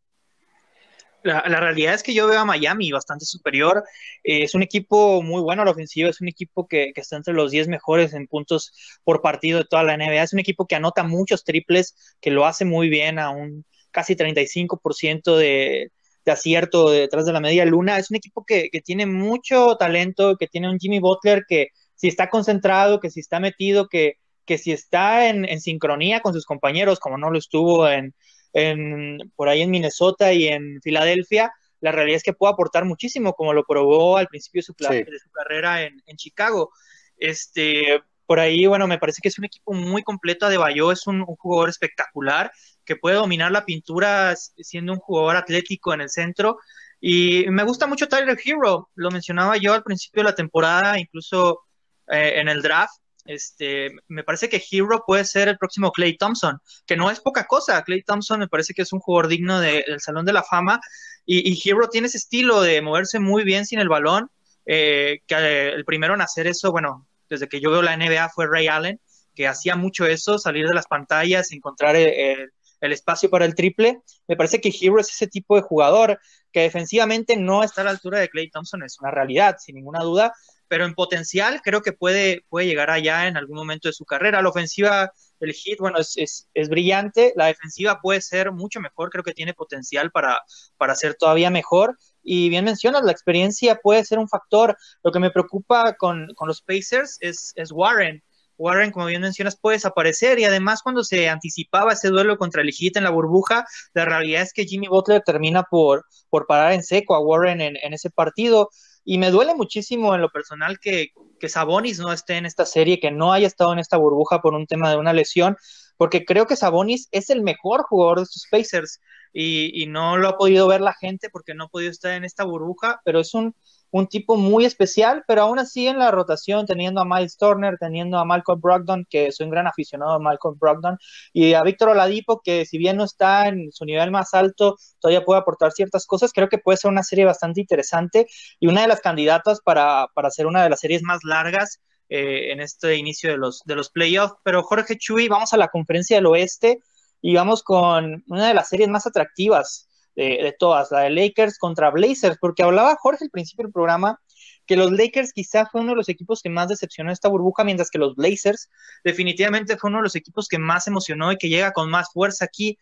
La, 1.26 1.60
realidad 1.60 1.96
es 1.96 2.04
que 2.04 2.14
yo 2.14 2.28
veo 2.28 2.40
a 2.40 2.46
Miami 2.46 2.92
bastante 2.92 3.26
superior. 3.26 3.84
Eh, 4.24 4.44
es 4.44 4.54
un 4.54 4.62
equipo 4.62 5.24
muy 5.24 5.42
bueno 5.42 5.64
a 5.64 5.66
la 5.66 5.72
ofensiva, 5.72 6.08
es 6.10 6.22
un 6.22 6.28
equipo 6.28 6.68
que, 6.68 6.92
que, 6.94 7.02
está 7.02 7.18
entre 7.18 7.34
los 7.34 7.50
10 7.50 7.68
mejores 7.68 8.14
en 8.14 8.28
puntos 8.28 8.72
por 9.04 9.24
partido 9.24 9.58
de 9.58 9.66
toda 9.66 9.84
la 9.84 9.98
NBA. 9.98 10.22
Es 10.22 10.34
un 10.34 10.40
equipo 10.40 10.68
que 10.68 10.76
anota 10.76 11.04
muchos 11.04 11.44
triples, 11.44 11.96
que 12.22 12.30
lo 12.30 12.46
hace 12.46 12.64
muy 12.64 12.90
bien 12.90 13.18
a 13.18 13.32
un 13.32 13.66
casi 13.90 14.16
35% 14.16 15.36
de, 15.36 15.92
de 16.26 16.32
acierto 16.32 16.92
detrás 16.92 17.26
de 17.26 17.34
la 17.34 17.40
media 17.40 17.66
luna. 17.66 17.98
Es 17.98 18.12
un 18.12 18.18
equipo 18.18 18.46
que, 18.46 18.70
tiene 18.84 19.08
mucho 19.08 19.78
talento, 19.78 20.38
que 20.38 20.48
tiene 20.48 20.70
un 20.70 20.78
Jimmy 20.78 21.00
Butler 21.00 21.44
que 21.48 21.70
si 21.96 22.08
está 22.08 22.30
concentrado, 22.30 23.00
que 23.00 23.10
si 23.10 23.20
está 23.20 23.40
metido, 23.40 23.88
que, 23.88 24.20
que 24.46 24.60
si 24.60 24.72
está 24.72 25.28
en, 25.30 25.46
en 25.46 25.60
sincronía 25.60 26.20
con 26.20 26.34
sus 26.34 26.46
compañeros, 26.46 27.00
como 27.00 27.18
no 27.18 27.32
lo 27.32 27.40
estuvo 27.40 27.90
en, 27.90 28.14
en, 28.56 29.32
por 29.36 29.50
ahí 29.50 29.62
en 29.62 29.70
Minnesota 29.70 30.32
y 30.32 30.48
en 30.48 30.82
Filadelfia, 30.82 31.52
la 31.82 31.92
realidad 31.92 32.16
es 32.16 32.24
que 32.24 32.34
puede 32.34 32.54
aportar 32.54 32.86
muchísimo, 32.86 33.34
como 33.34 33.54
lo 33.54 33.66
probó 33.66 34.18
al 34.18 34.28
principio 34.28 34.60
de 34.60 34.64
su, 34.64 34.74
de 34.74 35.20
su 35.20 35.30
carrera 35.30 35.84
en, 35.84 36.02
en, 36.06 36.16
Chicago. 36.16 36.72
Este, 37.18 38.02
por 38.26 38.40
ahí, 38.40 38.66
bueno, 38.66 38.88
me 38.88 38.98
parece 38.98 39.20
que 39.22 39.28
es 39.28 39.38
un 39.38 39.46
equipo 39.46 39.74
muy 39.74 40.04
completo. 40.04 40.46
Adebayo 40.46 40.94
es 40.94 41.06
un, 41.06 41.20
un 41.20 41.36
jugador 41.36 41.68
espectacular 41.68 42.50
que 42.86 42.96
puede 42.96 43.18
dominar 43.18 43.52
la 43.52 43.66
pintura 43.66 44.34
siendo 44.36 44.94
un 44.94 45.00
jugador 45.00 45.36
atlético 45.36 45.94
en 45.94 46.02
el 46.02 46.10
centro. 46.10 46.58
Y 47.02 47.46
me 47.50 47.64
gusta 47.64 47.88
mucho 47.88 48.08
Tyler 48.08 48.40
Hero, 48.44 48.90
lo 48.96 49.12
mencionaba 49.12 49.58
yo 49.58 49.74
al 49.74 49.84
principio 49.84 50.24
de 50.24 50.30
la 50.30 50.36
temporada, 50.36 50.98
incluso 50.98 51.66
eh, 52.08 52.40
en 52.40 52.48
el 52.48 52.62
draft. 52.62 53.02
Este, 53.26 53.92
me 54.08 54.24
parece 54.24 54.50
que 54.50 54.64
Hero 54.72 55.04
puede 55.06 55.26
ser 55.26 55.48
el 55.48 55.58
próximo 55.58 55.92
Clay 55.92 56.16
Thompson, 56.16 56.60
que 56.86 56.96
no 56.96 57.10
es 57.10 57.20
poca 57.20 57.46
cosa. 57.46 57.84
Clay 57.84 58.04
Thompson 58.04 58.40
me 58.40 58.48
parece 58.48 58.74
que 58.74 58.84
es 58.84 58.94
un 58.94 59.00
jugador 59.00 59.28
digno 59.28 59.60
de, 59.60 59.84
del 59.88 60.00
Salón 60.00 60.26
de 60.26 60.34
la 60.34 60.44
Fama 60.44 60.80
y, 61.26 61.60
Hero 61.68 61.90
tiene 61.90 62.08
ese 62.08 62.18
estilo 62.18 62.62
de 62.62 62.82
moverse 62.82 63.20
muy 63.20 63.44
bien 63.44 63.66
sin 63.66 63.80
el 63.80 63.90
balón. 63.90 64.30
Eh, 64.68 65.20
que 65.28 65.36
eh, 65.36 65.70
el 65.74 65.86
primero 65.86 66.16
en 66.16 66.22
hacer 66.22 66.48
eso, 66.48 66.72
bueno, 66.72 67.08
desde 67.30 67.48
que 67.48 67.60
yo 67.60 67.70
veo 67.72 67.82
la 67.82 67.98
NBA 67.98 68.30
fue 68.30 68.48
Ray 68.48 68.68
Allen, 68.68 69.00
que 69.36 69.48
hacía 69.48 69.76
mucho 69.76 70.06
eso, 70.06 70.40
salir 70.40 70.68
de 70.68 70.74
las 70.74 70.88
pantallas, 70.88 71.52
encontrar 71.52 71.96
el, 71.96 72.08
el, 72.08 72.54
el 72.82 72.92
espacio 72.92 73.30
para 73.30 73.46
el 73.46 73.56
triple. 73.56 74.02
Me 74.28 74.36
parece 74.36 74.62
que 74.62 74.70
Hero 74.70 75.00
es 75.00 75.10
ese 75.10 75.28
tipo 75.28 75.56
de 75.56 75.62
jugador 75.62 76.20
que 76.52 76.62
defensivamente 76.62 77.36
no 77.36 77.64
está 77.64 77.82
a 77.82 77.84
la 77.86 77.92
altura 77.92 78.20
de 78.20 78.30
Clay 78.30 78.50
Thompson, 78.50 78.84
es 78.84 79.00
una 79.00 79.12
realidad, 79.12 79.58
sin 79.60 79.76
ninguna 79.76 80.00
duda, 80.00 80.34
pero 80.68 80.86
en 80.86 80.94
potencial 80.94 81.62
creo 81.64 81.82
que 81.82 81.94
puede, 81.94 82.44
puede 82.50 82.68
llegar 82.68 82.90
allá 82.90 83.28
en 83.28 83.38
algún 83.38 83.58
momento 83.58 83.88
de 83.88 83.94
su 83.94 84.06
carrera. 84.06 84.42
La 84.42 84.50
ofensiva 84.50 85.12
del 85.40 85.54
Heat, 85.54 85.80
bueno, 85.80 86.00
es, 86.00 86.14
es, 86.18 86.50
es, 86.54 86.70
brillante, 86.70 87.34
la 87.36 87.48
defensiva 87.48 88.00
puede 88.02 88.22
ser 88.22 88.52
mucho 88.52 88.80
mejor, 88.80 89.10
creo 89.10 89.24
que 89.24 89.34
tiene 89.34 89.54
potencial 89.54 90.12
para, 90.12 90.40
para 90.78 90.96
ser 90.96 91.16
todavía 91.16 91.50
mejor. 91.50 91.98
Y 92.24 92.50
bien 92.50 92.66
mencionas, 92.66 93.04
la 93.04 93.12
experiencia 93.12 93.76
puede 93.76 94.04
ser 94.06 94.18
un 94.20 94.28
factor. 94.28 94.78
Lo 95.04 95.12
que 95.12 95.20
me 95.20 95.32
preocupa 95.32 95.96
con, 95.96 96.28
con 96.36 96.48
los 96.48 96.62
Pacers 96.62 97.18
es, 97.20 97.54
es 97.56 97.72
Warren. 97.72 98.24
Warren, 98.58 98.92
como 98.92 99.08
bien 99.08 99.22
mencionas, 99.22 99.58
puede 99.60 99.76
desaparecer 99.78 100.40
y 100.40 100.46
además 100.46 100.82
cuando 100.82 101.04
se 101.04 101.28
anticipaba 101.30 101.94
ese 101.94 102.08
duelo 102.10 102.38
contra 102.38 102.62
el 102.62 102.72
Heat 102.72 102.96
en 102.96 103.04
la 103.04 103.10
burbuja, 103.10 103.66
la 103.94 104.06
realidad 104.06 104.44
es 104.44 104.54
que 104.54 104.66
Jimmy 104.66 104.88
Butler 104.88 105.22
termina 105.26 105.64
por, 105.64 106.06
por 106.30 106.48
parar 106.48 106.72
en 106.72 106.84
seco 106.84 107.16
a 107.16 107.20
Warren 107.20 107.62
en, 107.62 107.76
en 107.82 107.94
ese 107.94 108.10
partido 108.10 108.70
y 109.06 109.20
me 109.20 109.30
duele 109.30 109.54
muchísimo 109.54 110.16
en 110.16 110.22
lo 110.22 110.30
personal 110.30 110.80
que, 110.80 111.12
que 111.40 111.48
Sabonis 111.48 112.00
no 112.00 112.12
esté 112.12 112.38
en 112.38 112.46
esta 112.46 112.66
serie, 112.66 113.00
que 113.00 113.12
no 113.12 113.32
haya 113.32 113.48
estado 113.48 113.72
en 113.72 113.80
esta 113.80 113.98
burbuja 113.98 114.42
por 114.42 114.56
un 114.56 114.66
tema 114.66 114.90
de 114.90 114.98
una 114.98 115.14
lesión, 115.14 115.56
porque 115.96 116.26
creo 116.26 116.48
que 116.48 116.56
Sabonis 116.56 117.08
es 117.12 117.30
el 117.30 117.44
mejor 117.44 117.84
jugador 117.84 118.18
de 118.18 118.24
estos 118.24 118.48
Pacers 118.50 119.00
y, 119.32 119.82
y 119.82 119.88
no 119.88 120.18
lo 120.18 120.28
ha 120.28 120.38
podido 120.38 120.68
ver 120.68 120.82
la 120.82 120.94
gente 120.94 121.30
porque 121.30 121.54
no 121.54 121.66
ha 121.66 121.70
podido 121.70 121.92
estar 121.92 122.14
en 122.14 122.26
esta 122.26 122.44
burbuja, 122.44 123.00
pero 123.06 123.20
es 123.20 123.34
un, 123.36 123.56
un 123.96 124.08
tipo 124.08 124.36
muy 124.36 124.66
especial, 124.66 125.24
pero 125.26 125.44
aún 125.44 125.58
así 125.58 125.88
en 125.88 126.00
la 126.00 126.12
rotación, 126.12 126.66
teniendo 126.66 127.00
a 127.00 127.06
Miles 127.06 127.38
Turner, 127.38 127.78
teniendo 127.80 128.20
a 128.20 128.26
Malcolm 128.26 128.60
Brogdon, 128.60 129.06
que 129.10 129.32
soy 129.32 129.46
un 129.46 129.52
gran 129.52 129.68
aficionado 129.68 130.12
a 130.12 130.20
Malcolm 130.20 130.58
Brogdon, 130.60 130.98
y 131.32 131.54
a 131.54 131.64
Víctor 131.64 131.90
Oladipo, 131.90 132.42
que 132.44 132.66
si 132.66 132.78
bien 132.78 132.98
no 132.98 133.06
está 133.06 133.48
en 133.48 133.72
su 133.72 133.86
nivel 133.86 134.12
más 134.12 134.34
alto, 134.34 134.76
todavía 135.00 135.24
puede 135.24 135.40
aportar 135.40 135.72
ciertas 135.72 136.06
cosas, 136.06 136.34
creo 136.34 136.50
que 136.50 136.58
puede 136.58 136.78
ser 136.78 136.92
una 136.92 137.04
serie 137.04 137.24
bastante 137.24 137.62
interesante 137.62 138.28
y 138.60 138.68
una 138.68 138.82
de 138.82 138.90
las 138.90 139.00
candidatas 139.00 139.62
para, 139.62 140.08
para 140.14 140.30
ser 140.30 140.46
una 140.48 140.62
de 140.62 140.70
las 140.72 140.82
series 140.82 141.02
más 141.02 141.24
largas 141.24 141.80
eh, 142.10 142.52
en 142.52 142.60
este 142.60 142.98
inicio 142.98 143.32
de 143.32 143.38
los, 143.38 143.62
de 143.64 143.76
los 143.76 143.90
playoffs. 143.92 144.36
Pero 144.44 144.62
Jorge 144.64 144.98
Chuy, 144.98 145.30
vamos 145.30 145.54
a 145.54 145.58
la 145.58 145.70
conferencia 145.70 146.18
del 146.18 146.26
oeste 146.26 146.80
y 147.22 147.34
vamos 147.34 147.64
con 147.64 148.26
una 148.28 148.48
de 148.50 148.54
las 148.54 148.68
series 148.68 148.90
más 148.90 149.08
atractivas 149.08 149.88
de, 150.16 150.40
de, 150.42 150.56
todas, 150.58 150.92
la 150.92 151.02
de 151.02 151.10
Lakers 151.10 151.58
contra 151.58 151.92
Blazers, 151.92 152.38
porque 152.40 152.64
hablaba 152.64 152.96
Jorge 152.96 153.26
al 153.26 153.30
principio 153.30 153.64
del 153.64 153.74
programa 153.74 154.20
que 154.66 154.76
los 154.76 154.92
Lakers 154.92 155.32
quizá 155.32 155.68
fue 155.68 155.82
uno 155.82 155.92
de 155.92 155.98
los 155.98 156.10
equipos 156.10 156.42
que 156.42 156.50
más 156.50 156.68
decepcionó 156.68 157.12
esta 157.12 157.30
burbuja, 157.30 157.64
mientras 157.64 157.90
que 157.90 158.00
los 158.00 158.16
Blazers 158.16 158.70
definitivamente 159.04 159.78
fue 159.78 159.90
uno 159.90 160.00
de 160.00 160.04
los 160.04 160.16
equipos 160.16 160.48
que 160.48 160.58
más 160.58 160.88
emocionó 160.88 161.32
y 161.32 161.38
que 161.38 161.50
llega 161.50 161.72
con 161.72 161.90
más 161.90 162.12
fuerza 162.12 162.46
aquí. 162.46 162.78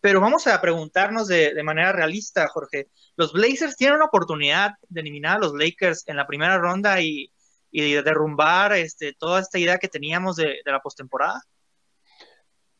Pero 0.00 0.20
vamos 0.20 0.46
a 0.46 0.60
preguntarnos 0.60 1.28
de, 1.28 1.54
de 1.54 1.62
manera 1.62 1.92
realista, 1.92 2.46
Jorge. 2.48 2.88
¿Los 3.16 3.32
Blazers 3.32 3.76
tienen 3.76 3.96
una 3.96 4.04
oportunidad 4.04 4.72
de 4.88 5.00
eliminar 5.00 5.36
a 5.36 5.40
los 5.40 5.54
Lakers 5.54 6.06
en 6.06 6.16
la 6.16 6.26
primera 6.26 6.58
ronda 6.58 7.00
y, 7.00 7.32
y 7.70 7.94
derrumbar 7.94 8.74
este, 8.74 9.14
toda 9.14 9.40
esta 9.40 9.58
idea 9.58 9.78
que 9.78 9.88
teníamos 9.88 10.36
de, 10.36 10.60
de 10.64 10.72
la 10.72 10.80
postemporada? 10.80 11.42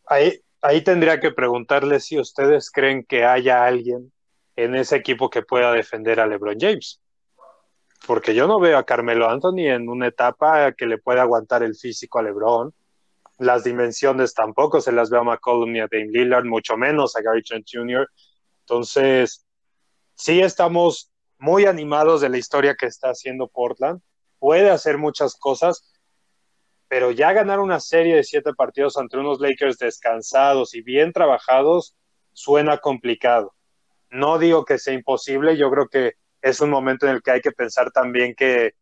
Ahí, 0.06 0.38
ahí 0.64 0.82
tendría 0.82 1.20
que 1.20 1.30
preguntarles 1.30 2.06
si 2.06 2.18
ustedes 2.18 2.70
creen 2.70 3.04
que 3.04 3.24
haya 3.24 3.66
alguien 3.66 4.10
en 4.56 4.74
ese 4.74 4.96
equipo 4.96 5.28
que 5.28 5.42
pueda 5.42 5.72
defender 5.72 6.20
a 6.20 6.26
LeBron 6.26 6.56
James. 6.58 7.02
Porque 8.06 8.34
yo 8.34 8.46
no 8.46 8.58
veo 8.58 8.78
a 8.78 8.84
Carmelo 8.84 9.28
Anthony 9.28 9.68
en 9.68 9.90
una 9.90 10.06
etapa 10.06 10.72
que 10.72 10.86
le 10.86 10.96
pueda 10.96 11.20
aguantar 11.20 11.62
el 11.62 11.74
físico 11.74 12.18
a 12.18 12.22
LeBron. 12.22 12.72
Las 13.38 13.62
dimensiones 13.64 14.32
tampoco 14.32 14.80
se 14.80 14.92
las 14.92 15.10
veo 15.10 15.20
a 15.20 15.24
McCollum 15.24 15.70
ni 15.70 15.80
a 15.80 15.88
Dame 15.90 16.08
Lillard, 16.08 16.46
mucho 16.46 16.78
menos 16.78 17.14
a 17.14 17.20
Gary 17.20 17.42
Trent 17.42 17.66
Jr. 17.70 18.08
Entonces, 18.60 19.44
sí 20.14 20.40
estamos 20.40 21.10
muy 21.38 21.66
animados 21.66 22.22
de 22.22 22.30
la 22.30 22.38
historia 22.38 22.74
que 22.74 22.86
está 22.86 23.10
haciendo 23.10 23.48
Portland. 23.48 24.00
Puede 24.38 24.70
hacer 24.70 24.96
muchas 24.96 25.36
cosas, 25.36 25.93
pero 26.88 27.10
ya 27.10 27.32
ganar 27.32 27.60
una 27.60 27.80
serie 27.80 28.16
de 28.16 28.24
siete 28.24 28.52
partidos 28.54 28.96
ante 28.96 29.16
unos 29.18 29.40
Lakers 29.40 29.78
descansados 29.78 30.74
y 30.74 30.82
bien 30.82 31.12
trabajados 31.12 31.96
suena 32.32 32.78
complicado. 32.78 33.54
No 34.10 34.38
digo 34.38 34.64
que 34.64 34.78
sea 34.78 34.94
imposible, 34.94 35.56
yo 35.56 35.70
creo 35.70 35.88
que 35.88 36.14
es 36.42 36.60
un 36.60 36.70
momento 36.70 37.06
en 37.06 37.16
el 37.16 37.22
que 37.22 37.30
hay 37.30 37.40
que 37.40 37.52
pensar 37.52 37.90
también 37.90 38.34
que, 38.34 38.74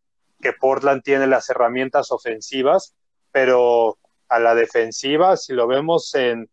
Portland 0.59 1.01
tiene 1.03 1.25
las 1.25 1.49
herramientas 1.49 2.11
ofensivas, 2.11 2.93
pero 3.31 3.97
a 4.27 4.39
la 4.39 4.53
defensiva, 4.53 5.37
si 5.37 5.53
lo 5.53 5.67
vemos 5.67 6.13
en, 6.15 6.49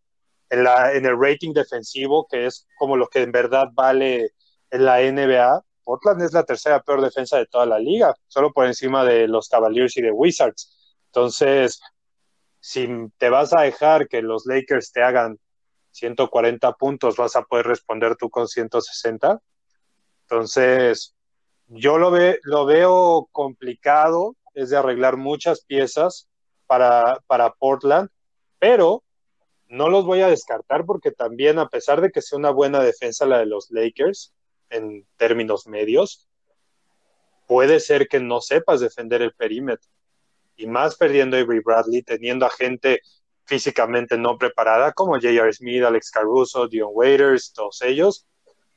en 0.49 1.05
el 1.05 1.19
rating 1.19 1.51
defensivo, 1.51 2.25
que 2.31 2.45
es 2.45 2.69
como 2.77 2.95
lo 2.95 3.07
que 3.07 3.21
en 3.21 3.33
verdad 3.33 3.67
vale 3.73 4.31
en 4.69 4.85
la 4.85 5.01
NBA, 5.01 5.61
Portland 5.83 6.21
es 6.21 6.31
la 6.31 6.45
tercera 6.45 6.81
peor 6.81 7.01
defensa 7.01 7.37
de 7.37 7.47
toda 7.47 7.65
la 7.65 7.79
liga, 7.79 8.15
solo 8.27 8.53
por 8.53 8.65
encima 8.65 9.03
de 9.03 9.27
los 9.27 9.49
Cavaliers 9.49 9.97
y 9.97 10.01
de 10.01 10.11
Wizards. 10.11 10.80
Entonces, 11.11 11.81
si 12.61 12.87
te 13.17 13.29
vas 13.29 13.51
a 13.53 13.61
dejar 13.61 14.07
que 14.07 14.21
los 14.21 14.45
Lakers 14.45 14.93
te 14.93 15.03
hagan 15.03 15.37
140 15.91 16.71
puntos, 16.73 17.17
vas 17.17 17.35
a 17.35 17.41
poder 17.41 17.67
responder 17.67 18.15
tú 18.15 18.29
con 18.29 18.47
160. 18.47 19.41
Entonces, 20.21 21.13
yo 21.67 21.97
lo, 21.97 22.13
lo 22.43 22.65
veo 22.65 23.27
complicado, 23.33 24.37
es 24.53 24.69
de 24.69 24.77
arreglar 24.77 25.17
muchas 25.17 25.65
piezas 25.65 26.29
para, 26.65 27.19
para 27.27 27.51
Portland, 27.55 28.09
pero 28.57 29.03
no 29.67 29.89
los 29.89 30.05
voy 30.05 30.21
a 30.21 30.29
descartar 30.29 30.85
porque 30.85 31.11
también, 31.11 31.59
a 31.59 31.67
pesar 31.67 31.99
de 31.99 32.11
que 32.11 32.21
sea 32.21 32.39
una 32.39 32.51
buena 32.51 32.79
defensa 32.79 33.25
la 33.25 33.39
de 33.39 33.47
los 33.47 33.69
Lakers 33.69 34.33
en 34.69 35.05
términos 35.17 35.67
medios, 35.67 36.29
puede 37.47 37.81
ser 37.81 38.07
que 38.07 38.21
no 38.21 38.39
sepas 38.39 38.79
defender 38.79 39.21
el 39.21 39.33
perímetro 39.33 39.89
y 40.55 40.67
más 40.67 40.95
perdiendo 40.95 41.37
Avery 41.37 41.61
Bradley, 41.63 42.03
teniendo 42.03 42.45
a 42.45 42.49
gente 42.49 43.01
físicamente 43.45 44.17
no 44.17 44.37
preparada 44.37 44.93
como 44.93 45.13
J.R. 45.13 45.51
Smith, 45.53 45.83
Alex 45.83 46.11
Caruso, 46.11 46.67
Dion 46.67 46.91
Waiters, 46.93 47.53
todos 47.53 47.81
ellos, 47.81 48.25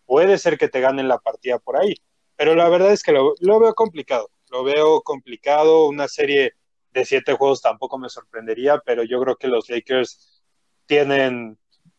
puede 0.06 0.38
ser 0.38 0.58
que 0.58 0.68
te 0.68 0.80
ganen 0.80 1.08
la 1.08 1.18
partida 1.18 1.58
por 1.58 1.76
ahí. 1.76 1.94
Pero 2.36 2.54
la 2.54 2.68
verdad 2.68 2.92
es 2.92 3.02
que 3.02 3.12
lo, 3.12 3.34
lo 3.40 3.60
veo 3.60 3.74
complicado. 3.74 4.30
Lo 4.50 4.64
veo 4.64 5.02
complicado. 5.02 5.86
Una 5.86 6.08
serie 6.08 6.54
de 6.92 7.04
siete 7.04 7.34
juegos 7.34 7.62
tampoco 7.62 7.98
me 7.98 8.08
sorprendería, 8.08 8.80
pero 8.84 9.02
yo 9.04 9.20
creo 9.20 9.36
que 9.36 9.48
los 9.48 9.68
Lakers 9.68 10.42
tienen 10.86 11.58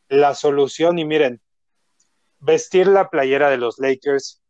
la 0.09 0.35
solución. 0.35 0.99
Y 0.99 1.05
miren, 1.05 1.41
vestir 2.39 2.87
la 2.87 3.09
playera 3.09 3.49
de 3.49 3.57
los 3.57 3.79
Lakers 3.79 4.41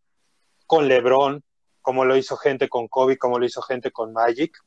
con 0.65 0.87
LeBron, 0.87 1.43
como 1.81 2.05
lo 2.05 2.17
hizo 2.17 2.37
gente 2.37 2.69
con 2.69 2.87
Kobe, 2.87 3.17
como 3.17 3.37
lo 3.37 3.45
hizo 3.45 3.61
gente 3.61 3.91
con 3.91 4.13
Magic, 4.13 4.57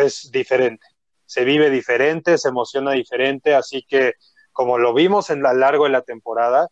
es 0.00 0.30
diferente. 0.30 0.86
Se 1.24 1.44
vive 1.44 1.70
diferente, 1.70 2.38
se 2.38 2.48
emociona 2.48 2.92
diferente, 2.92 3.54
así 3.54 3.84
que 3.88 4.14
como 4.52 4.78
lo 4.78 4.94
vimos 4.94 5.30
en 5.30 5.42
lo 5.42 5.52
largo 5.52 5.84
de 5.84 5.90
la 5.90 6.02
temporada, 6.02 6.68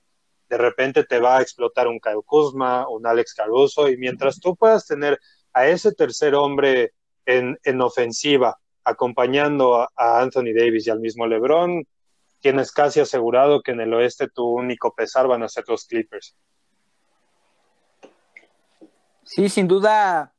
de 0.49 0.59
repente 0.59 1.05
te 1.05 1.19
va 1.19 1.39
a 1.39 1.43
explotar 1.43 1.89
un 1.89 2.01
Kyle 2.01 2.23
Kuzma, 2.25 2.89
un 2.89 3.07
Alex 3.07 3.35
Caruso, 3.35 3.89
y 3.89 3.97
mientras 3.97 4.41
tú 4.41 4.57
puedas 4.57 4.87
tener 4.87 5.19
a 5.53 5.67
ese 5.67 5.93
tercer 5.93 6.35
hombre 6.35 6.93
en, 7.27 7.59
en 7.63 7.81
ofensiva, 7.81 8.59
acompañando 8.85 9.77
a, 9.77 9.91
a, 9.97 10.21
Anthony 10.21 10.53
Davis 10.55 10.87
y 10.87 10.91
al 10.91 11.01
mismo 11.01 11.27
LeBron, 11.27 11.87
tienes 12.41 12.73
casi 12.73 13.01
asegurado 13.01 13.63
que 13.63 13.73
en 13.73 13.81
el 13.81 13.95
oeste 13.95 14.29
tu 14.29 14.45
único 14.45 14.95
pesar 14.95 15.27
van 15.27 15.43
a 15.43 15.49
ser 15.49 15.65
los 15.67 15.87
Clippers. 15.87 16.37
Sí, 19.25 19.49
sin 19.49 19.67
duda, 19.67 20.34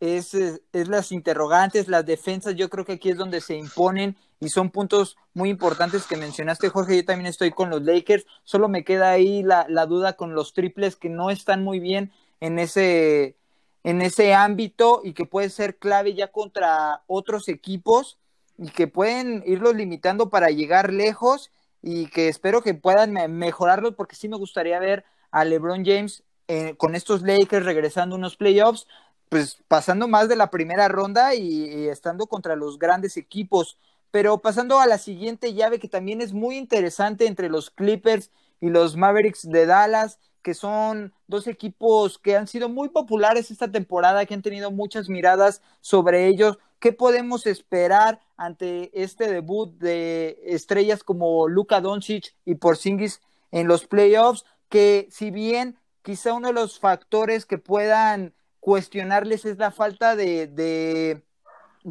es, 0.00 0.34
es, 0.34 0.88
las 0.88 1.12
interrogantes, 1.12 1.88
las 1.88 2.04
defensas, 2.04 2.54
yo 2.54 2.68
creo 2.68 2.84
que 2.84 2.94
aquí 2.94 3.10
es 3.10 3.16
donde 3.16 3.40
se 3.40 3.56
imponen 3.56 4.16
y 4.40 4.50
son 4.50 4.70
puntos 4.70 5.16
muy 5.32 5.48
importantes 5.48 6.06
que 6.06 6.16
mencionaste, 6.16 6.68
Jorge. 6.68 6.96
Yo 6.96 7.04
también 7.04 7.26
estoy 7.26 7.50
con 7.50 7.70
los 7.70 7.82
Lakers, 7.82 8.26
solo 8.44 8.68
me 8.68 8.84
queda 8.84 9.10
ahí 9.10 9.42
la, 9.42 9.66
la 9.68 9.86
duda 9.86 10.14
con 10.14 10.34
los 10.34 10.52
triples 10.52 10.96
que 10.96 11.08
no 11.08 11.30
están 11.30 11.64
muy 11.64 11.80
bien 11.80 12.12
en 12.40 12.58
ese, 12.58 13.36
en 13.82 14.02
ese 14.02 14.34
ámbito 14.34 15.00
y 15.04 15.14
que 15.14 15.26
puede 15.26 15.48
ser 15.50 15.78
clave 15.78 16.14
ya 16.14 16.28
contra 16.28 17.02
otros 17.06 17.48
equipos 17.48 18.18
y 18.58 18.70
que 18.70 18.88
pueden 18.88 19.42
irlos 19.46 19.74
limitando 19.74 20.28
para 20.30 20.48
llegar 20.48 20.92
lejos 20.92 21.50
y 21.82 22.08
que 22.08 22.28
espero 22.28 22.62
que 22.62 22.74
puedan 22.74 23.12
mejorarlos 23.32 23.94
porque 23.94 24.16
sí 24.16 24.28
me 24.28 24.36
gustaría 24.36 24.78
ver 24.78 25.04
a 25.30 25.44
LeBron 25.44 25.84
James 25.84 26.24
eh, 26.48 26.74
con 26.76 26.94
estos 26.94 27.22
Lakers 27.22 27.66
regresando 27.66 28.14
unos 28.14 28.36
playoffs, 28.36 28.86
pues 29.28 29.62
pasando 29.68 30.08
más 30.08 30.28
de 30.28 30.36
la 30.36 30.50
primera 30.50 30.88
ronda 30.88 31.34
y, 31.34 31.88
estando 31.88 32.26
contra 32.26 32.56
los 32.56 32.78
grandes 32.78 33.16
equipos. 33.16 33.78
Pero 34.10 34.38
pasando 34.38 34.80
a 34.80 34.86
la 34.86 34.98
siguiente 34.98 35.54
llave 35.54 35.78
que 35.78 35.88
también 35.88 36.20
es 36.20 36.32
muy 36.32 36.56
interesante 36.56 37.26
entre 37.26 37.48
los 37.48 37.70
Clippers 37.70 38.30
y 38.60 38.70
los 38.70 38.96
Mavericks 38.96 39.48
de 39.48 39.66
Dallas, 39.66 40.18
que 40.42 40.54
son 40.54 41.12
dos 41.26 41.48
equipos 41.48 42.18
que 42.18 42.36
han 42.36 42.46
sido 42.46 42.68
muy 42.68 42.88
populares 42.88 43.50
esta 43.50 43.70
temporada, 43.70 44.24
que 44.26 44.34
han 44.34 44.42
tenido 44.42 44.70
muchas 44.70 45.08
miradas 45.08 45.60
sobre 45.80 46.28
ellos. 46.28 46.58
¿Qué 46.78 46.92
podemos 46.92 47.46
esperar 47.46 48.20
ante 48.36 48.90
este 49.02 49.30
debut 49.30 49.76
de 49.78 50.40
estrellas 50.44 51.02
como 51.02 51.48
Luka 51.48 51.80
Doncic 51.80 52.34
y 52.44 52.54
Porzingis 52.54 53.20
en 53.50 53.66
los 53.66 53.86
playoffs? 53.86 54.44
Que 54.68 55.08
si 55.10 55.30
bien 55.30 55.78
quizá 56.02 56.32
uno 56.32 56.48
de 56.48 56.54
los 56.54 56.78
factores 56.78 57.44
que 57.44 57.58
puedan 57.58 58.32
cuestionarles 58.66 59.44
es 59.44 59.58
la 59.58 59.70
falta 59.70 60.16
de, 60.16 60.48
de, 60.48 61.22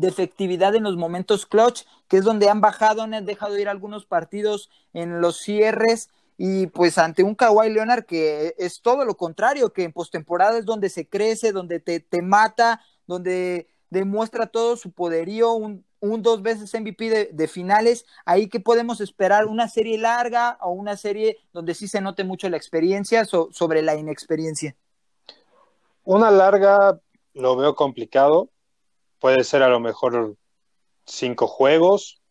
efectividad 0.05 0.76
en 0.76 0.84
los 0.84 0.97
momentos 0.97 1.45
clutch, 1.45 1.84
que 2.09 2.17
es 2.17 2.26
donde 2.26 2.49
han 2.49 2.59
bajado, 2.59 3.01
han 3.01 3.26
dejado 3.26 3.57
ir 3.57 3.69
algunos 3.69 4.05
partidos 4.05 4.69
en 4.91 5.21
los 5.21 5.38
cierres 5.38 6.09
y 6.38 6.67
pues 6.67 6.97
ante 6.97 7.23
un 7.23 7.34
Kawhi 7.34 7.69
Leonard 7.69 8.03
que 8.03 8.55
es 8.57 8.82
todo 8.82 9.05
lo 9.05 9.15
contrario, 9.15 9.71
que 9.71 9.84
en 9.84 9.93
postemporada 9.93 10.57
es 10.57 10.65
donde 10.65 10.89
se 10.89 11.07
crece, 11.07 11.53
donde 11.53 11.80
te, 11.80 12.01
te 12.01 12.21
mata, 12.21 12.82
donde 13.07 13.69
demuestra 13.89 14.45
todo 14.45 14.76
su 14.76 14.91
poderío, 14.91 15.53
un, 15.53 15.86
un 16.01 16.21
dos 16.23 16.41
veces 16.41 16.73
MVP 16.73 17.09
de, 17.09 17.30
de, 17.32 17.47
finales, 17.47 18.05
ahí 18.26 18.49
que 18.49 18.59
podemos 18.59 18.99
esperar 18.99 19.45
una 19.45 19.69
serie 19.69 19.97
larga 19.97 20.57
o 20.59 20.71
una 20.71 20.97
serie 20.97 21.38
donde 21.53 21.73
sí 21.73 21.88
se 21.88 22.01
note 22.01 22.26
mucho 22.26 22.49
la 22.49 22.57
experiencia 22.57 23.23
sobre 23.23 23.82
la 23.82 23.95
inexperiencia. 23.95 24.76
Una 26.05 26.29
larga 26.29 26.99
lo 27.33 27.55
veo 27.55 27.75
complicado. 27.75 28.49
Puede 29.19 29.43
ser 29.43 29.63
a 29.63 29.69
lo 29.69 29.79
mejor 29.79 30.35
cinco 31.05 31.47
juegos. 31.47 32.21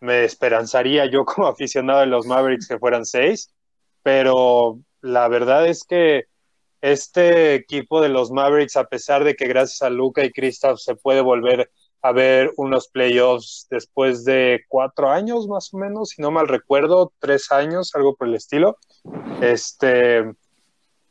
Me 0.00 0.24
esperanzaría 0.24 1.06
yo 1.06 1.24
como 1.24 1.46
aficionado 1.46 2.00
de 2.00 2.06
los 2.06 2.26
Mavericks 2.26 2.68
que 2.68 2.78
fueran 2.78 3.06
seis. 3.06 3.50
Pero 4.02 4.78
la 5.00 5.28
verdad 5.28 5.66
es 5.66 5.84
que 5.84 6.24
este 6.82 7.54
equipo 7.54 8.02
de 8.02 8.10
los 8.10 8.30
Mavericks, 8.30 8.76
a 8.76 8.84
pesar 8.84 9.24
de 9.24 9.34
que 9.34 9.46
gracias 9.46 9.80
a 9.80 9.88
Luca 9.88 10.22
y 10.22 10.30
Kristaps 10.30 10.84
se 10.84 10.94
puede 10.94 11.22
volver 11.22 11.70
a 12.02 12.12
ver 12.12 12.52
unos 12.58 12.88
playoffs 12.88 13.66
después 13.70 14.26
de 14.26 14.64
cuatro 14.68 15.08
años 15.08 15.48
más 15.48 15.72
o 15.72 15.78
menos, 15.78 16.10
si 16.10 16.20
no 16.20 16.30
mal 16.30 16.46
recuerdo, 16.46 17.14
tres 17.18 17.50
años, 17.50 17.94
algo 17.94 18.14
por 18.14 18.28
el 18.28 18.34
estilo, 18.34 18.76
este, 19.40 20.30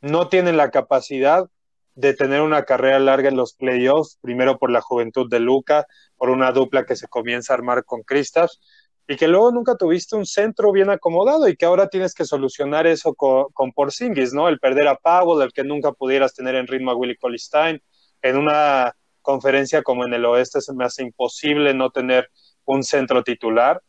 no 0.00 0.28
tienen 0.28 0.56
la 0.56 0.70
capacidad 0.70 1.50
de 1.94 2.14
tener 2.14 2.40
una 2.40 2.64
carrera 2.64 2.98
larga 2.98 3.28
en 3.28 3.36
los 3.36 3.54
playoffs, 3.54 4.18
primero 4.20 4.58
por 4.58 4.70
la 4.70 4.80
juventud 4.80 5.28
de 5.30 5.40
Luca, 5.40 5.86
por 6.16 6.30
una 6.30 6.52
dupla 6.52 6.84
que 6.84 6.96
se 6.96 7.08
comienza 7.08 7.52
a 7.52 7.56
armar 7.56 7.84
con 7.84 8.02
Kristaps, 8.02 8.60
y 9.06 9.16
que 9.16 9.28
luego 9.28 9.52
nunca 9.52 9.76
tuviste 9.76 10.16
un 10.16 10.24
centro 10.24 10.72
bien 10.72 10.90
acomodado 10.90 11.46
y 11.46 11.56
que 11.56 11.66
ahora 11.66 11.88
tienes 11.88 12.14
que 12.14 12.24
solucionar 12.24 12.86
eso 12.86 13.14
con, 13.14 13.46
con 13.52 13.72
Porzingis, 13.72 14.32
¿no? 14.32 14.48
El 14.48 14.58
perder 14.58 14.88
a 14.88 14.96
Powell, 14.96 15.42
el 15.42 15.52
que 15.52 15.62
nunca 15.62 15.92
pudieras 15.92 16.34
tener 16.34 16.54
en 16.54 16.66
ritmo 16.66 16.90
a 16.90 16.96
Willie 16.96 17.18
Colistein, 17.18 17.82
en 18.22 18.36
una 18.38 18.96
conferencia 19.20 19.82
como 19.82 20.04
en 20.06 20.14
el 20.14 20.24
oeste 20.24 20.60
se 20.60 20.74
me 20.74 20.84
hace 20.84 21.02
imposible 21.02 21.74
no 21.74 21.90
tener 21.90 22.30
un 22.64 22.82
centro 22.82 23.22
titular 23.22 23.82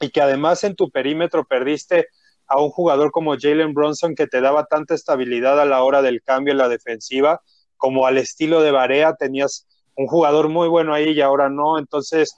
y 0.00 0.10
que 0.10 0.20
además 0.20 0.64
en 0.64 0.76
tu 0.76 0.90
perímetro 0.90 1.44
perdiste 1.44 2.08
a 2.50 2.60
un 2.60 2.70
jugador 2.70 3.12
como 3.12 3.36
Jalen 3.38 3.72
Bronson 3.74 4.16
que 4.16 4.26
te 4.26 4.40
daba 4.40 4.66
tanta 4.66 4.94
estabilidad 4.94 5.60
a 5.60 5.64
la 5.64 5.84
hora 5.84 6.02
del 6.02 6.20
cambio 6.20 6.50
en 6.50 6.58
la 6.58 6.68
defensiva, 6.68 7.40
como 7.76 8.06
al 8.06 8.18
estilo 8.18 8.60
de 8.60 8.72
Barea, 8.72 9.14
tenías 9.14 9.68
un 9.94 10.08
jugador 10.08 10.48
muy 10.48 10.66
bueno 10.66 10.92
ahí 10.92 11.10
y 11.10 11.20
ahora 11.20 11.48
no. 11.48 11.78
Entonces, 11.78 12.34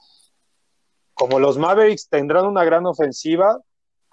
como 1.15 1.39
los 1.39 1.57
Mavericks 1.57 2.09
tendrán 2.09 2.45
una 2.45 2.63
gran 2.63 2.85
ofensiva, 2.85 3.59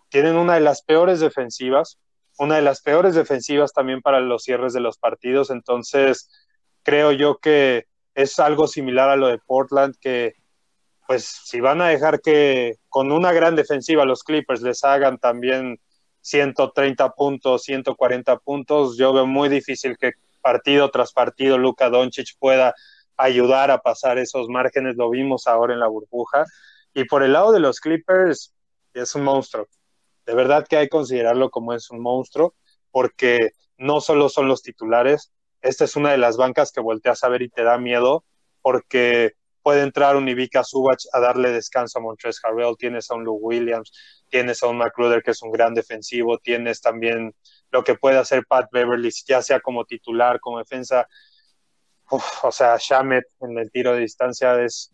tienen 0.08 0.36
una 0.36 0.54
de 0.54 0.60
las 0.60 0.82
peores 0.82 1.20
defensivas, 1.20 1.98
una 2.38 2.56
de 2.56 2.62
las 2.62 2.80
peores 2.80 3.14
defensivas 3.14 3.74
también 3.74 4.00
para 4.00 4.20
los 4.20 4.44
cierres 4.44 4.72
de 4.72 4.80
los 4.80 4.96
partidos. 4.96 5.50
Entonces, 5.50 6.30
creo 6.82 7.12
yo 7.12 7.36
que 7.36 7.84
es 8.14 8.38
algo 8.38 8.66
similar 8.66 9.10
a 9.10 9.16
lo 9.16 9.28
de 9.28 9.38
Portland, 9.38 9.94
que 10.00 10.32
pues 11.06 11.24
si 11.44 11.60
van 11.60 11.82
a 11.82 11.88
dejar 11.88 12.22
que 12.22 12.76
con 12.88 13.12
una 13.12 13.32
gran 13.32 13.54
defensiva 13.54 14.06
los 14.06 14.22
Clippers 14.22 14.62
les 14.62 14.82
hagan 14.82 15.18
también 15.18 15.78
130 16.20 17.10
puntos, 17.10 17.62
140 17.64 18.38
puntos, 18.38 18.96
yo 18.96 19.12
veo 19.12 19.26
muy 19.26 19.48
difícil 19.48 19.96
que 19.98 20.12
partido 20.40 20.90
tras 20.90 21.12
partido 21.12 21.58
Luka 21.58 21.88
Doncic 21.90 22.36
pueda 22.38 22.74
ayudar 23.16 23.70
a 23.70 23.78
pasar 23.78 24.18
esos 24.18 24.48
márgenes, 24.48 24.96
lo 24.96 25.10
vimos 25.10 25.46
ahora 25.46 25.74
en 25.74 25.80
la 25.80 25.88
burbuja. 25.88 26.44
Y 26.94 27.04
por 27.04 27.22
el 27.22 27.34
lado 27.34 27.52
de 27.52 27.60
los 27.60 27.80
Clippers, 27.80 28.54
es 28.94 29.14
un 29.14 29.22
monstruo. 29.22 29.68
De 30.26 30.34
verdad 30.34 30.66
que 30.66 30.76
hay 30.76 30.86
que 30.86 30.90
considerarlo 30.90 31.50
como 31.50 31.74
es 31.74 31.90
un 31.90 32.00
monstruo, 32.00 32.54
porque 32.90 33.50
no 33.76 34.00
solo 34.00 34.28
son 34.28 34.48
los 34.48 34.62
titulares, 34.62 35.32
esta 35.62 35.84
es 35.84 35.96
una 35.96 36.10
de 36.10 36.18
las 36.18 36.36
bancas 36.36 36.72
que 36.72 36.80
volteas 36.80 37.22
a 37.22 37.28
ver 37.28 37.42
y 37.42 37.48
te 37.48 37.62
da 37.62 37.78
miedo, 37.78 38.24
porque 38.62 39.34
puede 39.62 39.82
entrar 39.82 40.16
un 40.16 40.28
Ivica 40.28 40.64
Subach 40.64 41.04
a 41.12 41.20
darle 41.20 41.50
descanso 41.50 41.98
a 41.98 42.02
Montrezl 42.02 42.40
Harrell, 42.44 42.76
tienes 42.76 43.10
a 43.10 43.14
un 43.14 43.24
Lou 43.24 43.38
Williams, 43.40 43.92
tienes 44.28 44.62
a 44.62 44.68
un 44.68 44.78
McRuder 44.78 45.22
que 45.22 45.32
es 45.32 45.42
un 45.42 45.52
gran 45.52 45.74
defensivo, 45.74 46.38
tienes 46.38 46.80
también 46.80 47.34
lo 47.70 47.84
que 47.84 47.94
puede 47.94 48.18
hacer 48.18 48.44
Pat 48.46 48.68
Beverly, 48.72 49.10
ya 49.26 49.42
sea 49.42 49.60
como 49.60 49.84
titular, 49.84 50.40
como 50.40 50.58
defensa. 50.58 51.06
o 52.42 52.52
sea, 52.52 52.76
Shamet 52.78 53.24
en 53.40 53.58
el 53.58 53.70
tiro 53.70 53.94
de 53.94 54.00
distancia 54.00 54.60
es 54.62 54.92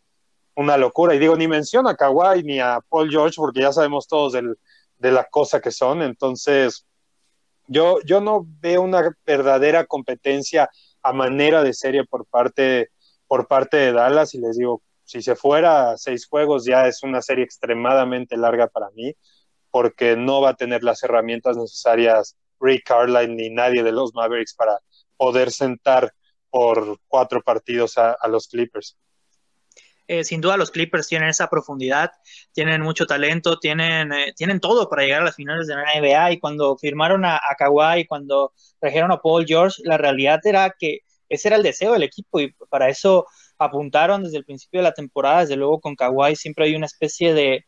una 0.57 0.77
locura. 0.77 1.15
Y 1.15 1.19
digo, 1.19 1.37
ni 1.37 1.49
menciona 1.49 1.91
a 1.91 1.97
Kawhi 1.97 2.43
ni 2.43 2.61
a 2.61 2.81
Paul 2.89 3.11
George, 3.11 3.37
porque 3.37 3.61
ya 3.61 3.73
sabemos 3.73 4.09
todos 4.09 4.33
del, 4.33 4.59
de 4.99 5.13
la 5.13 5.25
cosa 5.25 5.61
que 5.61 5.71
son. 5.71 6.03
Entonces, 6.03 6.87
yo, 7.69 7.99
yo 8.05 8.21
no 8.21 8.47
veo 8.61 8.83
una 8.83 9.15
verdadera 9.25 9.87
competencia 9.87 10.69
a 11.03 11.13
manera 11.13 11.63
de 11.63 11.73
serie 11.73 12.05
por 12.05 12.27
parte, 12.27 12.91
por 13.27 13.49
parte 13.49 13.77
de 13.77 13.93
Dallas 13.93 14.35
y 14.35 14.39
les 14.39 14.57
digo, 14.57 14.83
si 15.05 15.23
se 15.23 15.37
fuera 15.37 15.91
a 15.91 15.97
seis 15.97 16.27
juegos 16.27 16.65
ya 16.65 16.87
es 16.87 17.03
una 17.03 17.23
serie 17.23 17.45
extremadamente 17.45 18.37
larga 18.37 18.67
para 18.67 18.91
mí 18.91 19.15
porque 19.71 20.17
no 20.17 20.41
va 20.41 20.51
a 20.51 20.57
tener 20.57 20.83
las 20.83 21.03
herramientas 21.03 21.57
necesarias 21.57 22.37
Rick 22.61 22.85
Carline 22.87 23.35
ni 23.35 23.51
nadie 23.51 23.83
de 23.83 23.93
los 23.93 24.15
Mavericks 24.15 24.55
para 24.55 24.79
poder 25.17 25.51
sentar 25.51 26.13
por 26.51 26.99
cuatro 27.09 27.43
partidos 27.43 27.99
a, 27.99 28.17
los 28.29 28.49
Clippers. 28.49 28.97
Eh, 30.09 30.25
sin 30.25 30.41
duda 30.41 30.57
los 30.57 30.71
Clippers 30.71 31.09
tienen 31.09 31.29
esa 31.29 31.49
profundidad, 31.49 32.13
tienen 32.53 32.81
mucho 32.81 33.07
talento, 33.07 33.59
tienen, 33.59 34.13
eh, 34.13 34.33
tienen 34.37 34.61
todo 34.61 34.89
para 34.89 35.03
llegar 35.03 35.23
a 35.23 35.27
las 35.27 35.35
finales 35.35 35.67
de 35.67 35.75
la 35.75 36.01
NBA 36.01 36.33
y 36.33 36.39
cuando 36.39 36.77
firmaron 36.79 37.25
a, 37.25 37.37
a 37.37 37.57
cuando 38.09 38.53
trajeron 38.79 39.11
a 39.11 39.21
Paul 39.21 39.45
George, 39.47 39.83
la 39.85 39.99
realidad 39.99 40.41
era 40.45 40.75
que 40.79 41.01
ese 41.29 41.49
era 41.49 41.57
el 41.57 41.63
deseo 41.63 41.93
del 41.93 42.03
equipo 42.03 42.41
y 42.41 42.53
para 42.69 42.89
eso 42.89 43.27
apuntaron 43.59 44.25
desde 44.25 44.39
el 44.39 44.45
principio 44.45 44.81
de 44.81 44.85
la 44.85 44.93
temporada, 44.93 45.41
desde 45.41 45.57
luego 45.57 45.81
con 45.81 45.95
Kawhi 45.95 46.37
siempre 46.37 46.67
hay 46.67 46.75
una 46.75 46.87
especie 46.87 47.35
de, 47.35 47.65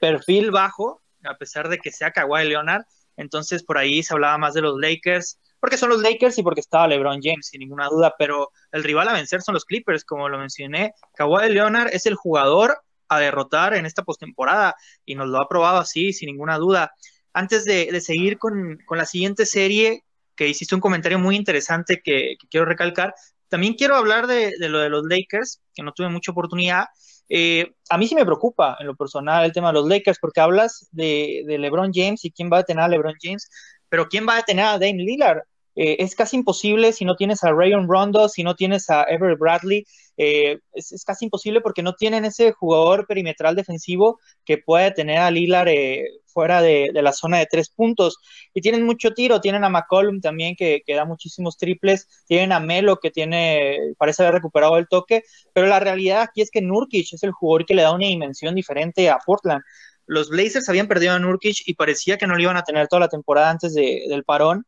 perfil 0.00 0.50
bajo, 0.50 1.02
a 1.24 1.36
pesar 1.36 1.68
de 1.68 1.78
que 1.78 1.90
sea 1.90 2.10
Kawhi 2.10 2.48
Leonard, 2.48 2.82
entonces 3.16 3.62
por 3.62 3.78
ahí 3.78 4.02
se 4.02 4.14
hablaba 4.14 4.38
más 4.38 4.54
de 4.54 4.62
los 4.62 4.78
Lakers, 4.78 5.38
porque 5.60 5.76
son 5.76 5.90
los 5.90 6.02
Lakers 6.02 6.38
y 6.38 6.42
porque 6.42 6.60
estaba 6.60 6.88
LeBron 6.88 7.20
James, 7.22 7.48
sin 7.48 7.60
ninguna 7.60 7.88
duda, 7.88 8.14
pero 8.18 8.50
el 8.72 8.82
rival 8.82 9.08
a 9.08 9.12
vencer 9.12 9.42
son 9.42 9.54
los 9.54 9.66
Clippers, 9.66 10.04
como 10.04 10.28
lo 10.28 10.38
mencioné. 10.38 10.94
Kawhi 11.14 11.50
Leonard 11.50 11.90
es 11.92 12.06
el 12.06 12.14
jugador 12.14 12.80
a 13.08 13.20
derrotar 13.20 13.74
en 13.74 13.84
esta 13.84 14.02
postemporada 14.02 14.74
y 15.04 15.16
nos 15.16 15.28
lo 15.28 15.42
ha 15.42 15.48
probado 15.48 15.78
así, 15.78 16.12
sin 16.12 16.28
ninguna 16.28 16.56
duda. 16.56 16.92
Antes 17.32 17.64
de, 17.64 18.00
seguir 18.00 18.38
con, 18.38 18.78
la 18.88 19.04
siguiente 19.04 19.44
serie, 19.44 20.04
que 20.40 20.48
hiciste 20.48 20.74
un 20.74 20.80
comentario 20.80 21.18
muy 21.18 21.36
interesante 21.36 22.00
que, 22.02 22.36
quiero 22.48 22.64
recalcar, 22.64 23.14
también 23.48 23.74
quiero 23.74 23.94
hablar 23.94 24.26
de, 24.26 24.50
lo 24.58 24.78
de 24.78 24.88
los 24.88 25.04
Lakers, 25.04 25.60
que 25.74 25.82
no 25.82 25.92
tuve 25.92 26.08
mucha 26.08 26.32
oportunidad. 26.32 26.86
Eh, 27.28 27.74
a 27.90 27.98
mí 27.98 28.08
sí 28.08 28.14
me 28.14 28.24
preocupa 28.24 28.78
en 28.80 28.86
lo 28.86 28.96
personal 28.96 29.44
el 29.44 29.52
tema 29.52 29.68
de 29.68 29.74
los 29.74 29.86
Lakers, 29.86 30.16
porque 30.18 30.40
hablas 30.40 30.88
de, 30.92 31.42
de 31.46 31.58
LeBron 31.58 31.90
James 31.92 32.24
y 32.24 32.30
quién 32.30 32.48
va 32.50 32.60
a 32.60 32.62
tener 32.62 32.82
a 32.82 32.88
LeBron 32.88 33.16
James, 33.20 33.50
pero 33.90 34.08
quién 34.08 34.26
va 34.26 34.38
a 34.38 34.42
tener 34.42 34.64
a 34.64 34.78
Dame 34.78 34.94
Lillard 34.94 35.42
eh, 35.76 35.96
es 36.00 36.14
casi 36.14 36.36
imposible 36.36 36.92
si 36.92 37.04
no 37.04 37.16
tienes 37.16 37.44
a 37.44 37.52
Rayon 37.52 37.88
Rondo, 37.88 38.28
si 38.28 38.42
no 38.42 38.54
tienes 38.56 38.90
a 38.90 39.04
Everett 39.04 39.38
Bradley, 39.38 39.84
eh, 40.16 40.58
es, 40.72 41.04
casi 41.04 41.24
imposible 41.26 41.60
porque 41.60 41.82
no 41.82 41.94
tienen 41.94 42.24
ese 42.24 42.52
jugador 42.52 43.06
perimetral 43.06 43.56
defensivo 43.56 44.20
que 44.44 44.58
puede 44.58 44.90
tener 44.90 45.18
a 45.18 45.30
Lillard 45.30 45.68
eh, 45.68 46.04
fuera 46.26 46.60
de, 46.60 46.90
la 46.92 47.12
zona 47.12 47.38
de 47.38 47.46
tres 47.46 47.70
puntos. 47.70 48.18
Y 48.52 48.60
tienen 48.60 48.84
mucho 48.84 49.12
tiro, 49.12 49.40
tienen 49.40 49.64
a 49.64 49.70
McCollum 49.70 50.20
también 50.20 50.56
que, 50.56 50.82
que, 50.84 50.94
da 50.94 51.04
muchísimos 51.04 51.56
triples, 51.56 52.06
tienen 52.26 52.52
a 52.52 52.60
Melo 52.60 52.98
que 52.98 53.10
tiene, 53.10 53.78
parece 53.96 54.22
haber 54.22 54.34
recuperado 54.34 54.76
el 54.76 54.88
toque, 54.88 55.22
pero 55.54 55.66
la 55.66 55.80
realidad 55.80 56.22
aquí 56.22 56.42
es 56.42 56.50
que 56.50 56.60
Nurkic 56.60 57.14
es 57.14 57.22
el 57.22 57.32
jugador 57.32 57.66
que 57.66 57.74
le 57.74 57.82
da 57.82 57.92
una 57.92 58.06
dimensión 58.06 58.54
diferente 58.54 59.08
a 59.08 59.18
Portland. 59.24 59.62
Los 60.06 60.28
Blazers 60.28 60.68
habían 60.68 60.88
perdido 60.88 61.14
a 61.14 61.18
Nurkic 61.18 61.62
y 61.66 61.74
parecía 61.74 62.18
que 62.18 62.26
no 62.26 62.34
lo 62.34 62.42
iban 62.42 62.56
a 62.56 62.64
tener 62.64 62.88
toda 62.88 63.00
la 63.00 63.08
temporada 63.08 63.50
antes 63.50 63.74
del 63.74 64.24
parón 64.24 64.66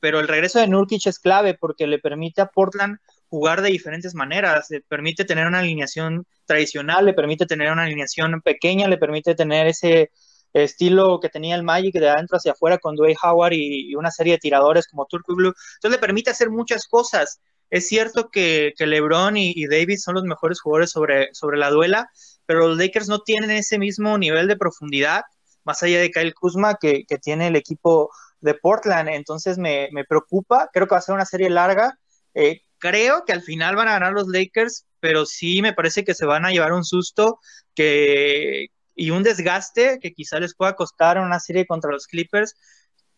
pero 0.00 0.20
el 0.20 0.28
regreso 0.28 0.58
de 0.58 0.68
Nurkic 0.68 1.06
es 1.06 1.18
clave 1.18 1.54
porque 1.54 1.86
le 1.86 1.98
permite 1.98 2.40
a 2.40 2.46
Portland 2.46 2.98
jugar 3.28 3.62
de 3.62 3.70
diferentes 3.70 4.14
maneras, 4.14 4.66
le 4.70 4.80
permite 4.80 5.24
tener 5.24 5.46
una 5.46 5.58
alineación 5.58 6.26
tradicional, 6.46 7.04
le 7.04 7.12
permite 7.12 7.46
tener 7.46 7.70
una 7.70 7.82
alineación 7.82 8.40
pequeña, 8.40 8.88
le 8.88 8.96
permite 8.96 9.34
tener 9.34 9.66
ese 9.66 10.10
estilo 10.54 11.20
que 11.20 11.28
tenía 11.28 11.54
el 11.54 11.62
Magic 11.62 11.94
de 11.94 12.08
adentro 12.08 12.38
hacia 12.38 12.52
afuera 12.52 12.78
con 12.78 12.96
Dwayne 12.96 13.18
Howard 13.22 13.52
y, 13.52 13.94
una 13.94 14.10
serie 14.10 14.34
de 14.34 14.38
tiradores 14.38 14.86
como 14.88 15.06
Turco 15.06 15.34
Blue. 15.34 15.52
Entonces 15.74 16.00
le 16.00 16.06
permite 16.06 16.30
hacer 16.30 16.50
muchas 16.50 16.86
cosas. 16.86 17.40
Es 17.70 17.86
cierto 17.86 18.30
que, 18.30 18.72
LeBron 18.78 19.36
y, 19.36 19.66
Davis 19.66 20.02
son 20.02 20.14
los 20.14 20.24
mejores 20.24 20.60
jugadores 20.60 20.90
sobre, 20.90 21.28
sobre 21.34 21.58
la 21.58 21.70
duela, 21.70 22.08
pero 22.46 22.66
los 22.66 22.78
Lakers 22.78 23.08
no 23.08 23.20
tienen 23.20 23.50
ese 23.50 23.78
mismo 23.78 24.16
nivel 24.16 24.48
de 24.48 24.56
profundidad, 24.56 25.22
más 25.64 25.82
allá 25.82 26.00
de 26.00 26.10
Kyle 26.10 26.32
Kuzma, 26.32 26.76
que 26.80 27.04
tiene 27.20 27.48
el 27.48 27.56
equipo 27.56 28.10
de 28.40 28.54
Portland, 28.54 29.08
entonces 29.08 29.58
me, 29.58 29.88
preocupa, 30.08 30.70
creo 30.72 30.86
que 30.86 30.94
va 30.94 30.98
a 30.98 31.02
ser 31.02 31.14
una 31.14 31.24
serie 31.24 31.50
larga, 31.50 31.98
eh, 32.34 32.62
creo 32.78 33.24
que 33.24 33.32
al 33.32 33.42
final 33.42 33.76
van 33.76 33.88
a 33.88 33.92
ganar 33.92 34.12
los 34.12 34.28
Lakers, 34.28 34.86
pero 35.00 35.26
sí 35.26 35.62
me 35.62 35.72
parece 35.72 36.04
que 36.04 36.14
se 36.14 36.26
van 36.26 36.44
a 36.44 36.50
llevar 36.50 36.72
un 36.72 36.84
susto 36.84 37.40
que, 37.74 38.68
y 38.94 39.10
un 39.10 39.22
desgaste 39.22 39.98
que 40.00 40.12
quizá 40.12 40.40
les 40.40 40.54
pueda 40.54 40.74
costar 40.74 41.18
una 41.18 41.40
serie 41.40 41.66
contra 41.66 41.90
los 41.90 42.06
Clippers, 42.06 42.54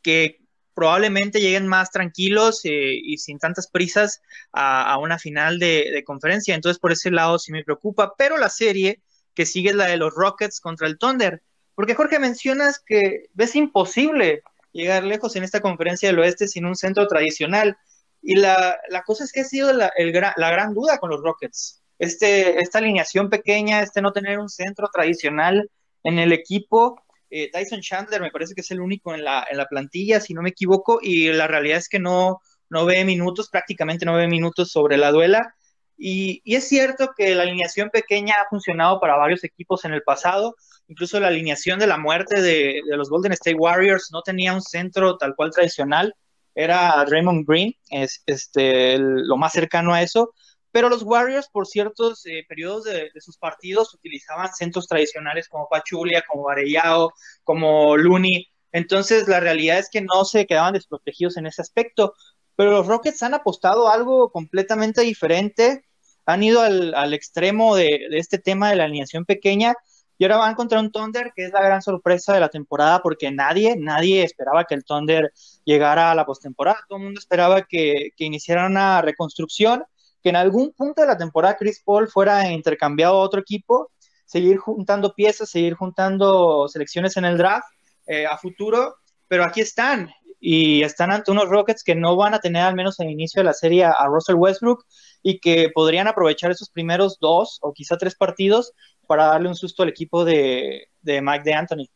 que 0.02 0.38
probablemente 0.74 1.40
lleguen 1.40 1.66
más 1.66 1.90
tranquilos 1.90 2.62
eh, 2.64 2.92
y 2.94 3.18
sin 3.18 3.38
tantas 3.38 3.68
prisas 3.68 4.22
a, 4.52 4.96
una 4.98 5.18
final 5.18 5.58
de, 5.58 5.90
de, 5.92 6.04
conferencia. 6.04 6.54
Entonces, 6.54 6.78
por 6.78 6.92
ese 6.92 7.10
lado 7.10 7.38
sí 7.38 7.52
me 7.52 7.64
preocupa. 7.64 8.14
Pero 8.16 8.38
la 8.38 8.48
serie 8.48 9.02
que 9.34 9.46
sigue 9.46 9.70
es 9.70 9.76
la 9.76 9.86
de 9.86 9.96
los 9.96 10.14
Rockets 10.14 10.60
contra 10.60 10.86
el 10.86 10.98
Thunder. 10.98 11.42
Porque 11.74 11.94
Jorge 11.94 12.18
mencionas 12.18 12.78
que 12.84 13.26
ves 13.34 13.56
imposible 13.56 14.42
llegar 14.72 15.04
lejos 15.04 15.36
en 15.36 15.44
esta 15.44 15.60
conferencia 15.60 16.08
del 16.08 16.18
oeste 16.18 16.48
sin 16.48 16.66
un 16.66 16.76
centro 16.76 17.06
tradicional. 17.06 17.76
Y 18.22 18.36
la, 18.36 18.78
cosa 19.06 19.24
es 19.24 19.32
que 19.32 19.40
ha 19.40 19.44
sido 19.44 19.72
la, 19.72 19.92
la, 20.36 20.50
gran 20.50 20.74
duda 20.74 20.98
con 20.98 21.10
los 21.10 21.20
Rockets. 21.22 21.82
Este, 21.98 22.60
esta 22.60 22.78
alineación 22.78 23.30
pequeña, 23.30 23.82
este 23.82 24.02
no 24.02 24.12
tener 24.12 24.38
un 24.38 24.48
centro 24.48 24.88
tradicional 24.92 25.70
en 26.02 26.18
el 26.18 26.32
equipo. 26.32 27.00
Eh, 27.30 27.50
Tyson 27.50 27.80
Chandler 27.80 28.20
me 28.20 28.30
parece 28.30 28.54
que 28.54 28.60
es 28.60 28.70
el 28.70 28.80
único 28.80 29.14
en 29.14 29.24
la, 29.24 29.46
en 29.50 29.56
la 29.56 29.66
plantilla, 29.66 30.20
si 30.20 30.34
no 30.34 30.42
me 30.42 30.50
equivoco, 30.50 30.98
y 31.00 31.32
la 31.32 31.46
realidad 31.46 31.78
es 31.78 31.88
que 31.88 31.98
no, 31.98 32.40
no 32.68 32.84
ve 32.86 33.04
minutos, 33.04 33.48
prácticamente 33.50 34.04
no 34.04 34.14
ve 34.14 34.26
minutos 34.26 34.70
sobre 34.70 34.96
la 34.96 35.10
duela. 35.12 35.54
Y, 36.02 36.42
es 36.46 36.66
cierto 36.66 37.12
que 37.14 37.34
la 37.34 37.42
alineación 37.42 37.90
pequeña 37.90 38.36
ha 38.40 38.48
funcionado 38.48 38.98
para 39.00 39.18
varios 39.18 39.44
equipos 39.44 39.84
en 39.84 39.92
el 39.92 40.02
pasado, 40.02 40.56
incluso 40.88 41.20
la 41.20 41.28
alineación 41.28 41.78
de 41.78 41.86
la 41.86 41.98
muerte 41.98 42.40
de, 42.40 42.80
los 42.86 43.10
Golden 43.10 43.32
State 43.32 43.56
Warriors 43.56 44.08
no 44.10 44.22
tenía 44.22 44.54
un 44.54 44.62
centro 44.62 45.18
tal 45.18 45.36
cual 45.36 45.50
tradicional, 45.50 46.14
era 46.54 47.04
Draymond 47.04 47.46
Green, 47.46 47.74
es 47.90 48.22
este, 48.24 48.96
lo 48.98 49.36
más 49.36 49.52
cercano 49.52 49.92
a 49.92 50.00
eso, 50.00 50.32
pero 50.72 50.88
los 50.88 51.02
Warriors 51.02 51.50
por 51.50 51.66
ciertos 51.66 52.24
eh, 52.24 52.46
periodos 52.48 52.84
de, 52.84 53.10
sus 53.18 53.36
partidos 53.36 53.92
utilizaban 53.92 54.50
centros 54.54 54.88
tradicionales 54.88 55.48
como 55.48 55.68
Pachulia, 55.68 56.24
como 56.26 56.48
Arellao, 56.48 57.12
como 57.44 57.98
Looney, 57.98 58.48
entonces 58.72 59.28
la 59.28 59.40
realidad 59.40 59.78
es 59.78 59.90
que 59.90 60.00
no 60.00 60.24
se 60.24 60.46
quedaban 60.46 60.72
desprotegidos 60.72 61.36
en 61.36 61.46
ese 61.46 61.60
aspecto, 61.60 62.14
pero 62.56 62.70
los 62.70 62.86
Rockets 62.86 63.22
han 63.22 63.34
apostado 63.34 63.90
algo 63.90 64.32
completamente 64.32 65.02
diferente, 65.02 65.84
han 66.26 66.42
ido 66.42 66.60
al, 66.60 67.14
extremo 67.14 67.76
de, 67.76 68.06
este 68.12 68.38
tema 68.38 68.70
de 68.70 68.76
la 68.76 68.84
alineación 68.84 69.24
pequeña 69.24 69.74
y 70.18 70.24
ahora 70.24 70.36
van 70.36 70.54
contra 70.54 70.80
un 70.80 70.90
Thunder 70.90 71.32
que 71.34 71.46
es 71.46 71.52
la 71.52 71.62
gran 71.62 71.80
sorpresa 71.80 72.34
de 72.34 72.40
la 72.40 72.50
temporada 72.50 73.00
porque 73.02 73.30
nadie, 73.30 73.74
nadie 73.76 74.22
esperaba 74.22 74.64
que 74.64 74.74
el 74.74 74.84
Thunder 74.84 75.32
llegara 75.64 76.10
a 76.10 76.14
la 76.14 76.26
postemporada. 76.26 76.78
Todo 76.88 76.98
el 76.98 77.04
mundo 77.04 77.20
esperaba 77.20 77.62
que, 77.62 78.10
que 78.16 78.24
iniciara 78.24 78.66
una 78.66 79.00
reconstrucción, 79.00 79.82
que 80.22 80.28
en 80.28 80.36
algún 80.36 80.72
punto 80.72 81.00
de 81.00 81.08
la 81.08 81.16
temporada 81.16 81.56
Chris 81.56 81.82
Paul 81.82 82.08
fuera 82.08 82.50
intercambiado 82.50 83.14
a 83.14 83.20
otro 83.20 83.40
equipo, 83.40 83.90
seguir 84.26 84.58
juntando 84.58 85.14
piezas, 85.14 85.50
seguir 85.50 85.74
juntando 85.74 86.68
selecciones 86.68 87.16
en 87.16 87.24
el 87.24 87.38
draft 87.38 87.66
eh, 88.06 88.26
a 88.26 88.36
futuro, 88.36 88.96
pero 89.26 89.44
aquí 89.44 89.60
están 89.60 90.10
y 90.38 90.82
están 90.82 91.12
ante 91.12 91.30
unos 91.30 91.48
Rockets 91.48 91.84
que 91.84 91.94
no 91.94 92.16
van 92.16 92.34
a 92.34 92.40
tener 92.40 92.62
al 92.62 92.74
menos 92.74 92.98
al 92.98 93.10
inicio 93.10 93.40
de 93.40 93.44
la 93.44 93.52
serie 93.52 93.84
a 93.84 94.06
Russell 94.06 94.36
Westbrook 94.36 94.84
y 95.22 95.40
que 95.40 95.70
podrían 95.74 96.08
aprovechar 96.08 96.50
esos 96.50 96.70
primeros 96.70 97.18
dos 97.20 97.58
o 97.62 97.72
quizá 97.72 97.96
tres 97.96 98.14
partidos 98.14 98.72
para 99.06 99.26
darle 99.26 99.48
un 99.48 99.56
susto 99.56 99.82
al 99.82 99.88
equipo 99.88 100.24
de, 100.24 100.88
Mike 101.02 101.42
de 101.44 101.54
Anthony. 101.54 101.86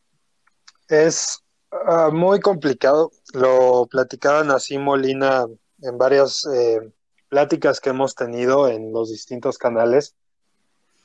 Es 0.87 1.39
ah, 1.71 2.09
muy 2.11 2.39
complicado. 2.39 3.11
Lo 3.33 3.87
platicaban 3.89 4.51
así 4.51 4.77
Molina 4.77 5.45
en 5.81 5.97
varias 5.97 6.45
eh, 6.53 6.91
pláticas 7.29 7.79
que 7.79 7.89
hemos 7.89 8.15
tenido 8.15 8.67
en 8.67 8.91
los 8.91 9.11
distintos 9.11 9.57
canales. 9.57 10.15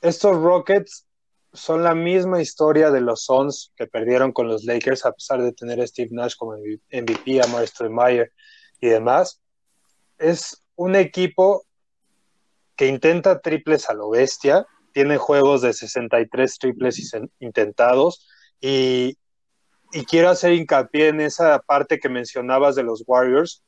Estos 0.01 0.35
Rockets 0.37 1.05
son 1.53 1.83
la 1.83 1.93
misma 1.93 2.41
historia 2.41 2.91
de 2.91 3.01
los 3.01 3.25
Suns 3.25 3.71
que 3.75 3.87
perdieron 3.87 4.31
con 4.31 4.47
los 4.47 4.63
Lakers 4.63 5.05
a 5.05 5.11
pesar 5.11 5.41
de 5.41 5.51
tener 5.51 5.81
a 5.81 5.87
Steve 5.87 6.09
Nash 6.11 6.35
como 6.35 6.53
MVP, 6.53 7.41
a 7.41 7.47
Maestro 7.47 7.89
Meyer 7.89 8.31
y 8.79 8.87
demás. 8.87 9.41
Es 10.17 10.63
un 10.75 10.95
equipo 10.95 11.65
que 12.81 12.87
intenta 12.87 13.41
triples 13.41 13.91
a 13.91 13.93
lo 13.93 14.09
bestia, 14.09 14.65
tiene 14.91 15.17
juegos 15.17 15.61
de 15.61 15.71
63 15.71 16.57
triples 16.57 17.13
intentados 17.39 18.27
y, 18.59 19.19
quiero 20.09 20.29
hacer 20.29 20.53
hincapié 20.53 21.09
en 21.09 21.21
esa 21.21 21.59
parte 21.59 21.99
que 21.99 22.09
mencionabas 22.09 22.73
de 22.73 22.81
los 22.81 23.03
Warriors, 23.05 23.61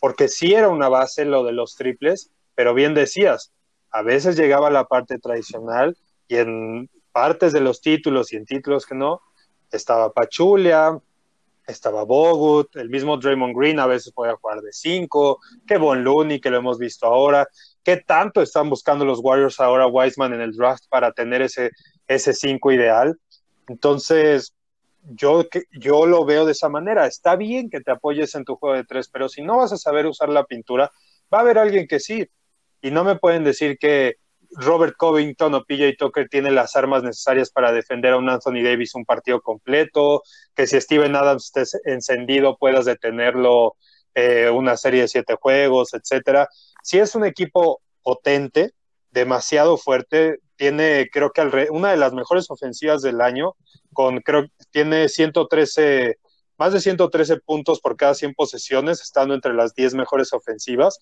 porque 0.00 0.28
sí 0.28 0.54
era 0.54 0.70
una 0.70 0.88
base 0.88 1.26
lo 1.26 1.44
de 1.44 1.52
los 1.52 1.76
triples, 1.76 2.30
pero 2.54 2.72
bien 2.72 2.94
decías, 2.94 3.52
a 3.90 4.00
veces 4.00 4.34
llegaba 4.34 4.70
la 4.70 4.84
parte 4.84 5.18
tradicional 5.18 5.94
y 6.26 6.36
en 6.36 6.88
partes 7.12 7.52
de 7.52 7.60
los 7.60 7.82
títulos 7.82 8.32
y 8.32 8.36
en 8.36 8.46
títulos 8.46 8.86
que 8.86 8.94
no, 8.94 9.20
estaba 9.72 10.10
Pachulia, 10.10 10.98
estaba 11.66 12.04
Bogut, 12.04 12.74
el 12.76 12.88
mismo 12.88 13.18
Draymond 13.18 13.54
Green 13.54 13.78
a 13.78 13.86
veces 13.86 14.10
podía 14.12 14.36
jugar 14.36 14.62
de 14.62 14.72
5, 14.72 15.38
que 15.66 15.76
Von 15.76 16.02
Looney, 16.02 16.40
que 16.40 16.48
lo 16.48 16.56
hemos 16.56 16.78
visto 16.78 17.04
ahora, 17.06 17.46
qué 17.84 17.98
tanto 17.98 18.42
están 18.42 18.70
buscando 18.70 19.04
los 19.04 19.20
Warriors 19.22 19.60
ahora 19.60 19.86
Wiseman 19.86 20.32
en 20.32 20.40
el 20.40 20.52
draft 20.52 20.84
para 20.88 21.12
tener 21.12 21.42
ese 21.42 21.70
ese 22.08 22.34
5 22.34 22.72
ideal. 22.72 23.18
Entonces, 23.68 24.54
yo, 25.02 25.44
yo 25.72 26.06
lo 26.06 26.24
veo 26.24 26.44
de 26.44 26.52
esa 26.52 26.68
manera. 26.68 27.06
Está 27.06 27.36
bien 27.36 27.70
que 27.70 27.80
te 27.80 27.92
apoyes 27.92 28.34
en 28.34 28.44
tu 28.44 28.56
juego 28.56 28.76
de 28.76 28.84
tres, 28.84 29.08
pero 29.08 29.28
si 29.28 29.42
no 29.42 29.58
vas 29.58 29.72
a 29.72 29.76
saber 29.76 30.06
usar 30.06 30.28
la 30.28 30.44
pintura, 30.44 30.90
va 31.32 31.38
a 31.38 31.40
haber 31.42 31.58
alguien 31.58 31.86
que 31.86 32.00
sí. 32.00 32.26
Y 32.80 32.90
no 32.90 33.04
me 33.04 33.16
pueden 33.16 33.44
decir 33.44 33.78
que 33.78 34.16
Robert 34.56 34.94
Covington 34.96 35.54
o 35.54 35.64
PJ 35.64 35.94
Tucker 35.98 36.28
tiene 36.28 36.50
las 36.50 36.76
armas 36.76 37.02
necesarias 37.02 37.50
para 37.50 37.72
defender 37.72 38.12
a 38.12 38.18
un 38.18 38.28
Anthony 38.28 38.62
Davis 38.62 38.94
un 38.94 39.04
partido 39.04 39.40
completo, 39.40 40.22
que 40.54 40.66
si 40.66 40.80
Steven 40.80 41.16
Adams 41.16 41.50
esté 41.54 41.78
encendido 41.86 42.56
puedas 42.56 42.84
detenerlo 42.84 43.74
eh, 44.14 44.48
una 44.48 44.76
serie 44.76 45.02
de 45.02 45.08
siete 45.08 45.34
juegos, 45.40 45.92
etcétera. 45.92 46.48
Si 46.84 46.98
es 46.98 47.14
un 47.14 47.24
equipo 47.24 47.80
potente, 48.02 48.74
demasiado 49.10 49.78
fuerte, 49.78 50.40
tiene 50.56 51.08
creo 51.10 51.30
que 51.32 51.40
una 51.70 51.90
de 51.90 51.96
las 51.96 52.12
mejores 52.12 52.50
ofensivas 52.50 53.00
del 53.00 53.22
año, 53.22 53.56
con 53.94 54.20
creo 54.20 54.48
tiene 54.70 55.08
113 55.08 56.18
más 56.58 56.74
de 56.74 56.82
113 56.82 57.38
puntos 57.38 57.80
por 57.80 57.96
cada 57.96 58.14
100 58.14 58.34
posesiones, 58.34 59.00
estando 59.00 59.32
entre 59.32 59.54
las 59.54 59.74
10 59.74 59.94
mejores 59.94 60.34
ofensivas, 60.34 60.98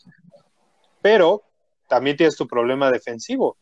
pero 1.03 1.43
también 1.89 2.17
tienes 2.17 2.37
tu 2.37 2.47
problema 2.47 2.93
defensivo. 2.93 3.57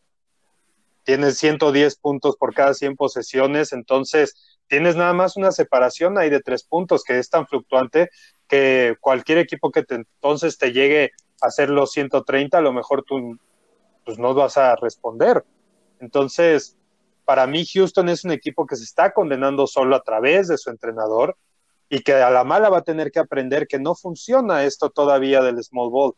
Tienes 1.03 1.39
110 1.39 1.95
puntos 1.95 2.37
por 2.37 2.53
cada 2.53 2.75
100 2.75 2.97
posesiones, 2.97 3.73
entonces 3.73 4.59
tienes 4.67 4.95
nada 4.95 5.13
más 5.13 5.37
una 5.37 5.51
separación 5.51 6.19
ahí 6.19 6.29
de 6.29 6.39
tres 6.39 6.63
puntos 6.63 7.03
que 7.03 7.17
es 7.17 7.31
tan 7.31 7.47
fluctuante 7.47 8.11
que 8.47 8.95
cualquier 9.01 9.39
equipo 9.39 9.71
que 9.71 9.81
te, 9.81 9.95
entonces 9.95 10.59
te 10.59 10.71
llegue 10.71 11.09
hacer 11.41 11.69
los 11.69 11.91
130, 11.91 12.57
a 12.57 12.61
lo 12.61 12.73
mejor 12.73 13.03
tú 13.03 13.37
pues, 14.05 14.17
no 14.17 14.33
vas 14.33 14.57
a 14.57 14.75
responder. 14.75 15.43
Entonces, 15.99 16.77
para 17.25 17.47
mí 17.47 17.65
Houston 17.65 18.09
es 18.09 18.23
un 18.23 18.31
equipo 18.31 18.65
que 18.65 18.75
se 18.75 18.83
está 18.83 19.13
condenando 19.13 19.67
solo 19.67 19.95
a 19.95 20.01
través 20.01 20.47
de 20.47 20.57
su 20.57 20.69
entrenador 20.69 21.37
y 21.89 22.01
que 22.01 22.13
a 22.13 22.29
la 22.29 22.43
mala 22.43 22.69
va 22.69 22.79
a 22.79 22.83
tener 22.83 23.11
que 23.11 23.19
aprender 23.19 23.67
que 23.67 23.79
no 23.79 23.95
funciona 23.95 24.63
esto 24.63 24.89
todavía 24.89 25.41
del 25.41 25.61
small 25.63 25.89
ball. 25.89 26.13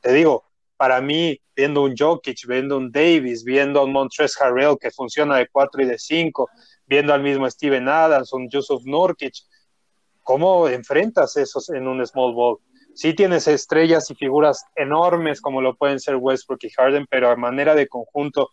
Te 0.00 0.12
digo, 0.12 0.44
para 0.76 1.00
mí, 1.00 1.40
viendo 1.56 1.82
un 1.82 1.96
Jokic, 1.96 2.46
viendo 2.46 2.76
un 2.76 2.92
Davis, 2.92 3.42
viendo 3.42 3.84
un 3.84 3.92
Montres 3.92 4.40
Harrell 4.40 4.78
que 4.80 4.92
funciona 4.92 5.36
de 5.36 5.48
4 5.48 5.82
y 5.82 5.86
de 5.86 5.98
5, 5.98 6.48
viendo 6.86 7.12
al 7.12 7.22
mismo 7.22 7.50
Steven 7.50 7.88
Adams, 7.88 8.32
un 8.32 8.48
Yusuf 8.48 8.82
Nurkic, 8.84 9.34
¿cómo 10.22 10.68
enfrentas 10.68 11.36
esos 11.36 11.68
en 11.70 11.88
un 11.88 12.06
small 12.06 12.32
ball? 12.32 12.58
Sí 12.98 13.14
tienes 13.14 13.46
estrellas 13.46 14.10
y 14.10 14.16
figuras 14.16 14.64
enormes 14.74 15.40
como 15.40 15.62
lo 15.62 15.76
pueden 15.76 16.00
ser 16.00 16.16
Westbrook 16.16 16.58
y 16.64 16.70
Harden, 16.70 17.06
pero 17.08 17.30
a 17.30 17.36
manera 17.36 17.76
de 17.76 17.86
conjunto, 17.86 18.50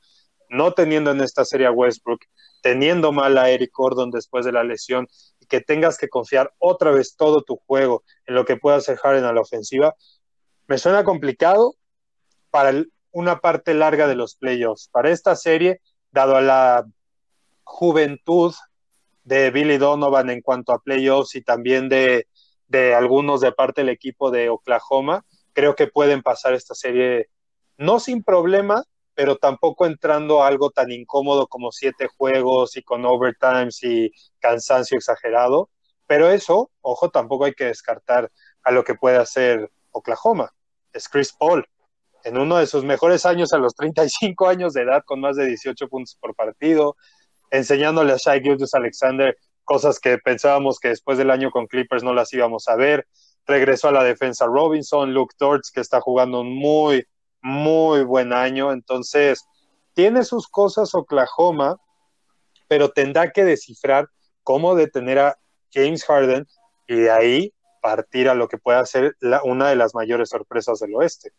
no 0.50 0.74
teniendo 0.74 1.10
en 1.10 1.22
esta 1.22 1.44
serie 1.46 1.66
a 1.66 1.72
Westbrook, 1.72 2.20
teniendo 2.62 3.12
mal 3.12 3.40
a 3.40 3.50
Eric 3.50 3.72
Gordon 3.74 4.12
después 4.12 4.46
de 4.46 4.52
la 4.52 4.64
lesión 4.64 5.08
y 5.40 5.48
que 5.48 5.62
tengas 5.62 5.98
que 5.98 6.10
confiar 6.10 6.54
otra 6.60 6.92
vez 6.92 7.16
todo 7.16 7.42
tu 7.42 7.60
juego 7.66 8.04
en 8.28 8.36
lo 8.36 8.46
que 8.46 8.56
pueda 8.56 8.78
hacer 8.78 8.98
Harden 8.98 9.24
a 9.24 9.34
la 9.34 9.42
ofensiva, 9.42 9.96
me 10.68 10.78
suena 10.78 11.04
complicado, 11.04 11.74
para 12.52 12.84
una 13.10 13.40
parte 13.40 13.74
larga 13.74 14.06
de 14.06 14.14
los 14.14 14.36
playoffs. 14.36 14.90
Para 14.92 15.10
esta 15.10 15.36
serie, 15.36 15.82
dado 16.12 16.36
a 16.36 16.42
la 16.42 16.86
juventud 17.64 18.54
de 19.24 19.50
Billy 19.50 19.80
Donovan 19.80 20.30
en 20.30 20.42
cuanto 20.42 20.72
a 20.72 20.78
playoffs 20.78 21.34
y 21.34 21.42
también 21.42 21.90
de, 21.90 22.28
de 22.68 22.96
algunos 22.96 23.42
de 23.42 23.52
parte 23.52 23.82
del 23.82 23.90
equipo 23.90 24.32
de 24.32 24.50
Oklahoma, 24.50 25.26
creo 25.54 25.76
que 25.76 25.88
pueden 25.88 26.22
pasar 26.22 26.54
esta 26.54 26.76
serie 26.76 27.30
no 27.78 28.00
sin 28.00 28.24
problema, 28.24 28.84
pero 29.14 29.38
tampoco 29.38 29.86
entrando 29.86 30.44
algo 30.44 30.72
tan 30.72 30.92
incómodo 30.92 31.48
como 31.48 31.72
siete 31.72 32.08
juegos 32.18 32.76
y 32.78 32.84
con 32.84 33.06
overtimes 33.06 33.82
y 33.84 34.12
cansancio 34.40 34.98
exagerado. 34.98 35.70
Pero 36.08 36.30
eso, 36.30 36.72
ojo, 36.82 37.10
tampoco 37.10 37.46
hay 37.46 37.54
que 37.54 37.66
descartar 37.66 38.32
a 38.64 38.72
lo 38.72 38.84
que 38.84 38.96
puede 38.96 39.18
hacer 39.18 39.72
Oklahoma. 39.92 40.52
Es 40.94 41.08
Chris 41.10 41.34
Paul 41.34 41.66
en 42.26 42.38
uno 42.40 42.58
de 42.58 42.66
sus 42.68 42.84
mejores 42.84 43.26
años 43.26 43.54
a 43.54 43.60
los 43.60 43.76
35 43.76 44.48
años 44.48 44.74
de 44.74 44.82
edad 44.82 45.04
con 45.06 45.22
más 45.22 45.36
de 45.36 45.46
18 45.46 45.88
puntos 45.88 46.18
por 46.20 46.36
partido, 46.36 46.98
enseñándole 47.52 48.14
a 48.14 48.18
Shai 48.18 48.42
Gildas 48.42 48.74
Alexander 48.74 49.38
cosas 49.66 50.00
que 50.00 50.18
pensábamos 50.18 50.80
que 50.80 50.90
después 50.90 51.18
del 51.18 51.32
año 51.32 51.52
con 51.52 51.68
Clippers 51.68 52.04
no 52.04 52.14
las 52.14 52.32
íbamos 52.34 52.68
a 52.68 52.76
ver. 52.76 53.08
Regresó 53.46 53.90
a 53.90 53.92
la 53.92 54.04
defensa 54.04 54.46
Robinson, 54.46 55.14
Luke 55.14 55.36
Torts, 55.38 55.72
que 55.72 55.82
está 55.82 56.00
jugando 56.00 56.42
un 56.42 56.56
muy, 56.56 57.06
muy 57.42 58.04
buen 58.04 58.32
año. 58.32 58.72
Entonces, 58.72 59.44
tiene 59.94 60.24
sus 60.24 60.48
cosas 60.48 60.96
Oklahoma, 60.96 61.78
pero 62.68 62.90
tendrá 62.90 63.32
que 63.32 63.44
descifrar 63.44 64.10
cómo 64.44 64.76
detener 64.76 65.20
a 65.20 65.38
James 65.74 66.06
Harden 66.06 66.48
y 66.88 66.96
de 66.96 67.12
ahí 67.12 67.54
partir 67.82 68.30
a 68.30 68.34
lo 68.34 68.48
que 68.48 68.58
pueda 68.58 68.86
ser 68.86 69.16
una 69.44 69.70
de 69.70 69.76
las 69.76 69.94
mayores 69.94 70.30
sorpresas 70.30 70.80
del 70.80 70.96
oeste. 70.96 71.32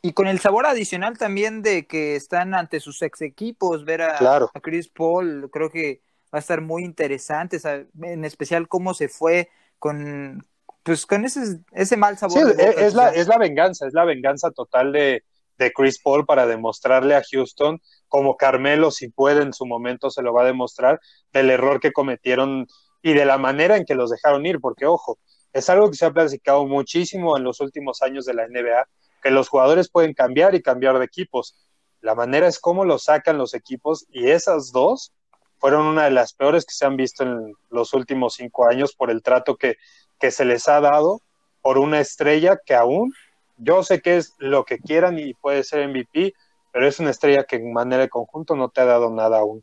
Y 0.00 0.12
con 0.12 0.28
el 0.28 0.38
sabor 0.38 0.66
adicional 0.66 1.18
también 1.18 1.62
de 1.62 1.86
que 1.86 2.16
están 2.16 2.54
ante 2.54 2.80
sus 2.80 3.02
ex 3.02 3.20
equipos, 3.20 3.84
ver 3.84 4.02
a, 4.02 4.50
Chris 4.62 4.88
Paul, 4.88 5.50
creo 5.52 5.70
que 5.70 6.02
va 6.32 6.38
a 6.38 6.40
estar 6.40 6.60
muy 6.60 6.84
interesante, 6.84 7.58
en 8.02 8.24
especial 8.24 8.68
cómo 8.68 8.94
se 8.94 9.08
fue 9.08 9.48
con 9.78 10.46
pues 10.82 11.04
con 11.04 11.24
ese, 11.24 11.60
ese 11.72 11.96
mal 11.98 12.16
sabor. 12.16 12.54
Sí, 12.54 12.62
es, 12.78 12.94
la, 12.94 13.10
es 13.10 13.28
la 13.28 13.36
venganza, 13.36 13.86
es 13.86 13.92
la 13.92 14.04
venganza 14.04 14.50
total 14.50 14.90
de, 14.92 15.22
de 15.58 15.72
Chris 15.72 16.00
Paul 16.00 16.24
para 16.24 16.46
demostrarle 16.46 17.14
a 17.14 17.22
Houston, 17.30 17.82
como 18.08 18.36
Carmelo, 18.36 18.90
si 18.90 19.08
puede 19.08 19.42
en 19.42 19.52
su 19.52 19.66
momento, 19.66 20.10
se 20.10 20.22
lo 20.22 20.32
va 20.32 20.42
a 20.42 20.46
demostrar, 20.46 21.00
del 21.32 21.50
error 21.50 21.80
que 21.80 21.92
cometieron 21.92 22.66
y 23.02 23.12
de 23.12 23.26
la 23.26 23.36
manera 23.38 23.76
en 23.76 23.84
que 23.84 23.94
los 23.94 24.10
dejaron 24.10 24.46
ir, 24.46 24.60
porque 24.60 24.86
ojo, 24.86 25.18
es 25.52 25.68
algo 25.68 25.90
que 25.90 25.96
se 25.96 26.06
ha 26.06 26.12
platicado 26.12 26.66
muchísimo 26.66 27.36
en 27.36 27.44
los 27.44 27.60
últimos 27.60 28.02
años 28.02 28.24
de 28.24 28.34
la 28.34 28.46
NBA, 28.46 28.88
que 29.22 29.30
los 29.30 29.48
jugadores 29.48 29.90
pueden 29.90 30.14
cambiar 30.14 30.54
y 30.54 30.62
cambiar 30.62 30.98
de 30.98 31.04
equipos. 31.04 31.56
La 32.00 32.14
manera 32.14 32.46
es 32.46 32.60
cómo 32.60 32.84
lo 32.84 32.98
sacan 32.98 33.38
los 33.38 33.54
equipos 33.54 34.06
y 34.10 34.30
esas 34.30 34.70
dos 34.72 35.12
fueron 35.58 35.86
una 35.86 36.04
de 36.04 36.10
las 36.10 36.32
peores 36.32 36.64
que 36.64 36.74
se 36.74 36.86
han 36.86 36.96
visto 36.96 37.24
en 37.24 37.54
los 37.70 37.92
últimos 37.92 38.34
cinco 38.34 38.68
años 38.68 38.94
por 38.94 39.10
el 39.10 39.22
trato 39.22 39.56
que, 39.56 39.76
que 40.18 40.30
se 40.30 40.44
les 40.44 40.68
ha 40.68 40.80
dado 40.80 41.20
por 41.62 41.78
una 41.78 42.00
estrella 42.00 42.58
que 42.64 42.74
aún 42.74 43.12
yo 43.58 43.82
sé 43.82 44.00
que 44.00 44.16
es 44.16 44.34
lo 44.38 44.64
que 44.64 44.78
quieran 44.78 45.18
y 45.18 45.34
puede 45.34 45.64
ser 45.64 45.86
MVP, 45.88 46.34
pero 46.72 46.86
es 46.86 47.00
una 47.00 47.10
estrella 47.10 47.44
que 47.44 47.56
en 47.56 47.72
manera 47.72 48.02
de 48.02 48.08
conjunto 48.08 48.54
no 48.54 48.70
te 48.70 48.80
ha 48.80 48.84
dado 48.84 49.10
nada 49.10 49.38
aún. 49.38 49.62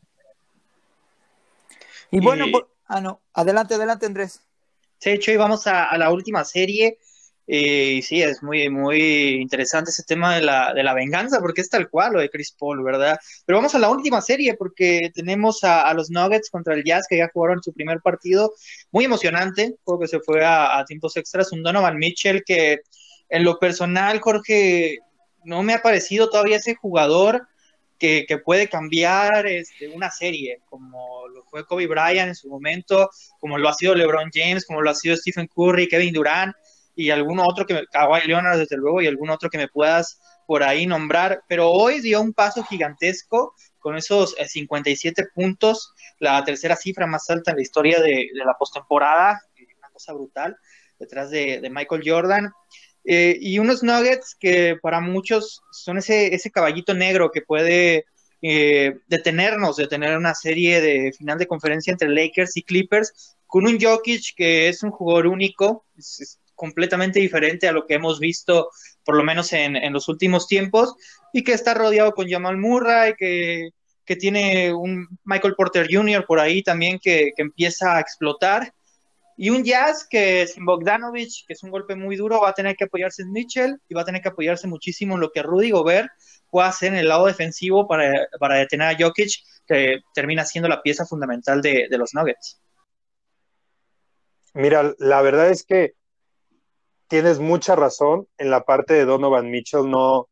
Y 2.10 2.20
bueno, 2.20 2.44
ah, 2.86 3.00
no, 3.00 3.20
adelante, 3.32 3.74
adelante, 3.74 4.06
Andrés. 4.06 4.42
Sí, 4.98 5.10
hecho, 5.10 5.32
y 5.32 5.36
vamos 5.36 5.66
a, 5.66 5.84
a 5.84 5.98
la 5.98 6.10
última 6.10 6.44
serie 6.44 6.98
y 7.48 8.02
sí, 8.02 8.22
es 8.22 8.42
muy, 8.42 8.68
muy 8.68 9.34
interesante 9.40 9.90
ese 9.90 10.02
tema 10.02 10.34
de 10.34 10.42
la, 10.42 10.74
de 10.74 10.82
la 10.82 10.94
venganza, 10.94 11.38
porque 11.40 11.60
es 11.60 11.70
tal 11.70 11.88
cual 11.88 12.14
lo 12.14 12.20
de 12.20 12.28
Chris 12.28 12.52
Paul, 12.58 12.82
¿verdad? 12.82 13.18
Pero 13.44 13.58
vamos 13.58 13.74
a 13.76 13.78
la 13.78 13.88
última 13.88 14.20
serie, 14.20 14.54
porque 14.54 15.12
tenemos 15.14 15.62
a, 15.62 15.92
los 15.94 16.10
Nuggets 16.10 16.50
contra 16.50 16.74
el 16.74 16.82
Jazz, 16.82 17.06
que 17.08 17.18
ya 17.18 17.30
jugaron 17.32 17.62
su 17.62 17.72
primer 17.72 18.00
partido, 18.00 18.52
muy 18.90 19.04
emocionante, 19.04 19.76
creo 19.84 19.98
que 20.00 20.08
se 20.08 20.18
fue 20.18 20.44
a, 20.44 20.84
tiempos 20.88 21.16
extras, 21.16 21.52
un 21.52 21.62
Donovan 21.62 21.98
Mitchell 21.98 22.42
que 22.44 22.80
en 23.28 23.44
lo 23.44 23.58
personal, 23.60 24.20
Jorge, 24.20 24.98
no 25.44 25.62
me 25.62 25.74
ha 25.74 25.82
parecido 25.82 26.28
todavía 26.28 26.56
ese 26.56 26.74
jugador 26.74 27.46
que, 27.98 28.26
que, 28.26 28.38
puede 28.38 28.68
cambiar 28.68 29.46
este, 29.46 29.88
una 29.88 30.10
serie, 30.10 30.60
como 30.68 31.28
lo 31.28 31.44
fue 31.44 31.64
Kobe 31.64 31.86
Bryant 31.86 32.28
en 32.28 32.34
su 32.34 32.48
momento, 32.48 33.08
como 33.38 33.56
lo 33.56 33.68
ha 33.68 33.74
sido 33.74 33.94
LeBron 33.94 34.30
James, 34.34 34.66
como 34.66 34.82
lo 34.82 34.90
ha 34.90 34.94
sido 34.94 35.16
Stephen 35.16 35.46
Curry, 35.46 35.88
Kevin 35.88 36.12
Durant 36.12 36.54
y 36.96 37.10
alguno 37.10 37.44
otro 37.46 37.66
que 37.66 37.74
me, 37.74 37.86
Kawhi 37.86 38.26
Leonard 38.26 38.58
desde 38.58 38.76
luego 38.76 39.02
y 39.02 39.06
algún 39.06 39.30
otro 39.30 39.50
que 39.50 39.58
me 39.58 39.68
puedas 39.68 40.18
por 40.46 40.62
ahí 40.62 40.86
nombrar, 40.86 41.42
pero 41.48 41.70
hoy 41.70 42.00
dio 42.00 42.20
un 42.20 42.32
paso 42.32 42.64
gigantesco 42.64 43.54
con 43.78 43.96
esos 43.96 44.34
57 44.34 45.20
eh, 45.20 45.24
puntos, 45.34 45.92
la 46.18 46.42
tercera 46.44 46.74
cifra 46.74 47.06
más 47.06 47.28
alta 47.30 47.50
en 47.50 47.58
la 47.58 47.62
historia 47.62 48.00
de, 48.00 48.28
la 48.32 48.56
postemporada, 48.58 49.40
una 49.78 49.90
cosa 49.90 50.12
brutal, 50.12 50.56
detrás 50.98 51.30
de, 51.30 51.68
Michael 51.70 52.02
Jordan. 52.04 52.52
Eh, 53.04 53.36
y 53.40 53.60
unos 53.60 53.84
Nuggets 53.84 54.34
que 54.34 54.76
para 54.82 55.00
muchos 55.00 55.62
son 55.70 55.98
ese, 55.98 56.34
ese 56.34 56.50
caballito 56.50 56.92
negro 56.92 57.30
que 57.30 57.42
puede 57.42 58.04
eh, 58.42 58.98
detenernos 59.06 59.76
de 59.76 59.86
tener 59.86 60.16
una 60.16 60.34
serie 60.34 60.80
de 60.80 61.12
final 61.12 61.38
de 61.38 61.46
conferencia 61.46 61.92
entre 61.92 62.08
Lakers 62.08 62.56
y 62.56 62.62
Clippers, 62.62 63.36
con 63.46 63.66
un 63.66 63.78
Jokic 63.80 64.34
que 64.36 64.68
es 64.68 64.82
un 64.82 64.90
jugador 64.90 65.28
único, 65.28 65.84
es, 65.96 66.40
completamente 66.56 67.20
diferente 67.20 67.68
a 67.68 67.72
lo 67.72 67.86
que 67.86 67.94
hemos 67.94 68.18
visto, 68.18 68.70
por 69.04 69.14
lo 69.14 69.22
menos 69.22 69.52
en, 69.52 69.92
los 69.92 70.08
últimos 70.08 70.48
tiempos, 70.48 70.94
y 71.32 71.44
que 71.44 71.52
está 71.52 71.74
rodeado 71.74 72.12
con 72.12 72.28
Jamal 72.28 72.56
Murray, 72.56 73.14
que, 73.16 73.70
que 74.04 74.16
tiene 74.16 74.72
un 74.72 75.06
Michael 75.24 75.54
Porter 75.54 75.86
Jr. 75.88 76.24
por 76.26 76.40
ahí 76.40 76.62
también 76.62 76.98
que, 76.98 77.32
empieza 77.36 77.96
a 77.96 78.00
explotar, 78.00 78.72
y 79.38 79.50
un 79.50 79.64
Jazz 79.64 80.06
que 80.08 80.46
sin 80.46 80.64
Bogdanovich, 80.64 81.44
que 81.46 81.52
es 81.52 81.62
un 81.62 81.70
golpe 81.70 81.94
muy 81.94 82.16
duro, 82.16 82.40
va 82.40 82.48
a 82.48 82.54
tener 82.54 82.74
que 82.74 82.84
apoyarse 82.84 83.20
en 83.20 83.32
Mitchell 83.32 83.78
y 83.86 83.94
va 83.94 84.00
a 84.00 84.04
tener 84.06 84.22
que 84.22 84.30
apoyarse 84.30 84.66
muchísimo 84.66 85.14
en 85.14 85.20
lo 85.20 85.30
que 85.30 85.42
Rudy 85.42 85.72
Gobert 85.72 86.08
pueda 86.50 86.68
hacer 86.68 86.94
en 86.94 87.00
el 87.00 87.08
lado 87.08 87.26
defensivo 87.26 87.86
para, 87.86 88.10
detener 88.56 88.88
a 88.88 88.96
Jokic, 88.98 89.42
que 89.66 89.98
termina 90.14 90.46
siendo 90.46 90.70
la 90.70 90.80
pieza 90.80 91.04
fundamental 91.04 91.60
de, 91.60 91.86
de 91.90 91.98
los 91.98 92.14
Nuggets. 92.14 92.62
Mira, 94.54 94.94
la 94.98 95.20
verdad 95.20 95.50
es 95.50 95.64
que 95.64 95.92
tienes 97.08 97.38
mucha 97.38 97.76
razón 97.76 98.26
en 98.38 98.50
la 98.50 98.62
parte 98.62 98.94
de 98.94 99.04
Donovan 99.04 99.50
Mitchell, 99.50 99.90
no, 99.90 100.28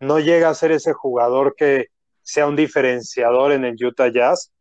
no 0.00 0.18
llega 0.18 0.48
a 0.48 0.54
ser 0.54 0.72
ese 0.72 0.92
jugador 0.92 1.54
que 1.56 1.88
sea 2.22 2.46
un 2.46 2.56
diferenciador 2.56 3.52
en 3.52 3.64
el 3.64 3.76
Utah 3.82 4.08
Jazz. 4.08 4.52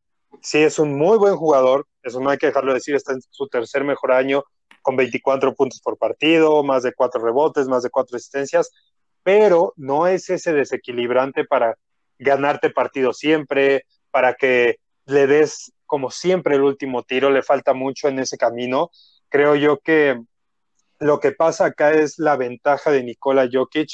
Sí, 0.41 0.59
es 0.59 0.79
un 0.79 0.97
muy 0.97 1.17
buen 1.17 1.35
jugador, 1.35 1.87
eso 2.03 2.19
no 2.19 2.29
hay 2.29 2.37
que 2.37 2.47
dejarlo 2.47 2.73
decir, 2.73 2.95
está 2.95 3.13
en 3.13 3.21
su 3.29 3.47
tercer 3.47 3.83
mejor 3.83 4.11
año 4.11 4.43
con 4.81 4.95
24 4.95 5.53
puntos 5.55 5.81
por 5.81 5.97
partido, 5.97 6.63
más 6.63 6.83
de 6.83 6.93
cuatro 6.93 7.21
rebotes, 7.21 7.67
más 7.67 7.83
de 7.83 7.89
cuatro 7.89 8.15
asistencias, 8.15 8.71
pero 9.23 9.73
no 9.75 10.07
es 10.07 10.29
ese 10.29 10.53
desequilibrante 10.53 11.45
para 11.45 11.75
ganarte 12.17 12.69
partido 12.69 13.13
siempre, 13.13 13.85
para 14.11 14.33
que 14.33 14.77
le 15.05 15.27
des 15.27 15.73
como 15.85 16.11
siempre 16.11 16.55
el 16.55 16.61
último 16.61 17.03
tiro, 17.03 17.31
le 17.31 17.41
falta 17.41 17.73
mucho 17.73 18.07
en 18.07 18.19
ese 18.19 18.37
camino. 18.37 18.91
Creo 19.27 19.55
yo 19.55 19.79
que 19.79 20.19
lo 20.99 21.19
que 21.19 21.31
pasa 21.31 21.65
acá 21.65 21.91
es 21.91 22.19
la 22.19 22.35
ventaja 22.35 22.91
de 22.91 23.03
Nikola 23.03 23.49
Jokic 23.51 23.89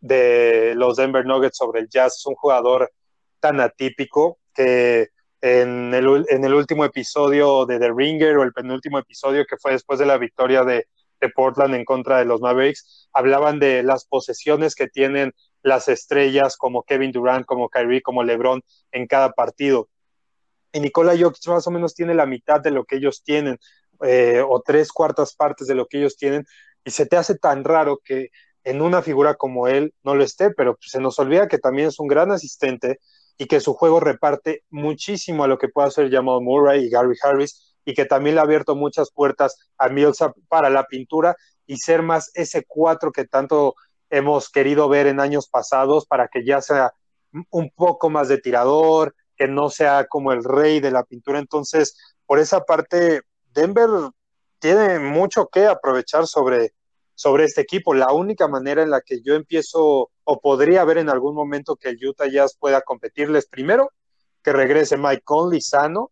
de 0.00 0.74
los 0.76 0.96
Denver 0.96 1.24
Nuggets 1.24 1.56
sobre 1.56 1.80
el 1.80 1.88
Jazz. 1.88 2.16
Es 2.18 2.26
un 2.26 2.34
jugador 2.34 2.92
tan 3.38 3.60
atípico 3.60 4.38
que 4.54 5.08
en 5.40 5.94
el, 5.94 6.26
en 6.28 6.44
el 6.44 6.54
último 6.54 6.84
episodio 6.84 7.64
de 7.66 7.78
The 7.78 7.92
Ringer 7.94 8.36
o 8.36 8.42
el 8.42 8.52
penúltimo 8.52 8.98
episodio 8.98 9.46
que 9.46 9.56
fue 9.56 9.72
después 9.72 9.98
de 9.98 10.06
la 10.06 10.18
victoria 10.18 10.64
de, 10.64 10.86
de 11.20 11.28
Portland 11.30 11.74
en 11.74 11.84
contra 11.84 12.18
de 12.18 12.24
los 12.24 12.40
Mavericks, 12.40 13.08
hablaban 13.12 13.58
de 13.58 13.82
las 13.82 14.04
posesiones 14.06 14.74
que 14.74 14.88
tienen 14.88 15.32
las 15.62 15.88
estrellas 15.88 16.56
como 16.56 16.82
Kevin 16.82 17.12
Durant, 17.12 17.46
como 17.46 17.68
Kyrie, 17.68 18.02
como 18.02 18.22
LeBron 18.22 18.62
en 18.92 19.06
cada 19.06 19.32
partido. 19.32 19.88
y 20.72 20.80
Nikola 20.80 21.16
Jokic 21.18 21.46
más 21.48 21.66
o 21.66 21.70
menos 21.70 21.94
tiene 21.94 22.14
la 22.14 22.26
mitad 22.26 22.60
de 22.60 22.70
lo 22.70 22.84
que 22.84 22.96
ellos 22.96 23.22
tienen, 23.22 23.58
eh, 24.02 24.42
o 24.46 24.60
tres 24.60 24.92
cuartas 24.92 25.34
partes 25.34 25.66
de 25.66 25.74
lo 25.74 25.86
que 25.86 25.98
ellos 25.98 26.16
tienen, 26.16 26.46
y 26.84 26.90
se 26.90 27.06
te 27.06 27.16
hace 27.16 27.36
tan 27.36 27.64
raro 27.64 28.00
que 28.04 28.30
en 28.64 28.82
una 28.82 29.02
figura 29.02 29.34
como 29.34 29.68
él 29.68 29.94
no 30.02 30.14
lo 30.14 30.24
esté, 30.24 30.50
pero 30.50 30.76
se 30.80 31.00
nos 31.00 31.18
olvida 31.18 31.48
que 31.48 31.58
también 31.58 31.88
es 31.88 31.98
un 31.98 32.08
gran 32.08 32.30
asistente 32.30 33.00
y 33.38 33.46
que 33.46 33.60
su 33.60 33.72
juego 33.74 34.00
reparte 34.00 34.64
muchísimo 34.70 35.44
a 35.44 35.48
lo 35.48 35.58
que 35.58 35.68
puede 35.68 35.88
hacer 35.88 36.10
Jamal 36.10 36.42
Murray 36.42 36.84
y 36.84 36.90
Gary 36.90 37.16
Harris, 37.22 37.74
y 37.84 37.94
que 37.94 38.04
también 38.04 38.34
le 38.34 38.40
ha 38.40 38.44
abierto 38.44 38.76
muchas 38.76 39.10
puertas 39.10 39.56
a 39.78 39.88
Millsap 39.88 40.36
para 40.48 40.68
la 40.68 40.84
pintura 40.84 41.34
y 41.66 41.78
ser 41.78 42.02
más 42.02 42.30
ese 42.34 42.64
cuatro 42.66 43.12
que 43.12 43.24
tanto 43.24 43.74
hemos 44.10 44.50
querido 44.50 44.88
ver 44.88 45.06
en 45.06 45.20
años 45.20 45.48
pasados 45.48 46.04
para 46.04 46.28
que 46.28 46.44
ya 46.44 46.60
sea 46.60 46.92
un 47.50 47.70
poco 47.70 48.10
más 48.10 48.28
de 48.28 48.38
tirador, 48.38 49.14
que 49.36 49.48
no 49.48 49.70
sea 49.70 50.04
como 50.06 50.32
el 50.32 50.44
rey 50.44 50.80
de 50.80 50.90
la 50.90 51.04
pintura. 51.04 51.38
Entonces, 51.38 51.96
por 52.26 52.38
esa 52.38 52.60
parte, 52.64 53.22
Denver 53.52 53.88
tiene 54.58 54.98
mucho 54.98 55.48
que 55.48 55.66
aprovechar 55.66 56.26
sobre, 56.26 56.74
sobre 57.14 57.44
este 57.44 57.62
equipo. 57.62 57.94
La 57.94 58.12
única 58.12 58.48
manera 58.48 58.82
en 58.82 58.90
la 58.90 59.00
que 59.00 59.20
yo 59.22 59.34
empiezo 59.34 60.10
o 60.24 60.40
podría 60.40 60.84
ver 60.84 60.98
en 60.98 61.08
algún 61.08 61.34
momento 61.34 61.76
que 61.76 61.90
el 61.90 62.06
Utah 62.06 62.28
Jazz 62.28 62.56
pueda 62.58 62.82
competirles 62.82 63.46
primero, 63.46 63.90
que 64.42 64.52
regrese 64.52 64.96
Mike 64.96 65.22
Conley 65.24 65.60
sano 65.60 66.10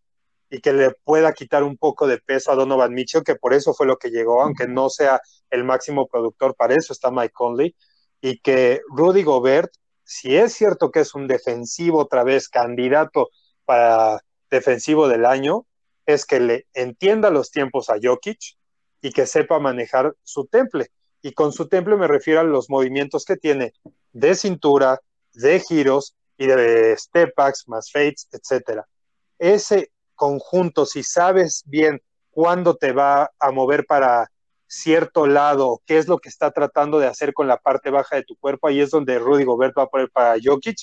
y 0.50 0.60
que 0.60 0.72
le 0.72 0.92
pueda 1.04 1.32
quitar 1.32 1.62
un 1.62 1.76
poco 1.76 2.06
de 2.06 2.18
peso 2.18 2.50
a 2.50 2.54
Donovan 2.54 2.94
Mitchell, 2.94 3.22
que 3.22 3.36
por 3.36 3.52
eso 3.52 3.74
fue 3.74 3.86
lo 3.86 3.98
que 3.98 4.10
llegó, 4.10 4.42
aunque 4.42 4.66
no 4.66 4.88
sea 4.88 5.20
el 5.50 5.64
máximo 5.64 6.06
productor, 6.06 6.54
para 6.54 6.74
eso 6.74 6.92
está 6.92 7.10
Mike 7.10 7.32
Conley, 7.34 7.76
y 8.20 8.38
que 8.40 8.80
Rudy 8.88 9.22
Gobert 9.22 9.70
si 10.08 10.34
es 10.34 10.54
cierto 10.54 10.90
que 10.90 11.00
es 11.00 11.14
un 11.14 11.28
defensivo 11.28 11.98
otra 11.98 12.24
vez 12.24 12.48
candidato 12.48 13.28
para 13.66 14.22
defensivo 14.50 15.06
del 15.06 15.26
año, 15.26 15.66
es 16.08 16.24
que 16.24 16.40
le 16.40 16.66
entienda 16.72 17.28
los 17.28 17.50
tiempos 17.50 17.90
a 17.90 17.96
Jokic 18.02 18.56
y 19.02 19.12
que 19.12 19.26
sepa 19.26 19.58
manejar 19.58 20.14
su 20.22 20.46
temple. 20.46 20.90
Y 21.20 21.32
con 21.32 21.52
su 21.52 21.68
temple 21.68 21.96
me 21.96 22.08
refiero 22.08 22.40
a 22.40 22.44
los 22.44 22.70
movimientos 22.70 23.26
que 23.26 23.36
tiene 23.36 23.74
de 24.12 24.34
cintura, 24.34 25.00
de 25.34 25.60
giros 25.60 26.16
y 26.38 26.46
de 26.46 26.96
step 26.96 27.34
backs 27.36 27.68
más 27.68 27.92
fades, 27.92 28.26
etcétera. 28.32 28.86
Ese 29.38 29.90
conjunto, 30.14 30.86
si 30.86 31.02
sabes 31.02 31.62
bien 31.66 32.00
cuándo 32.30 32.74
te 32.76 32.92
va 32.92 33.30
a 33.38 33.50
mover 33.50 33.84
para 33.84 34.30
cierto 34.66 35.26
lado, 35.26 35.82
qué 35.84 35.98
es 35.98 36.08
lo 36.08 36.18
que 36.20 36.30
está 36.30 36.52
tratando 36.52 36.98
de 36.98 37.06
hacer 37.06 37.34
con 37.34 37.48
la 37.48 37.58
parte 37.58 37.90
baja 37.90 38.16
de 38.16 38.22
tu 38.22 38.34
cuerpo, 38.36 38.68
ahí 38.68 38.80
es 38.80 38.90
donde 38.90 39.18
Rudy 39.18 39.44
Gobert 39.44 39.76
va 39.76 39.82
a 39.82 39.88
poner 39.88 40.10
para 40.10 40.36
Jokic, 40.42 40.78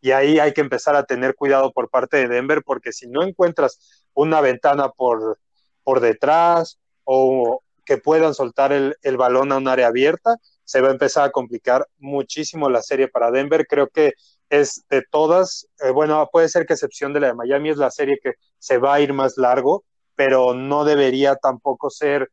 y 0.00 0.12
ahí 0.12 0.38
hay 0.38 0.52
que 0.54 0.60
empezar 0.62 0.96
a 0.96 1.04
tener 1.04 1.34
cuidado 1.34 1.72
por 1.72 1.90
parte 1.90 2.16
de 2.16 2.28
Denver, 2.28 2.62
porque 2.64 2.92
si 2.92 3.06
no 3.06 3.22
encuentras 3.22 3.99
una 4.14 4.40
ventana 4.40 4.90
por, 4.90 5.38
por 5.82 6.00
detrás 6.00 6.78
o 7.04 7.62
que 7.84 7.98
puedan 7.98 8.34
soltar 8.34 8.72
el, 8.72 9.16
balón 9.16 9.50
a 9.50 9.56
un 9.56 9.66
área 9.66 9.88
abierta, 9.88 10.36
se 10.64 10.80
va 10.80 10.88
a 10.88 10.92
empezar 10.92 11.24
a 11.24 11.32
complicar 11.32 11.88
muchísimo 11.98 12.70
la 12.70 12.82
serie 12.82 13.08
para 13.08 13.32
Denver. 13.32 13.66
Creo 13.66 13.88
que 13.88 14.12
es 14.48 14.84
de 14.88 15.02
todas, 15.10 15.66
eh, 15.80 15.90
bueno, 15.90 16.28
puede 16.30 16.48
ser 16.48 16.66
que 16.66 16.74
excepción 16.74 17.12
de 17.12 17.20
la 17.20 17.26
de 17.28 17.34
Miami, 17.34 17.70
es 17.70 17.76
la 17.76 17.90
serie 17.90 18.20
que 18.22 18.34
se 18.58 18.78
va 18.78 18.94
a 18.94 19.00
ir 19.00 19.12
más 19.12 19.36
largo, 19.36 19.84
pero 20.14 20.54
no 20.54 20.84
debería 20.84 21.34
tampoco 21.34 21.90
ser 21.90 22.30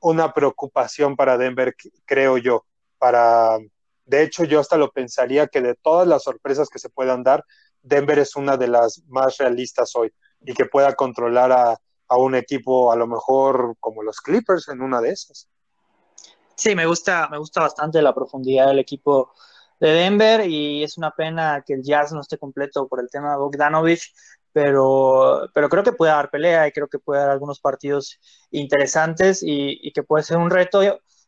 una 0.00 0.32
preocupación 0.32 1.16
para 1.16 1.36
Denver, 1.36 1.74
creo 2.06 2.38
yo. 2.38 2.64
Para, 2.98 3.58
de 4.06 4.22
hecho, 4.22 4.44
yo 4.44 4.60
hasta 4.60 4.78
lo 4.78 4.90
pensaría 4.92 5.46
que 5.46 5.60
de 5.60 5.74
todas 5.74 6.08
las 6.08 6.22
sorpresas 6.22 6.70
que 6.70 6.78
se 6.78 6.88
puedan 6.88 7.22
dar, 7.22 7.44
Denver 7.82 8.18
es 8.18 8.36
una 8.36 8.56
de 8.56 8.68
las 8.68 9.02
más 9.08 9.36
realistas 9.36 9.94
hoy 9.94 10.10
y 10.40 10.54
que 10.54 10.66
pueda 10.66 10.94
controlar 10.94 11.52
a, 11.52 11.78
a 12.08 12.16
un 12.16 12.34
equipo 12.34 12.92
a 12.92 12.96
lo 12.96 13.06
mejor 13.06 13.76
como 13.80 14.02
los 14.02 14.20
Clippers 14.20 14.68
en 14.68 14.80
una 14.82 15.00
de 15.00 15.10
esas. 15.10 15.48
Sí, 16.54 16.74
me 16.74 16.86
gusta, 16.86 17.28
me 17.30 17.38
gusta 17.38 17.60
bastante 17.60 18.00
la 18.00 18.14
profundidad 18.14 18.68
del 18.68 18.78
equipo 18.78 19.32
de 19.78 19.90
Denver 19.90 20.48
y 20.48 20.82
es 20.82 20.96
una 20.96 21.10
pena 21.10 21.62
que 21.66 21.74
el 21.74 21.82
Jazz 21.82 22.12
no 22.12 22.20
esté 22.20 22.38
completo 22.38 22.88
por 22.88 23.00
el 23.00 23.10
tema 23.10 23.32
de 23.32 23.36
Bogdanovich, 23.36 24.14
pero, 24.52 25.50
pero 25.52 25.68
creo 25.68 25.82
que 25.82 25.92
puede 25.92 26.12
dar 26.12 26.30
pelea 26.30 26.66
y 26.66 26.72
creo 26.72 26.88
que 26.88 26.98
puede 26.98 27.20
dar 27.20 27.30
algunos 27.30 27.60
partidos 27.60 28.18
interesantes 28.50 29.42
y, 29.42 29.92
que 29.92 30.02
puede 30.02 30.24
ser 30.24 30.38
un 30.38 30.50
reto 30.50 30.80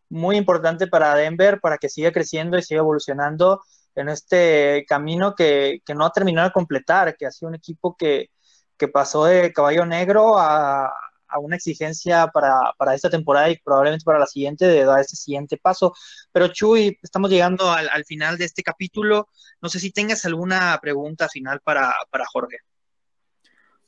muy 0.09 0.37
importante 0.37 0.87
para 0.87 1.15
Denver 1.15 1.61
para 1.61 1.77
que 1.77 1.91
siga 1.91 2.11
creciendo 2.11 2.57
y 2.57 2.63
siga 2.63 2.81
evolucionando 2.81 3.61
en 3.95 4.09
este 4.09 4.87
camino 4.89 5.35
que, 5.35 5.83
no 5.95 6.07
ha 6.07 6.13
terminado 6.13 6.49
de 6.49 6.53
completar, 6.53 7.17
que 7.19 7.27
ha 7.27 7.31
sido 7.31 7.51
un 7.51 7.57
equipo 7.57 7.97
que, 7.99 8.31
pasó 8.87 9.25
de 9.25 9.53
caballo 9.53 9.85
negro 9.85 10.39
a, 10.39 10.93
una 11.41 11.57
exigencia 11.57 12.29
para, 12.29 12.95
esta 12.95 13.11
temporada 13.11 13.51
y 13.51 13.59
probablemente 13.59 14.05
para 14.05 14.21
la 14.21 14.27
siguiente 14.27 14.67
de 14.67 14.85
dar 14.85 15.01
este 15.01 15.17
siguiente 15.17 15.57
paso. 15.57 15.93
Pero 16.33 16.49
Chuy, 16.49 16.97
estamos 17.03 17.31
llegando 17.31 17.71
al, 17.71 18.05
final 18.05 18.39
de 18.39 18.45
este 18.45 18.63
capítulo. 18.63 19.29
No 19.61 19.69
sé 19.69 19.81
si 19.81 19.91
tengas 19.91 20.25
alguna 20.25 20.79
pregunta 20.81 21.29
final 21.29 21.61
para, 21.61 21.93
para 22.11 22.25
Jorge. 22.33 22.59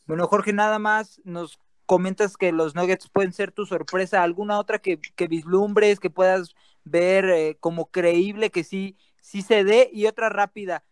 Bueno, 0.06 0.26
Jorge, 0.26 0.52
nada 0.52 0.80
más 0.80 1.20
nos 1.22 1.60
comentas 1.86 2.36
que 2.36 2.52
los 2.52 2.74
Nuggets 2.74 3.08
pueden 3.08 3.32
ser 3.32 3.52
tu 3.52 3.66
sorpresa. 3.66 4.22
¿Alguna 4.22 4.58
otra 4.58 4.78
que, 4.78 5.00
vislumbres, 5.28 5.98
que 5.98 6.08
puedas 6.08 6.54
ver 6.84 7.24
eh, 7.30 7.56
como 7.58 7.90
creíble 7.90 8.50
que 8.50 8.64
sí, 8.64 8.96
sí 9.20 9.42
se 9.42 9.64
dé? 9.64 9.90
Y 9.92 10.06
otra 10.06 10.28
rápida. 10.28 10.84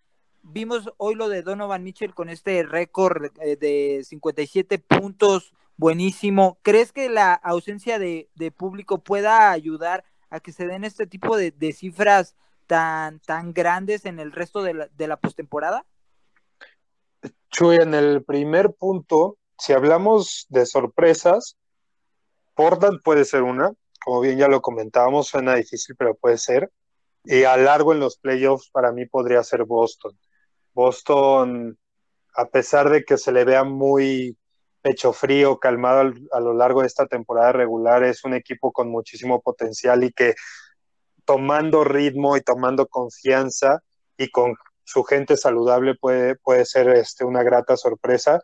Vimos 0.43 0.93
hoy 0.97 1.15
lo 1.15 1.29
de 1.29 1.43
Donovan 1.43 1.85
Mitchell 1.85 2.15
con 2.15 2.29
este 2.29 2.63
récord 2.63 3.27
eh, 3.41 3.57
de 3.57 4.03
57 4.05 4.79
puntos, 4.79 5.53
buenísimo. 5.77 6.59
¿Crees 6.63 6.93
que 6.93 7.09
la 7.09 7.35
ausencia 7.35 7.99
de, 7.99 8.29
público 8.57 8.99
pueda 8.99 9.51
ayudar 9.51 10.05
a 10.31 10.41
que 10.41 10.53
se 10.53 10.67
den 10.67 10.85
este 10.85 11.07
tipo 11.07 11.37
de, 11.37 11.73
cifras 11.73 12.35
tan, 12.67 13.21
tan 13.21 13.53
grandes 13.53 14.05
en 14.05 14.19
el 14.21 14.33
resto 14.33 14.63
de 14.63 14.75
la, 14.75 14.89
de 14.89 15.09
la 15.09 15.17
postemporada? 15.17 15.85
Chuy, 17.51 17.77
en 17.77 17.95
el 17.95 18.25
primer 18.25 18.73
punto, 18.73 19.39
si 19.59 19.73
hablamos 19.73 20.47
de 20.49 20.67
sorpresas, 20.67 21.57
Portland 22.55 23.01
puede 23.03 23.25
ser 23.25 23.43
una, 23.43 23.73
como 24.05 24.21
bien 24.21 24.39
ya 24.39 24.49
lo 24.49 24.63
comentábamos, 24.63 25.29
suena 25.29 25.55
difícil, 25.55 25.97
pero 25.97 26.15
puede 26.15 26.39
ser. 26.39 26.71
Y 27.25 27.45
a 27.45 27.57
largo 27.57 27.93
en 27.93 28.01
los 28.01 28.17
playoffs 28.17 28.71
para 28.71 28.93
mí 28.93 29.07
podría 29.07 29.43
ser 29.43 29.65
Boston. 29.65 30.19
Boston, 30.79 31.77
a 32.37 32.45
pesar 32.51 32.89
de 32.89 33.03
que 33.03 33.19
se 33.19 33.33
le 33.33 33.45
vea 33.45 33.65
muy 33.65 34.39
pecho 34.81 35.13
frío, 35.13 35.59
calmado 35.59 36.13
a 36.31 36.39
lo 36.39 36.55
largo 36.55 36.83
de 36.83 36.87
esta 36.87 37.09
temporada 37.09 37.51
regular, 37.51 38.05
es 38.05 38.23
un 38.23 38.33
equipo 38.33 38.71
con 38.71 38.89
muchísimo 38.89 39.41
potencial 39.41 40.05
y 40.05 40.13
que 40.13 40.37
tomando 41.25 41.83
ritmo 41.83 42.37
y 42.37 42.43
tomando 42.43 42.87
confianza 42.87 43.81
y 44.17 44.31
con 44.31 44.55
su 44.85 45.03
gente 45.03 45.37
saludable 45.37 45.97
puede, 45.97 46.37
puede 46.37 46.65
ser 46.65 46.89
este, 46.91 47.25
una 47.25 47.43
grata 47.43 47.77
sorpresa. 47.77 48.41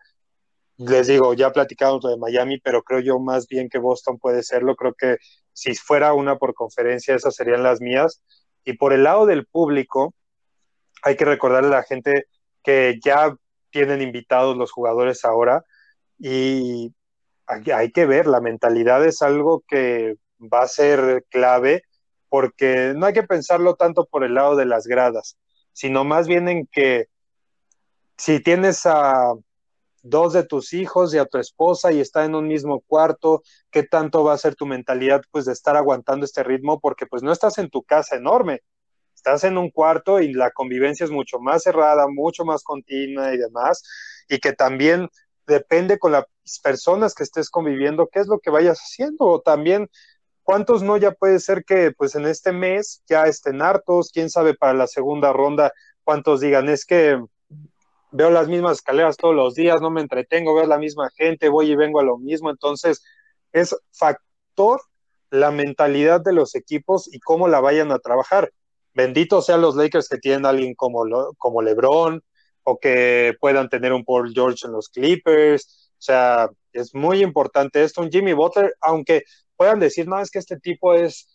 Les 0.76 1.06
digo, 1.06 1.34
ya 1.34 1.52
platicamos 1.52 2.02
de 2.02 2.16
Miami, 2.16 2.58
pero 2.58 2.82
creo 2.82 2.98
yo 2.98 3.20
más 3.20 3.46
bien 3.46 3.68
que 3.68 3.78
Boston 3.78 4.18
puede 4.18 4.42
serlo. 4.42 4.74
Creo 4.74 4.94
que 4.94 5.18
si 5.52 5.76
fuera 5.76 6.14
una 6.14 6.36
por 6.36 6.52
conferencia, 6.52 7.14
esas 7.14 7.36
serían 7.36 7.62
las 7.62 7.80
mías. 7.80 8.22
Y 8.64 8.72
por 8.72 8.92
el 8.92 9.04
lado 9.04 9.24
del 9.24 9.46
público, 9.46 10.14
hay 11.04 11.16
que 11.16 11.24
recordarle 11.24 11.68
a 11.68 11.78
la 11.78 11.82
gente 11.84 12.26
que 12.62 12.98
ya 13.04 13.34
tienen 13.70 14.02
invitados 14.02 14.56
los 14.56 14.72
jugadores 14.72 15.24
ahora 15.24 15.64
y 16.18 16.92
hay, 17.46 17.92
que 17.92 18.06
ver, 18.06 18.26
la 18.26 18.40
mentalidad 18.40 19.04
es 19.04 19.20
algo 19.22 19.62
que 19.68 20.16
va 20.40 20.62
a 20.62 20.68
ser 20.68 21.24
clave 21.28 21.82
porque 22.28 22.94
no 22.96 23.06
hay 23.06 23.12
que 23.12 23.22
pensarlo 23.22 23.76
tanto 23.76 24.06
por 24.06 24.24
el 24.24 24.34
lado 24.34 24.56
de 24.56 24.64
las 24.64 24.86
gradas 24.86 25.36
sino 25.74 26.04
más 26.04 26.26
bien 26.26 26.48
en 26.48 26.66
que 26.66 27.08
si 28.16 28.40
tienes 28.40 28.86
a 28.86 29.34
dos 30.02 30.32
de 30.32 30.44
tus 30.44 30.72
hijos 30.72 31.12
y 31.12 31.18
a 31.18 31.26
tu 31.26 31.38
esposa 31.38 31.92
y 31.92 32.00
está 32.00 32.24
en 32.24 32.34
un 32.34 32.46
mismo 32.46 32.80
cuarto, 32.86 33.42
¿qué 33.70 33.82
tanto 33.82 34.22
va 34.22 34.34
a 34.34 34.38
ser 34.38 34.54
tu 34.54 34.66
mentalidad 34.66 35.22
pues 35.30 35.46
de 35.46 35.52
estar 35.52 35.76
aguantando 35.76 36.24
este 36.24 36.42
ritmo? 36.42 36.78
Porque 36.78 37.06
pues 37.06 37.22
no 37.22 37.32
estás 37.32 37.58
en 37.58 37.70
tu 37.70 37.82
casa 37.82 38.16
enorme, 38.16 38.62
estás 39.24 39.44
en 39.44 39.56
un 39.56 39.70
cuarto 39.70 40.20
y 40.20 40.34
la 40.34 40.50
convivencia 40.50 41.04
es 41.04 41.10
mucho 41.10 41.38
más 41.40 41.62
cerrada, 41.62 42.06
mucho 42.08 42.44
más 42.44 42.62
continua 42.62 43.32
y 43.32 43.38
demás, 43.38 43.82
y 44.28 44.38
que 44.38 44.52
también 44.52 45.08
depende 45.46 45.98
con 45.98 46.12
las 46.12 46.26
personas 46.62 47.14
que 47.14 47.22
estés 47.22 47.48
conviviendo, 47.48 48.08
qué 48.12 48.20
es 48.20 48.26
lo 48.26 48.38
que 48.38 48.50
vayas 48.50 48.78
haciendo, 48.78 49.24
o 49.26 49.40
también 49.40 49.88
¿Cuántos 50.44 50.82
no 50.82 50.98
ya 50.98 51.12
puede 51.12 51.40
ser 51.40 51.64
que 51.64 51.92
pues 51.92 52.14
en 52.16 52.26
este 52.26 52.52
mes 52.52 53.02
ya 53.08 53.24
estén 53.24 53.62
hartos? 53.62 54.10
¿Quién 54.12 54.28
sabe 54.28 54.52
para 54.52 54.74
la 54.74 54.86
segunda 54.86 55.32
ronda 55.32 55.72
cuántos 56.04 56.40
digan? 56.40 56.68
Es 56.68 56.84
que 56.84 57.18
veo 58.12 58.28
las 58.28 58.46
mismas 58.46 58.76
escaleras 58.76 59.16
todos 59.16 59.34
los 59.34 59.54
días, 59.54 59.80
no 59.80 59.90
me 59.90 60.02
entretengo, 60.02 60.54
veo 60.54 60.66
la 60.66 60.76
misma 60.76 61.08
gente, 61.16 61.48
voy 61.48 61.72
y 61.72 61.76
vengo 61.76 61.98
a 61.98 62.04
lo 62.04 62.18
mismo. 62.18 62.50
Entonces, 62.50 63.02
es 63.52 63.74
factor 63.90 64.82
la 65.30 65.50
mentalidad 65.50 66.20
de 66.20 66.34
los 66.34 66.54
equipos 66.54 67.08
y 67.10 67.20
cómo 67.20 67.48
la 67.48 67.60
vayan 67.60 67.90
a 67.90 67.98
trabajar. 67.98 68.52
Benditos 68.94 69.46
sean 69.46 69.60
los 69.60 69.76
Lakers 69.76 70.08
que 70.08 70.18
tienen 70.18 70.46
a 70.46 70.50
alguien 70.50 70.74
como, 70.74 71.04
como 71.36 71.62
LeBron, 71.62 72.22
o 72.64 72.78
que 72.78 73.36
puedan 73.40 73.68
tener 73.68 73.92
un 73.92 74.04
Paul 74.04 74.32
George 74.32 74.66
en 74.66 74.72
los 74.72 74.88
Clippers. 74.88 75.90
O 75.92 76.02
sea, 76.02 76.48
es 76.72 76.94
muy 76.94 77.22
importante 77.22 77.82
esto. 77.82 78.00
Un 78.00 78.10
Jimmy 78.10 78.32
Butler, 78.32 78.74
aunque 78.80 79.24
puedan 79.56 79.78
decir, 79.78 80.08
no, 80.08 80.18
es 80.18 80.30
que 80.30 80.38
este 80.38 80.58
tipo 80.58 80.94
es 80.94 81.28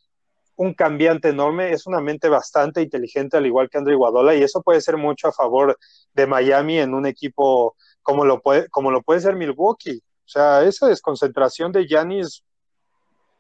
un 0.55 0.74
cambiante 0.74 1.30
enorme, 1.30 1.72
es 1.72 1.88
una 1.88 2.01
mente 2.01 2.28
bastante 2.28 2.82
inteligente, 2.82 3.38
al 3.38 3.45
igual 3.45 3.70
que 3.70 3.78
Andre 3.78 3.93
Iguadola, 3.93 4.36
y 4.36 4.43
eso 4.43 4.62
puede 4.62 4.82
ser 4.82 4.97
mucho 4.97 5.30
a 5.30 5.32
favor 5.32 5.78
de 6.14 6.28
Miami 6.28 6.80
en 6.80 6.93
un 6.93 7.05
equipo 7.05 7.78
como 8.01 8.26
lo 8.26 8.41
puede, 8.41 8.68
como 8.68 8.91
lo 8.91 9.01
puede 9.01 9.22
ser 9.22 9.36
Milwaukee. 9.36 9.99
O 9.99 10.28
sea, 10.28 10.64
esa 10.64 10.88
desconcentración 10.88 11.72
de 11.72 11.88
Giannis, 11.88 12.43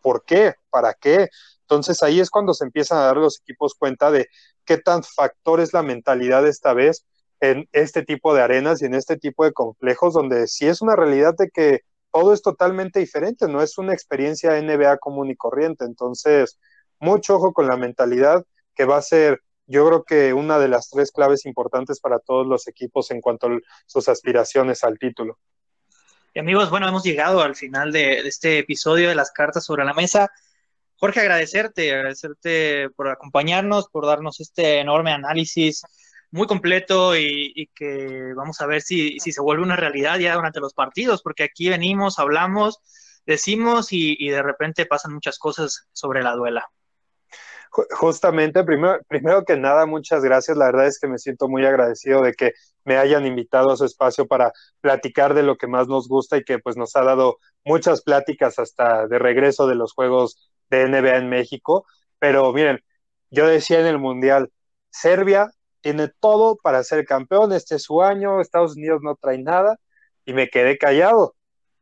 ¿por 0.01 0.23
qué? 0.23 0.53
¿Para 0.69 0.93
qué? 0.93 1.27
Entonces 1.69 2.01
ahí 2.01 2.19
es 2.19 2.31
cuando 2.31 2.55
se 2.55 2.65
empiezan 2.65 2.97
a 2.97 3.05
dar 3.05 3.17
los 3.17 3.41
equipos 3.41 3.75
cuenta 3.75 4.09
de 4.09 4.27
qué 4.65 4.79
tan 4.79 5.03
factor 5.03 5.59
es 5.59 5.71
la 5.71 5.83
mentalidad 5.83 6.47
esta 6.47 6.73
vez 6.73 7.05
en 7.41 7.69
este 7.73 8.03
tipo 8.03 8.33
de 8.33 8.41
arenas 8.41 8.81
y 8.81 8.85
en 8.85 8.95
este 8.95 9.17
tipo 9.17 9.45
de 9.45 9.53
complejos, 9.53 10.15
donde 10.15 10.47
sí 10.47 10.65
es 10.65 10.81
una 10.81 10.95
realidad 10.95 11.35
de 11.37 11.51
que 11.51 11.81
todo 12.11 12.33
es 12.33 12.41
totalmente 12.41 12.99
diferente, 12.99 13.47
no 13.47 13.61
es 13.61 13.77
una 13.77 13.93
experiencia 13.93 14.59
NBA 14.59 14.97
común 14.97 15.29
y 15.29 15.35
corriente. 15.35 15.85
Entonces, 15.85 16.57
mucho 16.99 17.35
ojo 17.35 17.53
con 17.53 17.67
la 17.67 17.77
mentalidad, 17.77 18.43
que 18.73 18.85
va 18.85 18.97
a 18.97 19.03
ser, 19.03 19.39
yo 19.67 19.85
creo 19.85 20.03
que 20.03 20.33
una 20.33 20.57
de 20.57 20.69
las 20.69 20.89
tres 20.89 21.11
claves 21.11 21.45
importantes 21.45 21.99
para 21.99 22.17
todos 22.17 22.47
los 22.47 22.67
equipos 22.67 23.11
en 23.11 23.21
cuanto 23.21 23.45
a 23.45 23.59
sus 23.85 24.09
aspiraciones 24.09 24.83
al 24.83 24.97
título. 24.97 25.37
Y 26.33 26.39
amigos, 26.39 26.71
bueno, 26.71 26.87
hemos 26.87 27.03
llegado 27.03 27.43
al 27.43 27.55
final 27.55 27.91
de, 27.91 28.21
este 28.21 28.57
episodio 28.57 29.09
de 29.09 29.15
las 29.15 29.31
cartas 29.31 29.65
sobre 29.65 29.85
la 29.85 29.93
mesa. 29.93 30.31
Jorge, 30.99 31.21
agradecerte, 31.21 31.93
agradecerte 31.93 32.89
por 32.89 33.07
acompañarnos, 33.07 33.87
por 33.89 34.05
darnos 34.05 34.39
este 34.41 34.79
enorme 34.79 35.11
análisis 35.11 35.81
muy 36.31 36.45
completo 36.45 37.15
y, 37.15 37.69
que 37.73 38.33
vamos 38.35 38.59
a 38.61 38.67
ver 38.67 38.81
si, 38.81 39.17
si, 39.19 39.31
se 39.31 39.41
vuelve 39.41 39.63
una 39.63 39.77
realidad 39.77 40.19
ya 40.19 40.35
durante 40.35 40.59
los 40.59 40.73
partidos, 40.73 41.23
porque 41.23 41.43
aquí 41.43 41.69
venimos, 41.69 42.19
hablamos, 42.19 42.79
decimos 43.25 43.87
y 43.91 44.29
de 44.29 44.43
repente 44.43 44.85
pasan 44.85 45.13
muchas 45.13 45.39
cosas 45.39 45.87
sobre 45.93 46.21
la 46.21 46.35
duela. 46.35 46.69
Justamente, 47.71 48.63
primero, 48.63 48.99
primero 49.07 49.45
que 49.45 49.55
nada, 49.55 49.85
muchas 49.85 50.23
gracias. 50.23 50.57
La 50.57 50.65
verdad 50.65 50.87
es 50.87 50.99
que 50.99 51.07
me 51.07 51.19
siento 51.19 51.47
muy 51.47 51.65
agradecido 51.65 52.21
de 52.21 52.33
que 52.33 52.53
me 52.83 52.97
hayan 52.97 53.27
invitado 53.27 53.71
a 53.71 53.77
su 53.77 53.85
espacio 53.85 54.25
para 54.25 54.51
platicar 54.81 55.35
de 55.35 55.43
lo 55.43 55.55
que 55.55 55.67
más 55.67 55.87
nos 55.87 56.07
gusta 56.07 56.37
y 56.37 56.43
que 56.43 56.57
pues 56.57 56.77
nos 56.77 56.95
ha 56.95 57.03
dado 57.03 57.37
muchas 57.63 58.01
pláticas 58.01 58.57
hasta 58.57 59.07
de 59.07 59.19
regreso 59.19 59.67
de 59.67 59.75
los 59.75 59.93
Juegos 59.93 60.48
de 60.69 60.87
NBA 60.87 61.17
en 61.17 61.29
México. 61.29 61.85
Pero 62.19 62.51
miren, 62.53 62.83
yo 63.29 63.47
decía 63.47 63.79
en 63.79 63.87
el 63.87 63.99
Mundial, 63.99 64.51
Serbia 64.89 65.51
tiene 65.81 66.09
todo 66.19 66.57
para 66.57 66.83
ser 66.83 67.05
campeón, 67.05 67.53
este 67.53 67.75
es 67.75 67.83
su 67.83 68.01
año, 68.01 68.41
Estados 68.41 68.75
Unidos 68.75 69.01
no 69.01 69.15
trae 69.15 69.37
nada 69.37 69.77
y 70.25 70.33
me 70.33 70.49
quedé 70.49 70.77
callado. 70.77 71.35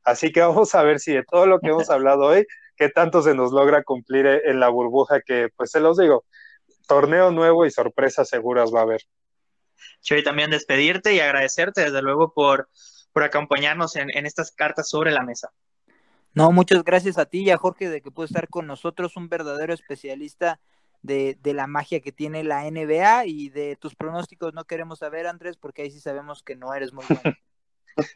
Así 0.04 0.32
que 0.32 0.42
vamos 0.42 0.74
a 0.76 0.84
ver 0.84 1.00
si 1.00 1.14
de 1.14 1.24
todo 1.24 1.48
lo 1.48 1.60
que 1.60 1.70
hemos 1.70 1.90
hablado 1.90 2.26
hoy 2.28 2.46
qué 2.78 2.90
tanto 2.90 3.22
se 3.22 3.34
nos 3.34 3.52
logra 3.52 3.84
cumplir 3.84 4.26
en 4.28 4.60
la 4.60 4.70
burbuja 4.70 5.20
que, 5.22 5.50
pues 5.58 5.72
se 5.72 5.80
los 5.80 5.98
digo, 5.98 6.24
torneo 6.88 7.32
nuevo 7.32 7.66
y 7.66 7.72
sorpresas 7.72 8.30
seguras 8.30 8.72
va 8.74 8.80
a 8.80 8.84
haber. 8.84 9.02
Choy, 10.02 10.24
también 10.24 10.52
despedirte 10.52 11.14
y 11.14 11.20
agradecerte 11.20 11.82
desde 11.82 12.02
luego 12.02 12.34
por, 12.34 12.70
por 13.12 13.24
acompañarnos 13.24 13.96
en, 13.96 14.26
estas 14.26 14.52
cartas 14.52 14.90
sobre 14.90 15.12
la 15.12 15.24
mesa. 15.24 15.52
No, 16.38 16.52
muchas 16.52 16.84
gracias 16.84 17.18
a 17.18 17.26
ti 17.26 17.40
y 17.40 17.50
a 17.50 17.58
Jorge 17.58 17.90
de 17.90 18.02
que 18.02 18.12
puede 18.12 18.28
estar 18.28 18.48
con 18.48 18.68
nosotros, 18.68 19.18
un 19.18 19.28
verdadero 19.28 19.74
especialista 19.74 20.60
de, 21.02 21.36
de, 21.42 21.54
la 21.56 21.66
magia 21.66 22.00
que 22.00 22.12
tiene 22.12 22.44
la 22.44 22.70
NBA 22.70 23.26
y 23.26 23.50
de 23.50 23.76
tus 23.76 23.96
pronósticos 23.96 24.54
no 24.54 24.66
queremos 24.66 25.00
saber, 25.00 25.26
Andrés, 25.26 25.58
porque 25.58 25.82
ahí 25.82 25.90
sí 25.90 26.00
sabemos 26.00 26.44
que 26.44 26.56
no 26.56 26.74
eres 26.76 26.94
muy 26.94 27.06
bueno. 27.08 27.22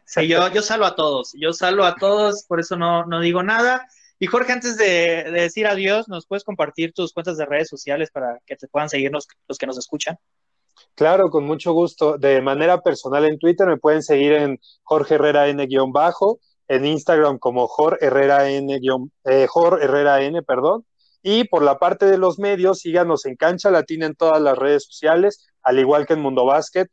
Sí, 0.05 0.28
yo, 0.28 0.47
yo 0.49 0.61
salvo 0.61 0.86
a 0.86 0.93
todos, 0.93 1.34
yo 1.34 1.53
salvo 1.53 1.86
a 1.86 1.95
todos, 1.95 2.45
por 2.47 2.59
eso 2.59 2.76
no, 2.76 3.03
no 3.07 3.19
digo 3.19 3.41
nada. 3.41 3.88
Y 4.19 4.28
Jorge, 4.28 4.51
antes 4.51 4.78
de, 4.78 5.24
decir 5.32 5.65
adiós, 5.65 6.07
¿nos 6.07 6.28
puedes 6.28 6.43
compartir 6.43 6.93
tus 6.93 7.13
cuentas 7.13 7.38
de 7.38 7.47
redes 7.47 7.67
sociales 7.67 8.11
para 8.11 8.39
que 8.45 8.55
te 8.55 8.67
puedan 8.67 8.89
seguir 8.89 9.11
los, 9.11 9.26
que 9.57 9.65
nos 9.65 9.80
escuchan? 9.80 10.19
Claro, 10.93 11.32
con 11.32 11.45
mucho 11.45 11.74
gusto. 11.74 12.19
De 12.19 12.39
manera 12.43 12.82
personal 12.82 13.26
en 13.26 13.39
Twitter 13.39 13.65
me 13.65 13.78
pueden 13.78 14.03
seguir 14.03 14.34
en 14.34 14.59
Jorge 14.84 15.15
Herrera 15.15 15.47
N-bajo, 15.47 16.39
en 16.72 16.86
Instagram 16.86 17.38
como 17.38 17.67
Jorge 17.67 18.05
Herrera 18.05 18.49
N, 18.49 18.80
eh, 19.26 19.45
Jorge 19.47 19.84
Herrera 19.84 20.22
N, 20.22 20.41
perdón. 20.41 20.86
Y 21.22 21.43
por 21.43 21.63
la 21.63 21.78
parte 21.78 22.05
de 22.05 22.17
los 22.17 22.39
medios, 22.39 22.80
síganos 22.80 23.26
en 23.26 23.36
Cancha 23.36 23.69
Latina 23.72 24.05
en 24.05 24.15
todas 24.15 24.41
las 24.41 24.57
redes 24.57 24.86
sociales, 24.86 25.45
al 25.63 25.80
igual 25.80 26.05
que 26.05 26.13
en 26.13 26.22
Mundo 26.22 26.45
Básquet. 26.45 26.89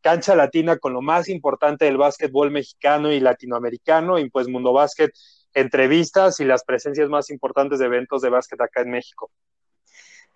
Cancha 0.00 0.36
Latina 0.36 0.78
con 0.78 0.92
lo 0.92 1.02
más 1.02 1.28
importante 1.28 1.86
del 1.86 1.96
básquetbol 1.96 2.52
mexicano 2.52 3.10
y 3.10 3.18
latinoamericano, 3.18 4.20
y 4.20 4.30
pues 4.30 4.46
Mundo 4.46 4.72
Básquet 4.72 5.10
entrevistas 5.54 6.38
y 6.38 6.44
las 6.44 6.62
presencias 6.62 7.08
más 7.08 7.28
importantes 7.30 7.80
de 7.80 7.86
eventos 7.86 8.22
de 8.22 8.28
básquet 8.28 8.60
acá 8.60 8.82
en 8.82 8.90
México. 8.90 9.32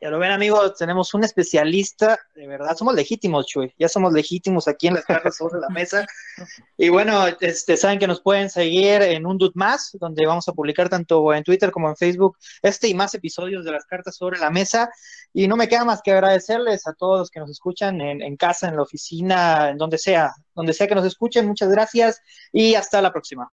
Ya 0.03 0.09
lo 0.09 0.19
ven, 0.19 0.31
amigos, 0.31 0.79
tenemos 0.79 1.13
un 1.13 1.25
especialista, 1.25 2.19
de 2.35 2.47
verdad, 2.47 2.75
somos 2.75 2.95
legítimos, 2.95 3.45
Chuy, 3.45 3.75
ya 3.79 3.87
somos 3.87 4.15
legítimos 4.15 4.67
aquí 4.67 4.87
en 4.87 4.95
las 4.95 5.05
cartas 5.05 5.37
sobre 5.37 5.61
la 5.61 5.69
mesa. 5.69 6.07
Y 6.79 6.89
bueno, 6.89 7.27
este, 7.39 7.77
saben 7.77 7.99
que 7.99 8.07
nos 8.07 8.23
pueden 8.23 8.49
seguir 8.49 9.03
en 9.03 9.27
un 9.27 9.37
Dut 9.37 9.55
Más, 9.57 9.91
donde 10.01 10.25
vamos 10.25 10.49
a 10.49 10.55
publicar 10.55 10.89
tanto 10.89 11.35
en 11.35 11.45
Twitter 11.45 11.71
como 11.71 11.91
en 11.91 11.97
Facebook 11.97 12.39
este 12.63 12.89
y 12.89 12.95
más 12.95 13.13
episodios 13.13 13.63
de 13.63 13.73
las 13.73 13.85
cartas 13.85 14.17
sobre 14.17 14.39
la 14.39 14.49
mesa. 14.49 14.91
Y 15.35 15.47
no 15.47 15.57
me 15.57 15.69
queda 15.69 15.85
más 15.85 16.01
que 16.01 16.13
agradecerles 16.13 16.87
a 16.87 16.95
todos 16.95 17.19
los 17.19 17.31
que 17.31 17.41
nos 17.41 17.51
escuchan 17.51 18.01
en 18.01 18.37
casa, 18.39 18.69
en 18.69 18.77
la 18.77 18.83
oficina, 18.83 19.69
en 19.69 19.77
donde 19.77 19.99
sea, 19.99 20.33
donde 20.55 20.73
sea 20.73 20.89
que 20.89 20.95
nos 20.95 21.05
escuchen. 21.05 21.47
Muchas 21.47 21.69
gracias 21.69 22.23
y 22.53 22.75
hasta 22.75 23.03
la 23.03 23.13
próxima. 23.13 23.53